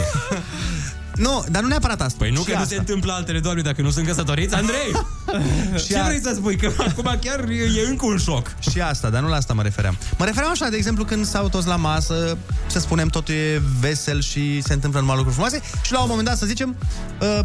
[1.16, 2.16] Nu, dar nu neapărat asta.
[2.18, 2.70] Păi nu Și că nu asta.
[2.70, 4.92] se întâmplă altele, doamne, dacă nu sunt căsătoriți, Andrei!
[5.82, 6.56] Și Ce a- vrei să spui?
[6.56, 8.56] Că acum chiar e, e încă un șoc.
[8.72, 9.98] Și asta, dar nu la asta mă refeream.
[10.18, 12.38] Mă refeream așa, de exemplu, când s-au toți la masă,
[12.68, 16.28] să spunem, totul e vesel și se întâmplă numai lucruri frumoase și la un moment
[16.28, 16.76] dat, să zicem,
[17.22, 17.40] uh,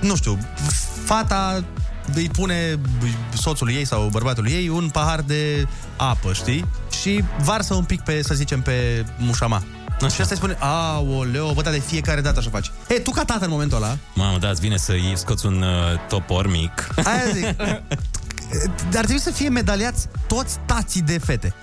[0.00, 0.38] nu știu,
[1.04, 1.64] fata
[2.14, 2.78] îi pune
[3.34, 5.66] soțului ei sau bărbatul ei un pahar de
[5.96, 6.64] apă, știi?
[7.00, 9.62] Și varsă un pic pe, să zicem, pe mușama.
[10.00, 12.70] Și asta îi spune, aoleo, bă, dar de fiecare dată așa faci.
[12.88, 15.62] E, tu ca tată în momentul ăla, Mamă, da, îți vine să iei, scoți un
[15.62, 16.88] uh, topor mic.
[17.04, 17.44] aia zic,
[18.98, 21.54] ar trebui să fie medaliați toți tații de fete.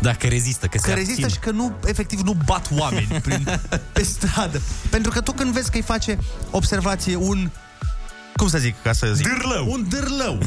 [0.00, 1.28] Dacă rezistă, că, Că se rezistă abțin.
[1.28, 3.48] și că nu, efectiv, nu bat oameni prin,
[3.92, 4.60] pe stradă.
[4.90, 6.18] Pentru că tu când vezi că îi face
[6.50, 7.50] observație un,
[8.38, 9.26] cum să zic, ca să zic?
[9.28, 9.70] Dârlău.
[9.72, 10.38] Un dârlău.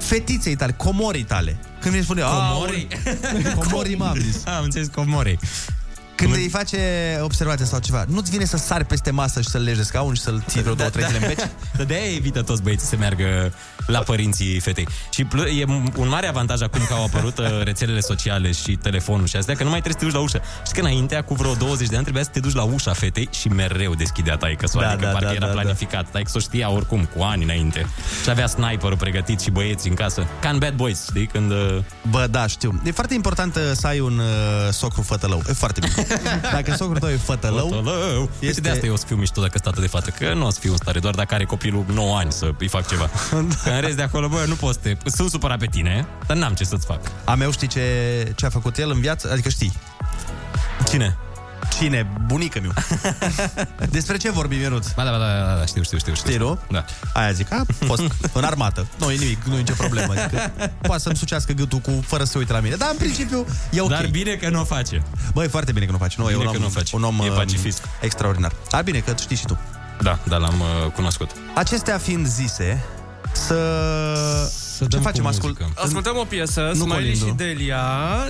[0.00, 1.58] Fetiței tale, comorii tale.
[1.80, 2.88] Când îi spune, Comorii?
[3.32, 4.46] "Aoleu, comorii m-am zis.
[4.56, 5.38] Am înțeles comorii.
[6.16, 6.78] Când îi face
[7.22, 10.20] observație sau ceva, nu-ți vine să sari peste masă și să-l legi de scaun și
[10.20, 11.48] să-l ții vreo două, trei zile în beci?
[11.76, 13.52] Dar de-aia evită toți băieții să meargă
[13.86, 14.88] la părinții fetei.
[15.10, 15.64] Și pl- e
[15.96, 19.62] un mare avantaj acum că au apărut uh, rețelele sociale și telefonul și astea, că
[19.62, 20.40] nu mai trebuie să te duci la ușă.
[20.66, 23.28] Și că înainte, cu vreo 20 de ani, trebuia să te duci la ușa fetei
[23.32, 25.60] și mereu deschidea taică Da, adică da, parcă da, era da, da.
[25.60, 26.10] planificat.
[26.10, 27.86] Taică o știa oricum, cu ani înainte.
[28.22, 30.26] Și avea sniperul pregătit și băieți în casă.
[30.40, 31.26] Ca în Bad Boys, știi?
[31.26, 31.50] Când...
[31.50, 31.78] Uh...
[32.10, 32.80] Bă, da, știu.
[32.84, 35.42] E foarte important uh, să ai un uh, socru fătălău.
[35.48, 36.05] E foarte bine.
[36.52, 38.22] Dacă socrul tău e fătălău, Fătălău.
[38.22, 38.46] Este...
[38.46, 40.50] Este- De asta eu o să fiu mișto dacă stată de fată, că nu o
[40.50, 43.10] să fiu în stare, doar dacă are copilul 9 ani să îi fac ceva.
[43.64, 45.10] Că în rest de acolo, bă, nu poți să te...
[45.10, 47.00] Sunt supărat pe tine, dar n-am ce să-ți fac.
[47.24, 47.82] a meu știi ce,
[48.36, 49.28] ce a făcut el în viață?
[49.32, 49.72] Adică știi.
[50.88, 51.16] Cine?
[51.78, 52.06] Cine?
[52.26, 52.72] Bunică miu.
[53.90, 54.86] Despre ce vorbim, Ionuț?
[54.92, 56.14] Ba da, ba da, da, da, știu, știu, știu.
[56.14, 56.30] știu.
[56.30, 56.58] Știi, nu?
[56.70, 56.84] Da.
[57.12, 58.02] Aia zic, a fost
[58.32, 58.86] în armată.
[58.98, 60.12] Nu e nimic, nu e nicio problemă.
[60.12, 62.74] Adică poate să-mi sucească gâtul cu, fără să se uite la mine.
[62.74, 63.88] Dar în principiu e ok.
[63.88, 65.02] Dar bine că nu o face.
[65.32, 66.14] Băi, foarte bine că nu faci.
[66.16, 66.92] Nu, e Bine un om, că nu o faci.
[66.92, 67.84] Un om E um, pacifist.
[68.00, 68.52] extraordinar.
[68.70, 69.58] Dar bine că știi și tu.
[70.00, 71.30] Da, da, l-am uh, cunoscut.
[71.54, 72.84] Acestea fiind zise,
[73.32, 73.56] să...
[74.76, 75.22] să Ce dăm facem?
[75.22, 75.58] cu Ascult...
[75.60, 75.80] muzică.
[75.84, 77.26] Ascultăm o piesă, Nu Smiley Colindu.
[77.26, 77.76] și Delia,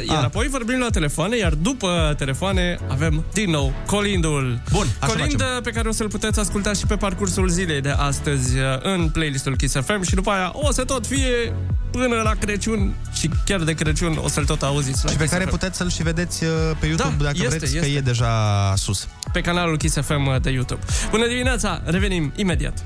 [0.09, 0.25] iar Ah.
[0.25, 4.61] apoi vorbim la telefoane, iar după telefoane avem din nou Colindul.
[4.73, 5.63] Bun, așa Colind facem.
[5.63, 9.57] pe care o să-l puteți asculta și pe parcursul zilei de astăzi uh, în playlistul
[9.57, 11.53] Kiss FM și după aia o să tot fie
[11.91, 15.33] până la Crăciun și chiar de Crăciun o să-l tot auziți la Și pe Kiss
[15.33, 15.51] care FM.
[15.51, 16.51] puteți să-l și vedeți uh,
[16.81, 17.99] pe YouTube Da, dacă este, vreți, că este.
[17.99, 19.09] e deja sus.
[19.33, 20.81] pe canalul Kiss FM de YouTube.
[21.11, 22.85] Bună dimineața, revenim imediat.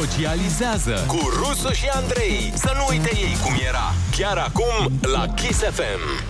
[0.00, 2.52] Socializează cu Rusu și Andrei.
[2.54, 3.94] Să nu uite ei cum era.
[4.16, 6.24] Chiar acum la Kiss FM.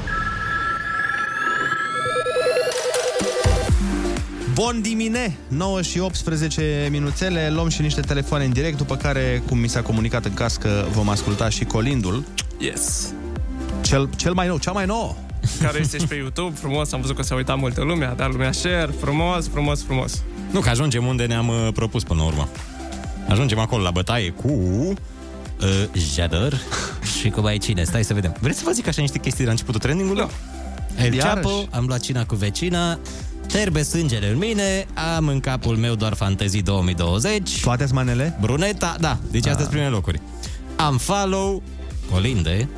[4.55, 5.37] Bun dimine!
[5.49, 9.83] 9 și 18 minuțele, luăm și niște telefoane în direct, după care, cum mi s-a
[9.83, 12.25] comunicat în cască, vom asculta și Colindul.
[12.59, 13.13] Yes.
[13.83, 15.15] Cel, cel mai nou, cea mai nouă.
[15.61, 18.31] Care este și pe YouTube, frumos, am văzut că s-a uitat multă lume, a dat
[18.31, 20.23] lumea share, frumos, frumos, frumos.
[20.51, 22.49] Nu, că ajungem unde ne-am uh, propus până la urmă.
[23.29, 24.95] Ajungem acolo la bătaie cu uh,
[26.15, 26.61] Jador
[27.21, 27.85] și cu mai cine.
[27.85, 28.37] Stai să vedem.
[28.41, 30.27] Vreți să vă zic așa niște chestii de la începutul trendingului?
[30.97, 31.05] Da.
[31.05, 31.35] El Iarăși.
[31.35, 32.99] Chapo, am luat cina cu vecina,
[33.47, 34.87] Terbe sângele în mine,
[35.17, 37.61] am în capul meu doar fantezii 2020.
[37.61, 38.39] Toate manele?
[38.41, 40.21] Bruneta, da, deci astea sunt primele locuri.
[40.77, 41.63] Am follow,
[42.11, 42.69] Colinde,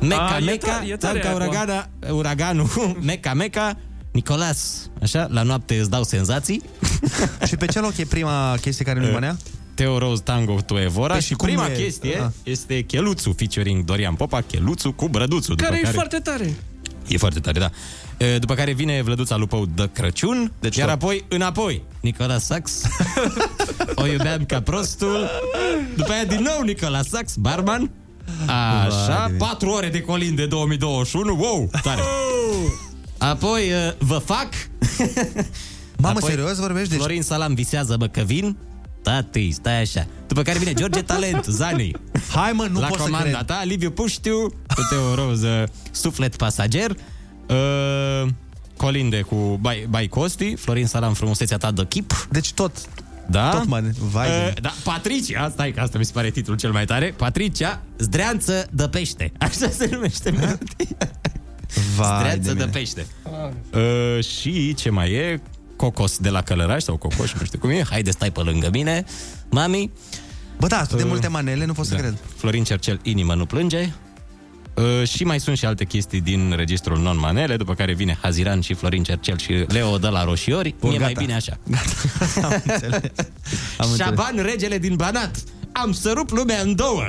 [0.00, 1.40] Meca Ah, e Meca, tare, e tare ca acum.
[1.40, 2.68] uragana, uraganul,
[3.00, 3.76] Meca Meca,
[4.10, 6.62] Nicolas, așa, la noapte îți dau senzații.
[7.48, 9.36] și pe ce loc e prima chestie care nu-i manea?
[9.74, 11.82] Teo Rose Tango tu Evora Păi și și cum prima e?
[11.82, 12.26] chestie Ah.
[12.42, 15.54] este Cheluțu featuring Dorian Popa, Cheluțu cu Brăduțu.
[15.54, 16.54] Care după e foarte tare.
[17.08, 17.70] E foarte tare, da.
[18.24, 20.96] E, După care vine Vlăduța Lupău de Crăciun, deci iar tot.
[21.02, 22.82] apoi înapoi Nicola Sax,
[23.94, 25.30] o iubeam ca prostul,
[25.96, 27.90] după aia din nou Nicola Sax, barman,
[28.46, 29.36] așa, Vai de mine.
[29.38, 32.00] 4 ore de colin de 2021, wow, tare.
[33.18, 34.48] Apoi uh, vă fac.
[35.98, 36.88] Mamă, serios vorbești?
[36.88, 38.56] Deci- Florin Salam visează, bă, că vin.
[39.02, 40.06] Tati, stai așa.
[40.26, 41.90] După care vine George Talent, Zani.
[42.34, 43.46] Hai mă, nu La pot să comanda cred.
[43.46, 48.28] ta, Liviu Puștiu, cu Teo Roză, Suflet Pasager, uh,
[48.76, 52.26] Colinde cu Bai, Bai Costi, Florin Salam, frumusețea ta de chip.
[52.30, 52.72] Deci tot,
[53.26, 53.50] Da?
[53.50, 54.54] tot man, vai de Uh, mine.
[54.60, 57.14] da, Patricia, stai că asta mi se pare titlul cel mai tare.
[57.16, 59.32] Patricia, zdreanță de pește.
[59.38, 60.96] Așa se numește melodia.
[61.96, 62.66] vai Zdreanță de de, mine.
[62.70, 63.06] pește.
[63.72, 65.40] Uh, și ce mai e?
[65.82, 67.82] Cocos de la Călăraș sau Cocoș, nu știu cum e.
[67.90, 69.04] Haide, stai pe lângă mine,
[69.50, 69.90] mami.
[70.58, 72.00] Bă, da, atât de Uh, multe manele, nu pot să da.
[72.00, 72.16] cred.
[72.36, 73.92] Florin Cercel, Inimă nu plânge.
[74.74, 78.74] Uh, și mai sunt și alte chestii din registrul non-manele, după care vine Haziran și
[78.74, 80.74] Florin Cercel și Leo de la Roșiori.
[80.80, 81.20] Bun, Mie mai gata.
[81.20, 81.58] bine așa.
[82.42, 82.92] Am înțeles.
[83.78, 83.96] Am înțeles.
[83.96, 85.36] Șaban, regele din Banat.
[85.72, 87.08] Am să rup lumea în două.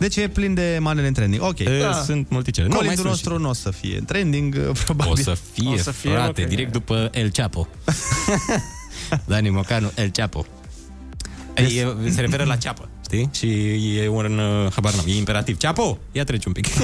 [0.00, 1.42] Deci e plin de manele în trending.
[1.42, 1.62] Ok.
[1.80, 1.92] Da.
[1.92, 2.66] Sunt multicele.
[2.66, 5.12] Nu, mai Colindul sunt nostru nu o să fie în trending, uh, probabil.
[5.12, 6.48] O să fie, O să fie, frate, ok.
[6.48, 7.68] direct după El Chapo.
[9.30, 10.46] Dani Mocanu, El Chapo.
[11.54, 13.30] E, se referă la ceapă, știi?
[13.32, 13.46] Și
[13.98, 15.56] e un, uh, habar n-am, e imperativ.
[15.56, 16.66] Ceapo, ia treci un pic.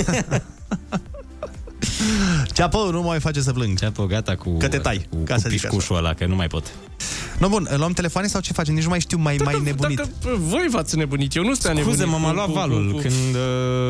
[2.52, 3.78] Ceapă, nu mai face să plâng.
[3.78, 6.34] Ceapo, gata cu, Că te tai, cu, ca cu să zic pișcușul ăla, că nu
[6.34, 6.72] mai pot.
[7.38, 8.74] No, bun, luăm telefoane sau ce facem?
[8.74, 9.96] Nici nu mai știu, mai, mai nebunit.
[9.96, 11.98] Dacă pă, voi v-ați nebunit, eu nu sunt nebunit.
[11.98, 13.34] Scuze-mă, m-a cu- luat cu- valul cu- cu- când...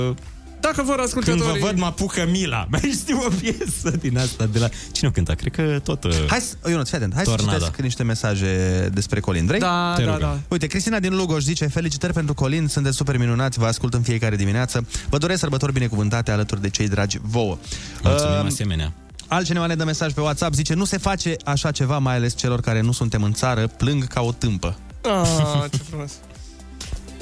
[0.09, 0.15] Uh,
[0.61, 1.61] Dacă vor când ascultătorii...
[1.61, 2.67] vă văd, mă apucă mila.
[2.71, 4.69] Mai știu o piesă din asta de la...
[4.93, 5.35] Cine o cânta?
[5.35, 6.05] Cred că tot...
[6.05, 7.51] Uh, Hai, să- Ionuț, fii atent, hai Tornado.
[7.51, 9.47] să citesc niște mesaje despre Colin.
[9.47, 9.61] Vrei?
[9.61, 10.29] Da, Te da, rugăm.
[10.29, 10.39] da.
[10.49, 14.37] Uite, Cristina din Lugoș zice Felicitări pentru Colin, sunteți super minunați, vă ascult în fiecare
[14.37, 14.87] dimineață.
[15.09, 17.57] Vă doresc sărbători binecuvântate alături de cei dragi vouă.
[18.03, 18.93] Mulțumim Uh, asemenea.
[19.29, 22.61] Altcineva ne dă mesaj pe WhatsApp, zice Nu se face așa ceva, mai ales celor
[22.61, 24.79] care nu suntem în țară, plâng ca o tâmpă.
[25.03, 26.13] Ah, ce frumos.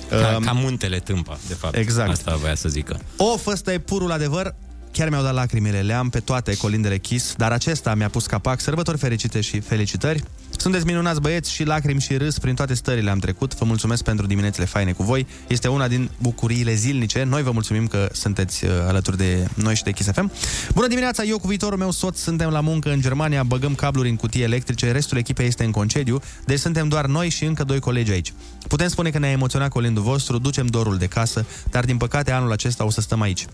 [0.08, 1.76] Ca, Um, ca muntele tâmpa, de fapt.
[1.76, 2.10] exact.
[2.10, 3.00] Asta voia să zică.
[3.16, 4.54] Of, ăsta e purul adevăr.
[4.92, 8.60] Chiar mi-au dat lacrimile, le am pe toate colindele Kiss, dar acesta mi-a pus capac.
[8.60, 10.22] Sărbători fericite și felicitări.
[10.56, 13.54] Sunteți minunați băieți și lacrimi și râs prin toate stările am trecut.
[13.54, 15.26] Vă mulțumesc pentru diminețile faine cu voi.
[15.48, 17.22] Este una din bucuriile zilnice.
[17.22, 20.32] Noi vă mulțumim că sunteți uh, alături de noi și de Kiss FM.
[20.74, 24.16] Bună dimineața, eu cu viitorul meu soț suntem la muncă în Germania, băgăm cabluri în
[24.16, 28.10] cutii electrice, restul echipei este în concediu, deci suntem doar noi și încă doi colegi
[28.10, 28.32] aici.
[28.68, 32.52] Putem spune că ne-a emoționat colindul vostru, ducem dorul de casă, dar din păcate anul
[32.52, 33.46] acesta o să stăm aici.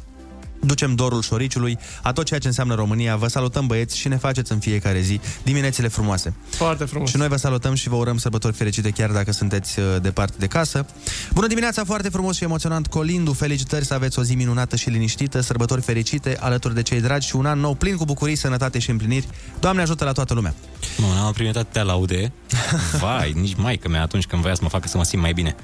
[0.61, 3.17] Ducem dorul șoriciului, a tot ceea ce înseamnă România.
[3.17, 6.35] Vă salutăm băieți și ne faceți în fiecare zi diminețile frumoase.
[6.51, 7.11] Foarte frumos.
[7.11, 10.47] Și noi vă salutăm și vă urăm sărbători fericite chiar dacă sunteți uh, departe de
[10.47, 10.87] casă.
[11.35, 13.33] Bună dimineața, foarte frumos și emoționant Colindu.
[13.33, 17.37] Felicitări să aveți o zi minunată și liniștită, sărbători fericite alături de cei dragi și
[17.37, 19.29] un an nou plin cu bucurii, sănătate și împliniri.
[19.61, 20.55] Doamne ajută la toată lumea.
[20.97, 22.33] Mă, am primit atâtea laude.
[23.01, 25.33] Vai, nici mai că mea atunci când voia să mă facă să mă simt mai
[25.33, 25.57] bine.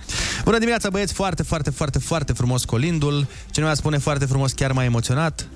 [0.44, 3.26] Bună dimineața, băieți, foarte, foarte, foarte, foarte frumos Colindul.
[3.50, 5.48] Cineva spune foarte frumos, chiar mai emoționat.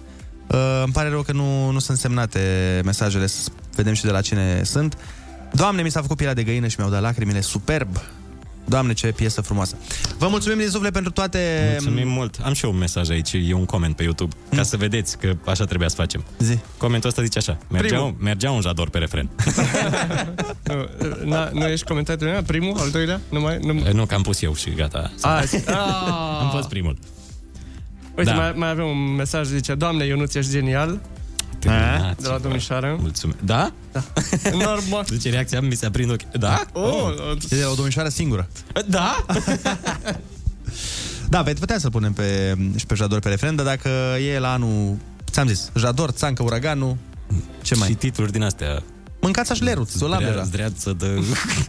[0.46, 2.40] Uh, îmi pare rău că nu, nu sunt semnate
[2.84, 4.96] mesajele, să vedem și de la cine sunt.
[5.52, 7.40] Doamne, mi s-a făcut pielea de găină și mi-au dat lacrimile.
[7.40, 8.00] Superb!
[8.64, 9.76] Doamne, ce piesă frumoasă.
[10.18, 11.68] Vă mulțumim din suflet pentru toate...
[11.70, 12.38] Mulțumim mult.
[12.42, 15.36] Am și eu un mesaj aici, e un coment pe YouTube, ca să vedeți că
[15.44, 16.24] așa trebuia să facem.
[16.38, 16.58] Zi.
[16.76, 17.58] Comentul ăsta zice așa.
[17.68, 18.06] Mergea, Primul.
[18.06, 19.30] un, mergea un jador pe refren.
[20.62, 20.86] Nu,
[21.24, 22.42] na, nu ești comentatorul meu?
[22.42, 22.78] Primul?
[22.78, 23.20] Al doilea?
[23.30, 23.58] Nu mai...
[23.62, 23.92] Nu...
[23.92, 25.12] nu, că am pus eu și gata.
[25.20, 25.42] A,
[26.42, 26.96] Am fost primul.
[28.16, 28.36] Uite, Da.
[28.36, 31.00] mai, mai avem un mesaj, zice Doamne, Ionuț, ești genial
[31.58, 33.38] Terminați, De la domnișoară Mulțumesc.
[33.40, 33.72] Da?
[33.92, 34.02] Da
[34.64, 36.28] Normal Zice reacția, mi se aprind ochii.
[36.38, 36.64] Da?
[36.72, 37.12] Oh,
[37.50, 38.48] E de la o domnișoară singură.
[38.88, 39.24] Da?
[41.28, 43.88] Da, veți putea să punem pe, și pe Jador pe refren, dar dacă
[44.34, 44.96] e la anul,
[45.30, 46.96] ți-am zis, Jador, Țancă, Uraganul,
[47.62, 47.88] ce mai?
[47.88, 48.82] Și titluri din astea.
[49.20, 50.42] Mâncați așlerul, ți-o l-am deja.
[50.42, 51.06] Zdreață de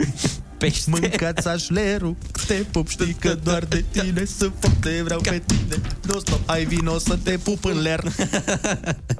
[0.57, 0.89] pește.
[0.89, 2.15] Mâncați așlerul,
[2.47, 5.81] te pup, știi că doar de tine să fac, te vreau pe tine.
[6.01, 8.03] Nu stop, hai vino să te pup în ler.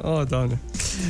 [0.03, 0.59] Oh, doamne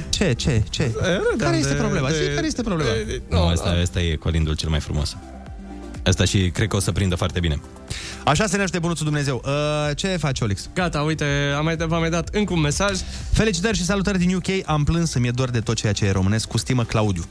[0.09, 0.91] Ce, ce, ce?
[1.37, 2.09] Care este problema?
[2.09, 2.89] Zi, care este problema?
[3.29, 5.15] Nu, asta, asta e colindul cel mai frumos.
[6.05, 7.61] Asta și cred că o să prindă foarte bine.
[8.25, 9.41] Așa se naște bunuțul Dumnezeu.
[9.45, 10.69] Uh, ce faci, Olix?
[10.73, 11.25] Gata, uite,
[11.57, 12.99] am mai, v-am mai dat încă un mesaj
[13.31, 14.47] Felicitări și salutări din UK.
[14.65, 16.47] Am plâns să mi-e dor de tot ceea ce e românesc.
[16.47, 17.23] Cu stimă, Claudiu.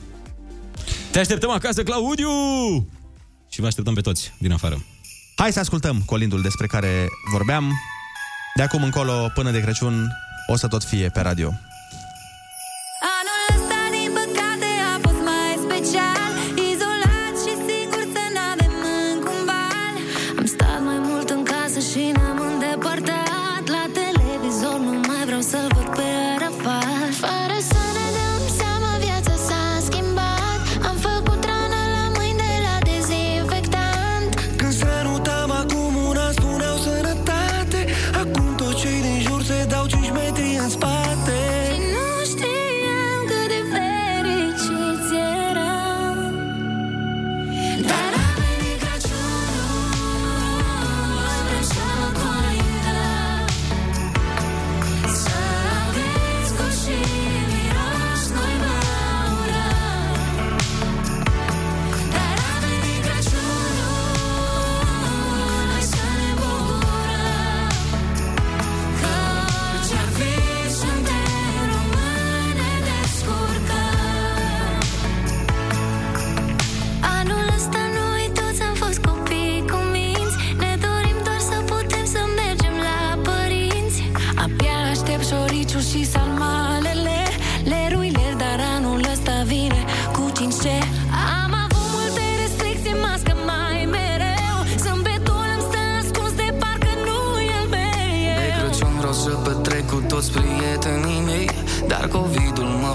[1.11, 2.29] Te așteptăm acasă, Claudiu!
[3.49, 4.83] Și vă așteptăm pe toți din afară.
[5.35, 7.71] Hai să ascultăm colindul despre care vorbeam.
[8.55, 10.11] De acum încolo, până de Crăciun,
[10.47, 11.51] o să tot fie pe radio.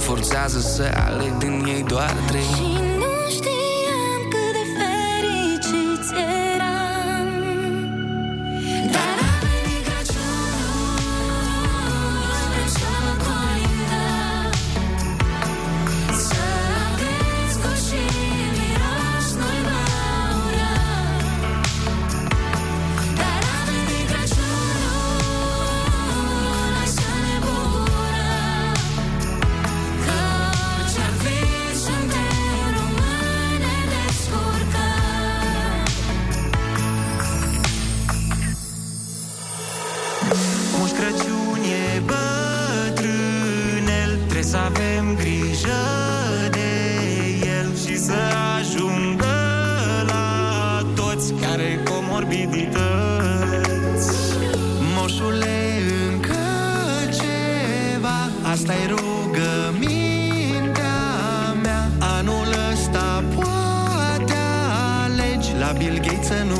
[0.07, 2.16] Forțează să aleg din ei doar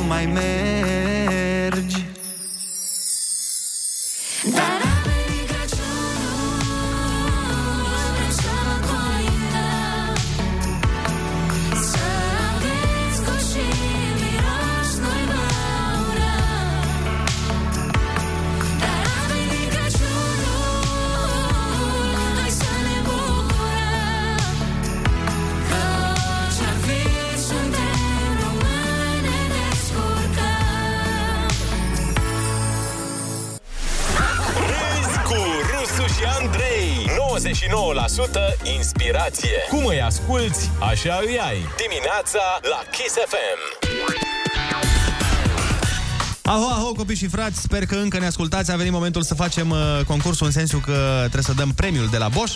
[0.07, 0.76] Gates să
[40.17, 43.59] asculti, așa îi ai Dimineața la Kiss FM
[46.43, 48.71] Aho, aho, copii și frați, sper că încă ne ascultați.
[48.71, 49.77] A venit momentul să facem uh,
[50.07, 52.53] concursul în sensul că trebuie să dăm premiul de la Bosch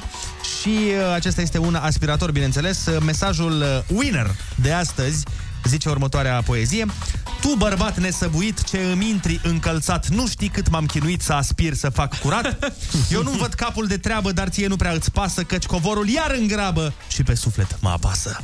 [0.59, 2.85] și uh, acesta este un aspirator, bineînțeles.
[2.85, 5.23] Uh, mesajul uh, winner de astăzi
[5.63, 6.85] zice următoarea poezie.
[7.41, 11.89] Tu, bărbat nesăbuit, ce îmi intri încălțat, nu știi cât m-am chinuit să aspir să
[11.89, 12.73] fac curat?
[13.11, 16.35] Eu nu văd capul de treabă, dar ție nu prea îți pasă, căci covorul iar
[16.39, 18.39] îngrabă și pe suflet mă apasă.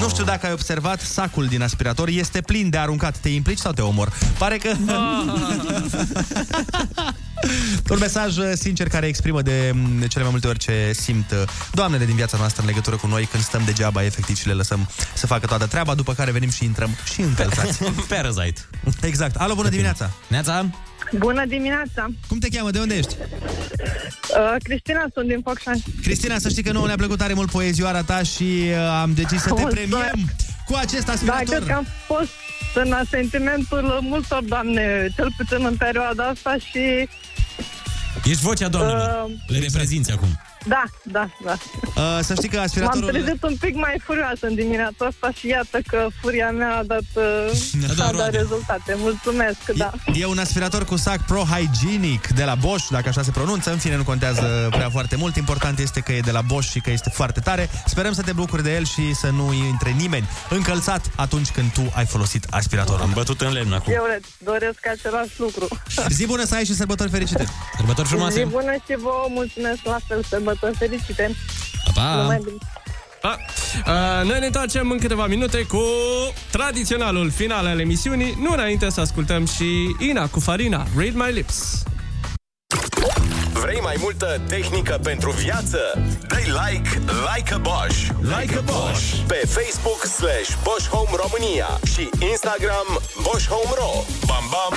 [0.00, 3.16] Nu știu dacă ai observat, sacul din aspirator este plin de aruncat.
[3.16, 4.12] Te implici sau te omor?
[4.38, 4.72] Pare că...
[7.90, 11.42] Un mesaj uh, sincer care exprimă de, de cele mai multe ori ce simt uh,
[11.72, 14.88] doamnele din viața noastră în legătură cu noi când stăm degeaba efectiv și le lăsăm
[15.14, 17.82] să facă toată treaba, după care venim și intrăm și încălțați.
[18.08, 18.60] Parasite.
[19.02, 19.36] Exact.
[19.36, 20.10] Alo, bună dimineața!
[20.28, 20.66] Neața!
[21.12, 22.06] Bună dimineața!
[22.28, 22.70] Cum te cheamă?
[22.70, 23.14] De unde ești?
[23.20, 25.84] Uh, Cristina, sunt din Focșani.
[26.02, 29.40] Cristina, să știi că nouă ne-a plăcut tare mult poezioara ta și uh, am decis
[29.40, 29.88] să te Mulțumesc.
[29.88, 30.30] premiem
[30.66, 31.44] cu acest Da, aspirator.
[31.46, 32.30] cred că am fost
[32.74, 37.08] în asentimentul multor doamne, cel puțin în perioada asta și
[38.24, 39.24] Ești vocea doamnelor.
[39.24, 40.28] Uh, Le reprezinți acum.
[40.66, 41.56] Da, da, da.
[41.96, 43.08] Uh, să știi că M-am aspiratorul...
[43.08, 47.08] trezit un pic mai furioasă în dimineața asta și iată că furia mea a dat,
[47.14, 48.36] uh, A dat a dat roade.
[48.36, 48.94] rezultate.
[48.96, 49.90] Mulțumesc, da.
[50.14, 53.70] E un aspirator cu sac Pro Hygienic de la Bosch, dacă așa se pronunță.
[53.70, 55.36] În fine, nu contează prea foarte mult.
[55.36, 57.70] Important este că e de la Bosch și că este foarte tare.
[57.86, 61.92] Sperăm să te bucuri de el și să nu intre nimeni încălțat atunci când tu
[61.94, 63.00] ai folosit aspiratorul.
[63.00, 63.92] Am bătut în lemn acum.
[63.92, 65.68] Eu le doresc același lucru.
[66.16, 67.46] Zi bună să ai și sărbători fericite!
[67.76, 71.36] Sărbători Zi bună și vouă, mulțumesc la fel, sărbători fericite.
[71.94, 72.14] Pa!
[72.14, 72.56] Numai bine.
[73.22, 73.36] Da.
[73.86, 75.82] Uh, noi ne întoarcem în câteva minute cu
[76.50, 81.82] tradiționalul final al emisiunii, nu înainte să ascultăm și Ina cu Farina, Read My Lips.
[83.52, 85.78] Vrei mai multă tehnică pentru viață?
[86.28, 86.88] Dă-i like,
[87.36, 88.08] like a Bosch.
[88.20, 89.14] Like a Bosch.
[89.26, 94.04] Pe Facebook slash Bosch Home România și Instagram Bosch Home Ro.
[94.26, 94.72] Bam, bam!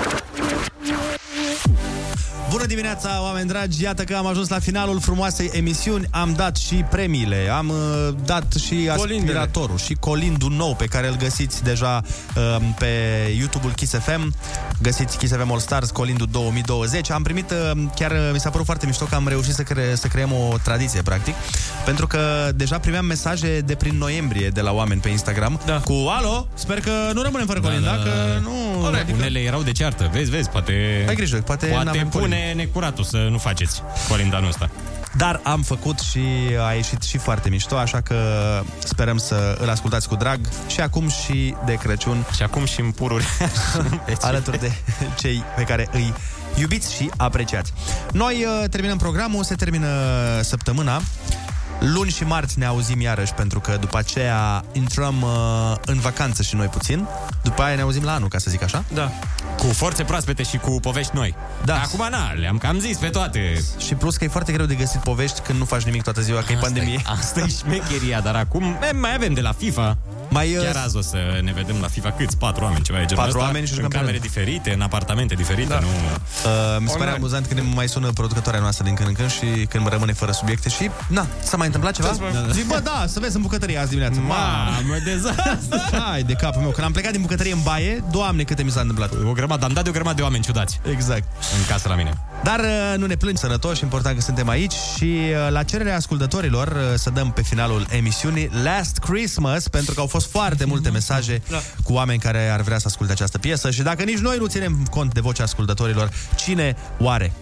[2.49, 3.83] Bună dimineața, oameni dragi!
[3.83, 6.07] Iată că am ajuns la finalul frumoasei emisiuni.
[6.11, 11.15] Am dat și premiile, am uh, dat și aspiratorul și colindul nou pe care îl
[11.15, 12.01] găsiți deja
[12.35, 12.87] uh, pe
[13.37, 14.35] YouTube-ul Kiss FM.
[14.81, 17.11] Găsiți Kiss FM All Stars, colindul 2020.
[17.11, 19.95] Am primit, uh, chiar uh, mi s-a părut foarte mișto că am reușit să, cre-
[19.95, 21.33] să creăm o tradiție, practic.
[21.85, 25.79] Pentru că deja primeam mesaje de prin noiembrie de la oameni pe Instagram da.
[25.79, 28.85] cu Alo, sper că nu rămânem fără colind, da, că nu...
[28.85, 29.17] Adică...
[29.17, 30.09] Unele erau de ceartă.
[30.13, 31.05] Vezi, vezi, poate...
[31.07, 32.59] Ai grijă, poate Poate n-avem pune colind.
[32.59, 34.69] necuratul să nu faceți colindanul ăsta.
[35.17, 36.19] Dar am făcut și
[36.67, 38.15] a ieșit și foarte mișto, așa că
[38.83, 42.25] sperăm să îl ascultați cu drag și acum și de Crăciun.
[42.35, 43.25] Și acum și în pururi.
[44.21, 44.71] alături de
[45.19, 46.13] cei pe care îi
[46.59, 47.73] iubiți și apreciați.
[48.11, 49.87] Noi uh, terminăm programul, se termină
[50.41, 51.01] săptămâna.
[51.79, 56.55] Luni și marți ne auzim iarăși, pentru că după aceea intrăm uh, în vacanță și
[56.55, 57.07] noi puțin.
[57.43, 58.83] După aia ne auzim la anul, ca să zic așa.
[58.93, 59.11] Da.
[59.57, 61.35] Cu forțe proaspete și cu povești noi.
[61.65, 61.81] Da.
[61.81, 63.63] Acum, na, le-am cam zis pe toate.
[63.77, 66.41] Și plus că e foarte greu de găsit povești când nu faci nimic toată ziua,
[66.41, 67.01] că e pandemie.
[67.05, 69.97] Asta e șmecheria, dar acum e, mai avem de la FIFA.
[70.33, 72.37] Mai, Chiar azi o să ne vedem la FIFA câți?
[72.37, 74.81] Patru oameni, ceva de genul Patru ăsta, oameni și în jucăm camere pe diferite, în
[74.81, 75.79] apartamente diferite, da.
[75.79, 75.87] nu...
[75.87, 77.09] Uh, mi se pare Online.
[77.15, 80.31] amuzant când ne mai sună producătoarea noastră din când în când și când rămâne fără
[80.31, 82.07] subiecte și, na, s-a mai întâmplat ceva?
[82.07, 82.51] Ce-ți mai- Da, da.
[82.51, 84.19] Zic, bă, da, să vezi în bucătărie azi dimineață.
[84.19, 85.97] Mamă, dezastru!
[85.99, 86.71] Hai de capul meu.
[86.71, 89.11] Când am plecat din bucătărie în baie, doamne, câte mi s-a întâmplat.
[89.29, 90.79] O grămadă, am dat de o grămadă de oameni ciudați.
[90.91, 91.23] Exact.
[91.57, 92.13] În casă la mine.
[92.43, 96.67] Dar uh, nu ne plângi sănătoși, important că suntem aici și uh, la cererea ascultătorilor
[96.67, 101.41] uh, să dăm pe finalul emisiunii Last Christmas, pentru că au fost foarte multe mesaje
[101.49, 101.61] Da.
[101.83, 104.87] cu oameni care ar vrea să asculte această piesă și dacă nici noi nu ținem
[104.89, 107.33] cont de vocea ascultătorilor, cine oare?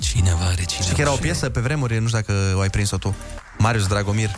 [0.00, 2.70] Cine oare, cine Știi că era o piesă pe vremuri, nu știu dacă o ai
[2.70, 3.14] prins-o tu,
[3.58, 4.30] Marius Dragomir.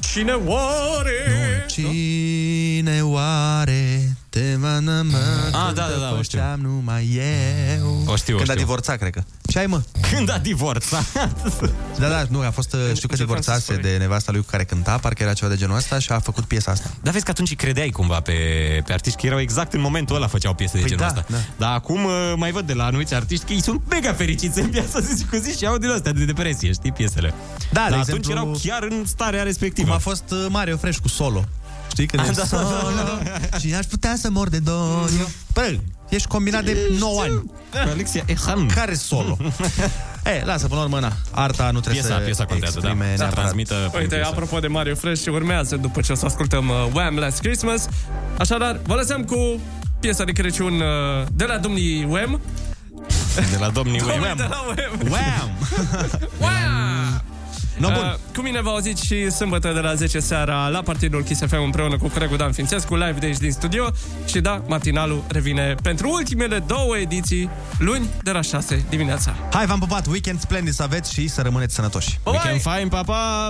[0.00, 1.64] Cine oare?
[1.66, 5.16] Cine oare te va nămă
[5.52, 6.40] Ah, da, da, da, o știu.
[6.62, 7.20] numai
[7.78, 8.64] eu O știu, o Când a știu.
[8.64, 9.82] divorțat, cred că Ce ai, mă?
[10.12, 11.04] Când a divorțat?
[11.98, 14.98] Da, da, nu, a fost, uh, știu că divorțase de nevasta lui cu care cânta,
[14.98, 16.90] parcă era ceva de genul ăsta și a făcut piesa asta.
[17.02, 18.32] Dar vezi că atunci îi credeai cumva pe,
[18.86, 21.26] pe artiști, că erau exact în momentul ăla făceau piese de Păi genul da, ăsta.
[21.32, 21.38] da.
[21.66, 24.70] Dar acum uh, mai văd de la anumiți artiști că ei sunt mega fericiți în
[24.70, 27.34] viața zi cu zi și au din astea de depresie, știi, piesele.
[27.72, 29.86] Da, Dar de atunci exemplu- erau chiar în starea respectivă.
[29.86, 31.44] Cum a fost uh, Mario Fresh cu solo.
[31.96, 32.44] Știi când Ah, e da.
[32.44, 32.92] solo
[33.60, 35.10] Și aș putea să mor de dor
[35.52, 35.76] Bă,
[36.08, 37.50] ești combinat de 9 ani
[37.90, 39.36] Alexia Ehan Care solo?
[40.40, 42.88] e, lasă, până la urmă, na Arta nu trebuie Piesa- să piesa contează, da.
[42.88, 43.42] exprime Să neapărat.
[43.44, 44.30] transmită prin Uite, piesă.
[44.30, 47.16] apropo de Mario Fresh, urmează după ce o să ascultăm uh, Wham!
[47.16, 47.88] Last Christmas.
[48.38, 49.60] Așadar, vă lăsăm cu
[50.00, 52.40] piesa de Crăciun uh, de la domnii Wham!
[53.50, 54.36] De la domnii Domnii Wham.
[54.36, 55.10] de la Wham!
[55.10, 55.50] Wham!
[56.38, 57.22] Wham!
[57.78, 57.96] No, bun.
[57.96, 61.62] Uh, cu mine vă auziți și sâmbătă de la 10 seara la Partidul Kiss FM
[61.62, 63.90] împreună cu colegul Dan Fințescu, live de aici din studio.
[64.26, 69.34] Și da, matinalul revine pentru ultimele două ediții, luni de la 6 dimineața.
[69.52, 72.10] Hai, v-am pupat, weekend splendid să aveți și să rămâneți sănătoși.
[72.10, 72.30] Bye-bye!
[72.30, 73.48] Weekend fain, pa, pa!